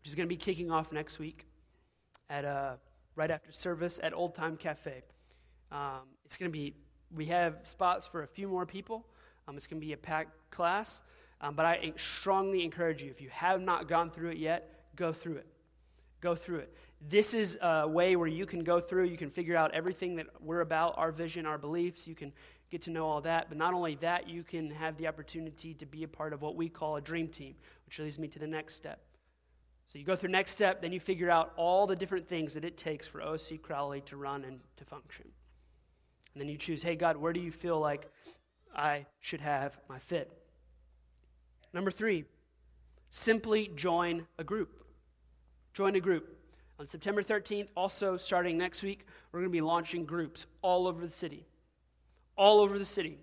which 0.00 0.08
is 0.08 0.16
going 0.16 0.26
to 0.26 0.28
be 0.28 0.36
kicking 0.36 0.72
off 0.72 0.90
next 0.90 1.20
week 1.20 1.46
at 2.28 2.44
uh, 2.44 2.72
right 3.14 3.30
after 3.30 3.52
service 3.52 4.00
at 4.02 4.12
Old 4.12 4.34
Time 4.34 4.56
Cafe. 4.56 5.04
Um, 5.70 6.00
it's 6.24 6.36
going 6.36 6.50
to 6.50 6.52
be 6.52 6.74
we 7.14 7.26
have 7.26 7.60
spots 7.62 8.08
for 8.08 8.24
a 8.24 8.26
few 8.26 8.48
more 8.48 8.66
people. 8.66 9.06
Um, 9.46 9.56
it's 9.56 9.68
going 9.68 9.80
to 9.80 9.86
be 9.86 9.92
a 9.92 9.96
packed 9.96 10.50
class, 10.50 11.00
um, 11.40 11.54
but 11.54 11.64
I 11.64 11.92
strongly 11.94 12.64
encourage 12.64 13.00
you 13.00 13.08
if 13.12 13.20
you 13.20 13.28
have 13.28 13.60
not 13.60 13.86
gone 13.86 14.10
through 14.10 14.30
it 14.30 14.38
yet, 14.38 14.88
go 14.96 15.12
through 15.12 15.36
it. 15.36 15.46
Go 16.20 16.34
through 16.34 16.58
it. 16.58 16.74
This 17.08 17.34
is 17.34 17.56
a 17.62 17.86
way 17.86 18.16
where 18.16 18.26
you 18.26 18.46
can 18.46 18.64
go 18.64 18.80
through, 18.80 19.04
you 19.04 19.16
can 19.16 19.30
figure 19.30 19.54
out 19.54 19.72
everything 19.74 20.16
that 20.16 20.26
we're 20.40 20.62
about, 20.62 20.94
our 20.96 21.12
vision, 21.12 21.46
our 21.46 21.58
beliefs. 21.58 22.08
You 22.08 22.16
can 22.16 22.32
get 22.70 22.82
to 22.82 22.90
know 22.90 23.06
all 23.06 23.20
that. 23.22 23.48
But 23.48 23.58
not 23.58 23.74
only 23.74 23.94
that, 23.96 24.28
you 24.28 24.42
can 24.42 24.70
have 24.70 24.96
the 24.96 25.06
opportunity 25.06 25.74
to 25.74 25.86
be 25.86 26.02
a 26.02 26.08
part 26.08 26.32
of 26.32 26.42
what 26.42 26.56
we 26.56 26.68
call 26.68 26.96
a 26.96 27.00
dream 27.00 27.28
team, 27.28 27.54
which 27.86 27.98
leads 27.98 28.18
me 28.18 28.28
to 28.28 28.38
the 28.38 28.46
next 28.46 28.74
step. 28.74 29.00
So 29.86 29.98
you 29.98 30.04
go 30.04 30.16
through 30.16 30.30
next 30.30 30.52
step, 30.52 30.82
then 30.82 30.92
you 30.92 30.98
figure 30.98 31.30
out 31.30 31.52
all 31.56 31.86
the 31.86 31.94
different 31.94 32.26
things 32.26 32.54
that 32.54 32.64
it 32.64 32.76
takes 32.76 33.06
for 33.06 33.22
OC 33.22 33.62
Crowley 33.62 34.00
to 34.02 34.16
run 34.16 34.44
and 34.44 34.60
to 34.76 34.84
function. 34.84 35.26
And 36.34 36.40
then 36.40 36.48
you 36.48 36.58
choose, 36.58 36.82
hey, 36.82 36.96
God, 36.96 37.16
where 37.16 37.32
do 37.32 37.40
you 37.40 37.52
feel 37.52 37.78
like 37.78 38.10
I 38.74 39.06
should 39.20 39.40
have 39.40 39.78
my 39.88 39.98
fit? 39.98 40.30
Number 41.72 41.90
three, 41.90 42.24
simply 43.10 43.70
join 43.76 44.26
a 44.38 44.44
group. 44.44 44.84
Join 45.72 45.94
a 45.94 46.00
group. 46.00 46.36
On 46.78 46.86
September 46.86 47.22
13th, 47.22 47.68
also 47.76 48.16
starting 48.16 48.58
next 48.58 48.82
week, 48.82 49.06
we're 49.30 49.40
going 49.40 49.50
to 49.50 49.56
be 49.56 49.62
launching 49.62 50.04
groups 50.04 50.46
all 50.62 50.86
over 50.86 51.00
the 51.00 51.12
city. 51.12 51.46
All 52.36 52.60
over 52.60 52.78
the 52.78 52.84
city. 52.84 53.18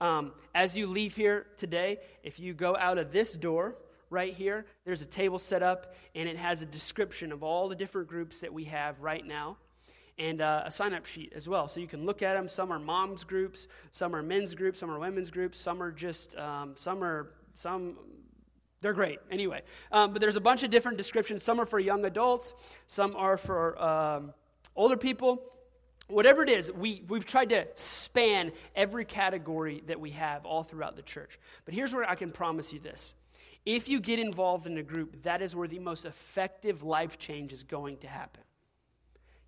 Um, 0.00 0.32
as 0.54 0.76
you 0.76 0.86
leave 0.86 1.16
here 1.16 1.46
today, 1.56 1.98
if 2.22 2.40
you 2.40 2.54
go 2.54 2.76
out 2.76 2.98
of 2.98 3.12
this 3.12 3.34
door 3.34 3.76
right 4.10 4.34
here, 4.34 4.66
there's 4.84 5.00
a 5.00 5.06
table 5.06 5.38
set 5.38 5.62
up, 5.62 5.94
and 6.14 6.28
it 6.28 6.36
has 6.36 6.60
a 6.60 6.66
description 6.66 7.32
of 7.32 7.42
all 7.42 7.68
the 7.68 7.76
different 7.76 8.08
groups 8.08 8.40
that 8.40 8.52
we 8.52 8.64
have 8.64 9.00
right 9.00 9.24
now 9.24 9.56
and 10.18 10.40
uh, 10.40 10.62
a 10.66 10.70
sign 10.70 10.92
up 10.92 11.06
sheet 11.06 11.32
as 11.34 11.48
well. 11.48 11.68
So 11.68 11.80
you 11.80 11.86
can 11.86 12.04
look 12.04 12.22
at 12.22 12.34
them. 12.34 12.48
Some 12.48 12.72
are 12.72 12.78
moms 12.78 13.24
groups, 13.24 13.68
some 13.90 14.14
are 14.14 14.22
men's 14.22 14.54
groups, 14.54 14.78
some 14.78 14.90
are 14.90 14.98
women's 14.98 15.30
groups, 15.30 15.58
some 15.58 15.82
are 15.82 15.90
just, 15.90 16.36
um, 16.36 16.72
some 16.74 17.02
are, 17.02 17.30
some, 17.54 17.96
they're 18.80 18.92
great 18.92 19.20
anyway. 19.30 19.62
Um, 19.90 20.12
but 20.12 20.20
there's 20.20 20.36
a 20.36 20.40
bunch 20.40 20.62
of 20.62 20.70
different 20.70 20.98
descriptions. 20.98 21.42
Some 21.42 21.60
are 21.60 21.66
for 21.66 21.78
young 21.78 22.04
adults, 22.04 22.54
some 22.86 23.16
are 23.16 23.36
for 23.36 23.80
um, 23.82 24.34
older 24.76 24.96
people. 24.96 25.42
Whatever 26.12 26.42
it 26.42 26.50
is, 26.50 26.70
we, 26.70 27.02
we've 27.08 27.24
tried 27.24 27.50
to 27.50 27.66
span 27.74 28.52
every 28.76 29.04
category 29.04 29.82
that 29.86 29.98
we 30.00 30.10
have 30.10 30.44
all 30.44 30.62
throughout 30.62 30.96
the 30.96 31.02
church. 31.02 31.38
But 31.64 31.74
here's 31.74 31.94
where 31.94 32.08
I 32.08 32.14
can 32.14 32.30
promise 32.30 32.72
you 32.72 32.80
this. 32.80 33.14
If 33.64 33.88
you 33.88 34.00
get 34.00 34.18
involved 34.18 34.66
in 34.66 34.76
a 34.76 34.82
group, 34.82 35.22
that 35.22 35.40
is 35.40 35.54
where 35.54 35.68
the 35.68 35.78
most 35.78 36.04
effective 36.04 36.82
life 36.82 37.18
change 37.18 37.52
is 37.52 37.62
going 37.62 37.98
to 37.98 38.08
happen. 38.08 38.42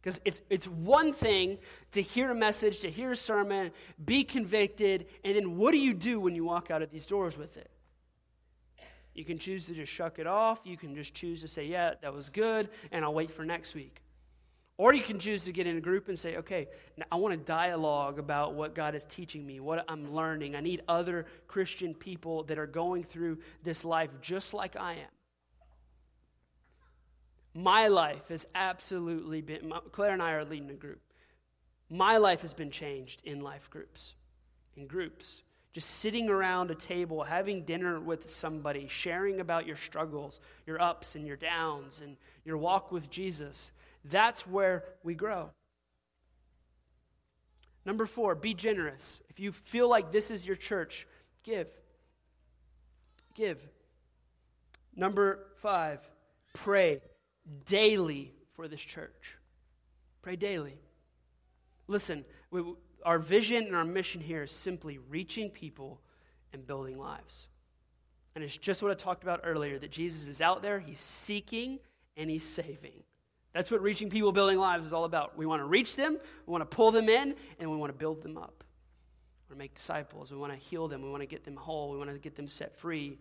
Because 0.01 0.21
it's, 0.25 0.43
it's 0.51 0.69
one 0.69 1.13
thing 1.13 1.59
to 1.93 2.03
hear 2.03 2.31
a 2.31 2.35
message, 2.35 2.81
to 2.81 2.91
hear 2.91 3.13
a 3.13 3.17
sermon, 3.17 3.71
be 4.05 4.23
convicted, 4.23 5.07
and 5.25 5.35
then 5.35 5.57
what 5.57 5.73
do 5.73 5.79
you 5.79 5.95
do 5.95 6.21
when 6.21 6.35
you 6.35 6.45
walk 6.45 6.71
out 6.71 6.83
of 6.83 6.91
these 6.91 7.07
doors 7.07 7.39
with 7.39 7.57
it? 7.57 7.71
You 9.15 9.25
can 9.25 9.39
choose 9.39 9.65
to 9.67 9.75
just 9.75 9.91
shuck 9.91 10.19
it 10.19 10.27
off. 10.27 10.61
You 10.65 10.77
can 10.77 10.95
just 10.95 11.15
choose 11.15 11.41
to 11.41 11.49
say, 11.49 11.67
yeah, 11.67 11.95
that 12.03 12.13
was 12.13 12.29
good, 12.29 12.69
and 12.93 13.05
I'll 13.05 13.15
wait 13.15 13.31
for 13.31 13.45
next 13.45 13.75
week. 13.75 14.03
Or 14.77 14.93
you 14.93 15.03
can 15.03 15.21
choose 15.21 15.45
to 15.45 15.53
get 15.53 15.69
in 15.69 15.77
a 15.77 15.81
group 15.81 16.09
and 16.09 16.19
say, 16.19 16.37
okay, 16.39 16.67
I 17.11 17.17
want 17.17 17.33
to 17.33 17.39
dialogue 17.39 18.19
about 18.19 18.55
what 18.55 18.75
God 18.75 18.97
is 18.97 19.05
teaching 19.05 19.47
me, 19.47 19.61
what 19.61 19.85
I'm 19.89 20.13
learning. 20.13 20.57
I 20.57 20.61
need 20.61 20.83
other 20.89 21.27
Christian 21.47 21.95
people 21.95 22.43
that 22.45 22.59
are 22.59 22.67
going 22.67 23.05
through 23.05 23.39
this 23.63 23.85
life 23.85 24.11
just 24.21 24.53
like 24.53 24.75
I 24.75 24.95
am. 24.95 25.15
My 27.55 27.87
life 27.87 28.29
has 28.31 28.49
absolutely 28.53 29.41
been, 29.41 29.73
Claire 29.93 30.13
and 30.13 30.23
I 30.23 30.33
are 30.33 30.45
leading 30.45 30.71
a 30.71 30.75
group. 30.75 31.01
My 31.89 32.17
life 32.17 32.41
has 32.41 32.53
been 32.53 32.73
changed 32.73 33.23
in 33.25 33.41
life 33.41 33.71
groups, 33.71 34.15
in 34.77 34.89
groups. 34.89 35.43
Just 35.73 35.91
sitting 35.91 36.29
around 36.29 36.71
a 36.71 36.75
table, 36.75 37.23
having 37.23 37.65
dinner 37.65 38.01
with 38.01 38.31
somebody, 38.31 38.89
sharing 38.89 39.39
about 39.41 39.67
your 39.67 39.77
struggles, 39.77 40.41
your 40.67 40.81
ups 40.83 41.15
and 41.15 41.27
your 41.27 41.37
downs, 41.37 42.01
and 42.01 42.17
your 42.45 42.57
walk 42.57 42.91
with 42.91 43.11
Jesus. 43.11 43.71
That's 44.05 44.47
where 44.47 44.85
we 45.03 45.15
grow. 45.15 45.51
Number 47.87 48.07
four, 48.07 48.35
be 48.35 48.55
generous. 48.55 49.23
If 49.29 49.41
you 49.41 49.53
feel 49.53 49.89
like 49.89 50.11
this 50.11 50.31
is 50.31 50.47
your 50.47 50.57
church, 50.57 51.07
give. 51.43 51.69
Give. 53.35 53.59
Number 54.97 55.47
five, 55.57 56.01
pray 56.53 57.01
daily 57.67 58.33
for 58.55 58.69
this 58.69 58.81
church. 58.81 59.37
Pray 60.23 60.37
daily. 60.37 60.79
Listen, 61.89 62.25
we, 62.51 62.63
our 63.05 63.19
vision 63.19 63.65
and 63.67 63.77
our 63.77 63.85
mission 63.85 64.21
here 64.21 64.45
is 64.45 64.53
simply 64.53 64.99
reaching 65.11 65.51
people 65.51 66.01
and 66.53 66.67
building 66.67 66.99
lives. 66.99 67.49
And 68.35 68.43
it's 68.43 68.57
just 68.57 68.83
what 68.83 68.91
I 68.91 68.95
talked 68.95 69.23
about 69.23 69.41
earlier 69.45 69.79
that 69.79 69.91
Jesus 69.91 70.29
is 70.29 70.41
out 70.41 70.63
there, 70.63 70.81
he's 70.81 71.01
seeking 71.01 71.79
and 72.17 72.31
he's 72.31 72.45
saving. 72.45 73.03
That's 73.55 73.71
what 73.71 73.81
reaching 73.81 74.11
people, 74.11 74.33
building 74.33 74.59
lives 74.59 74.87
is 74.87 74.93
all 74.93 75.05
about. 75.05 75.39
We 75.39 75.47
want 75.47 75.61
to 75.61 75.67
reach 75.67 75.97
them, 75.97 76.19
we 76.47 76.51
want 76.51 76.69
to 76.69 76.77
pull 76.77 76.91
them 76.91 77.09
in, 77.09 77.37
and 77.59 77.71
we 77.71 77.77
want 77.77 77.93
to 77.93 77.99
build 77.99 78.21
them 78.21 78.37
up. 78.37 78.65
We 79.49 79.55
want 79.55 79.59
to 79.61 79.65
make 79.65 79.75
disciples, 79.75 80.33
we 80.33 80.39
want 80.39 80.53
to 80.53 80.59
heal 80.59 80.89
them, 80.89 81.03
we 81.03 81.11
want 81.11 81.23
to 81.23 81.27
get 81.27 81.45
them 81.45 81.57
whole, 81.57 81.91
we 81.93 81.97
want 81.97 82.11
to 82.11 82.19
get 82.19 82.35
them 82.35 82.49
set 82.49 82.77
free. 82.77 83.17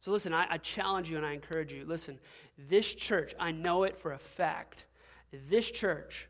So, 0.00 0.10
listen, 0.10 0.34
I, 0.34 0.46
I, 0.50 0.58
challenge 0.58 1.08
you 1.10 1.16
and 1.16 1.24
I 1.24 1.32
encourage 1.32 1.72
you. 1.72 1.84
Listen, 1.84 2.18
this 2.58 2.92
church, 2.92 3.34
I 3.40 3.50
know 3.50 3.84
it 3.84 3.96
for 3.96 4.12
a 4.12 4.18
fact. 4.18 4.84
This 5.48 5.70
church 5.70 6.28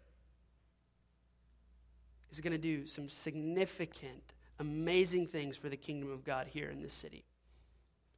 is 2.30 2.40
going 2.40 2.52
to 2.52 2.58
do 2.58 2.86
some 2.86 3.08
significant, 3.08 4.34
amazing 4.60 5.26
things 5.26 5.56
for 5.56 5.68
the 5.68 5.76
kingdom 5.76 6.10
of 6.10 6.24
God 6.24 6.46
here 6.46 6.70
in 6.70 6.82
this 6.82 6.94
city. 6.94 7.24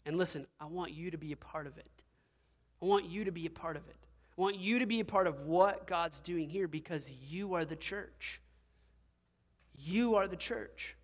And 0.04 0.16
listen, 0.16 0.46
I 0.60 0.66
want 0.66 0.92
you 0.92 1.10
to 1.10 1.18
be 1.18 1.32
a 1.32 1.36
part 1.36 1.66
of 1.66 1.78
it. 1.78 1.97
I 2.80 2.86
want 2.86 3.06
you 3.06 3.24
to 3.24 3.32
be 3.32 3.46
a 3.46 3.50
part 3.50 3.76
of 3.76 3.86
it. 3.88 3.96
I 4.36 4.40
want 4.40 4.56
you 4.56 4.78
to 4.78 4.86
be 4.86 5.00
a 5.00 5.04
part 5.04 5.26
of 5.26 5.40
what 5.40 5.86
God's 5.86 6.20
doing 6.20 6.48
here 6.48 6.68
because 6.68 7.10
you 7.28 7.54
are 7.54 7.64
the 7.64 7.76
church. 7.76 8.40
You 9.74 10.16
are 10.16 10.28
the 10.28 10.36
church. 10.36 10.96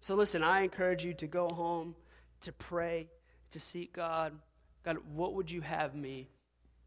So, 0.00 0.14
listen, 0.14 0.42
I 0.42 0.62
encourage 0.62 1.04
you 1.04 1.14
to 1.14 1.26
go 1.26 1.48
home, 1.48 1.94
to 2.42 2.52
pray, 2.52 3.08
to 3.50 3.60
seek 3.60 3.92
God. 3.92 4.32
God, 4.84 4.98
what 5.14 5.34
would 5.34 5.50
you 5.50 5.60
have 5.60 5.94
me 5.94 6.28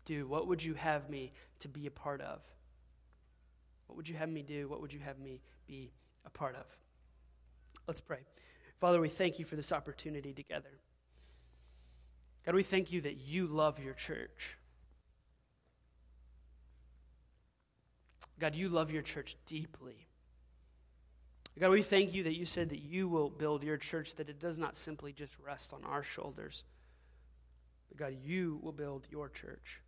do? 0.06 0.28
What 0.28 0.48
would 0.48 0.64
you 0.64 0.74
have 0.74 1.10
me 1.10 1.34
to 1.60 1.68
be 1.68 1.86
a 1.86 1.92
part 1.92 2.22
of? 2.22 2.40
What 3.88 3.98
would 3.98 4.08
you 4.08 4.16
have 4.16 4.30
me 4.30 4.42
do? 4.42 4.68
What 4.68 4.82
would 4.82 4.94
you 4.94 5.00
have 5.00 5.20
me 5.20 5.42
be 5.68 5.92
a 6.26 6.30
part 6.30 6.56
of? 6.56 6.66
Let's 7.88 8.02
pray. 8.02 8.20
Father, 8.80 9.02
we 9.02 9.10
thank 9.10 9.40
you 9.40 9.46
for 9.46 9.56
this 9.56 9.72
opportunity 9.72 10.34
together. 10.34 10.70
God, 12.46 12.56
we 12.56 12.64
thank 12.64 12.92
you 12.92 13.02
that 13.02 13.18
you 13.18 13.48
love 13.48 13.80
your 13.80 13.94
church. 13.94 14.58
God, 18.40 18.56
you 18.56 18.70
love 18.70 18.92
your 18.92 19.02
church 19.02 19.36
deeply. 19.46 20.08
God, 21.60 21.72
we 21.72 21.82
thank 21.82 22.14
you 22.14 22.24
that 22.24 22.38
you 22.38 22.46
said 22.46 22.70
that 22.70 22.80
you 22.80 23.10
will 23.10 23.30
build 23.30 23.64
your 23.64 23.76
church, 23.76 24.16
that 24.16 24.30
it 24.30 24.40
does 24.40 24.58
not 24.58 24.78
simply 24.78 25.12
just 25.12 25.38
rest 25.46 25.74
on 25.74 25.84
our 25.84 26.04
shoulders. 26.04 26.64
But 27.90 27.98
God, 27.98 28.16
you 28.24 28.60
will 28.64 28.72
build 28.72 29.08
your 29.12 29.28
church. 29.28 29.82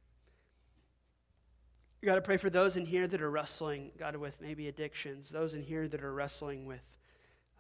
God, 2.04 2.18
I 2.18 2.20
pray 2.20 2.38
for 2.38 2.50
those 2.50 2.78
in 2.78 2.86
here 2.86 3.08
that 3.08 3.22
are 3.22 3.30
wrestling, 3.30 3.92
God, 3.98 4.16
with 4.16 4.42
maybe 4.42 4.68
addictions, 4.68 5.30
those 5.30 5.54
in 5.54 5.62
here 5.62 5.88
that 5.88 6.04
are 6.04 6.14
wrestling 6.14 6.66
with 6.66 6.98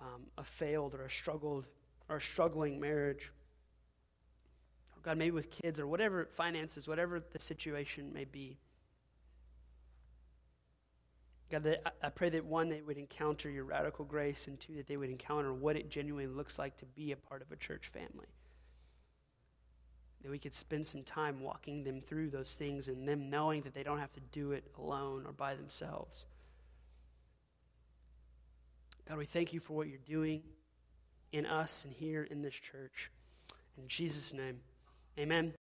um, 0.01 0.23
a 0.37 0.43
failed 0.43 0.95
or 0.95 1.05
a 1.05 1.11
struggled 1.11 1.67
or 2.09 2.17
a 2.17 2.21
struggling 2.21 2.79
marriage. 2.79 3.31
God, 5.03 5.17
maybe 5.17 5.31
with 5.31 5.49
kids 5.49 5.79
or 5.79 5.87
whatever 5.87 6.25
finances, 6.31 6.87
whatever 6.87 7.19
the 7.19 7.39
situation 7.39 8.13
may 8.13 8.25
be. 8.25 8.57
God, 11.49 11.63
that 11.63 11.95
I 12.01 12.09
pray 12.09 12.29
that 12.29 12.45
one, 12.45 12.69
they 12.69 12.81
would 12.81 12.97
encounter 12.97 13.49
your 13.49 13.65
radical 13.65 14.05
grace, 14.05 14.47
and 14.47 14.59
two, 14.59 14.75
that 14.75 14.87
they 14.87 14.95
would 14.95 15.09
encounter 15.09 15.53
what 15.53 15.75
it 15.75 15.89
genuinely 15.89 16.33
looks 16.33 16.57
like 16.57 16.77
to 16.77 16.85
be 16.85 17.11
a 17.11 17.17
part 17.17 17.41
of 17.41 17.51
a 17.51 17.57
church 17.57 17.89
family. 17.89 18.27
That 20.23 20.31
we 20.31 20.39
could 20.39 20.55
spend 20.55 20.87
some 20.87 21.03
time 21.03 21.41
walking 21.41 21.83
them 21.83 21.99
through 21.99 22.29
those 22.29 22.55
things 22.55 22.87
and 22.87 23.07
them 23.07 23.29
knowing 23.29 23.63
that 23.63 23.73
they 23.73 23.83
don't 23.83 23.99
have 23.99 24.13
to 24.13 24.21
do 24.31 24.51
it 24.51 24.63
alone 24.77 25.25
or 25.25 25.33
by 25.33 25.55
themselves. 25.55 26.25
God, 29.09 29.17
we 29.17 29.25
thank 29.25 29.51
you 29.51 29.59
for 29.59 29.73
what 29.73 29.87
you're 29.87 29.97
doing 30.07 30.43
in 31.33 31.45
us 31.45 31.83
and 31.83 31.93
here 31.93 32.23
in 32.23 32.43
this 32.43 32.53
church. 32.53 33.11
In 33.77 33.87
Jesus' 33.87 34.31
name, 34.31 34.59
amen. 35.19 35.49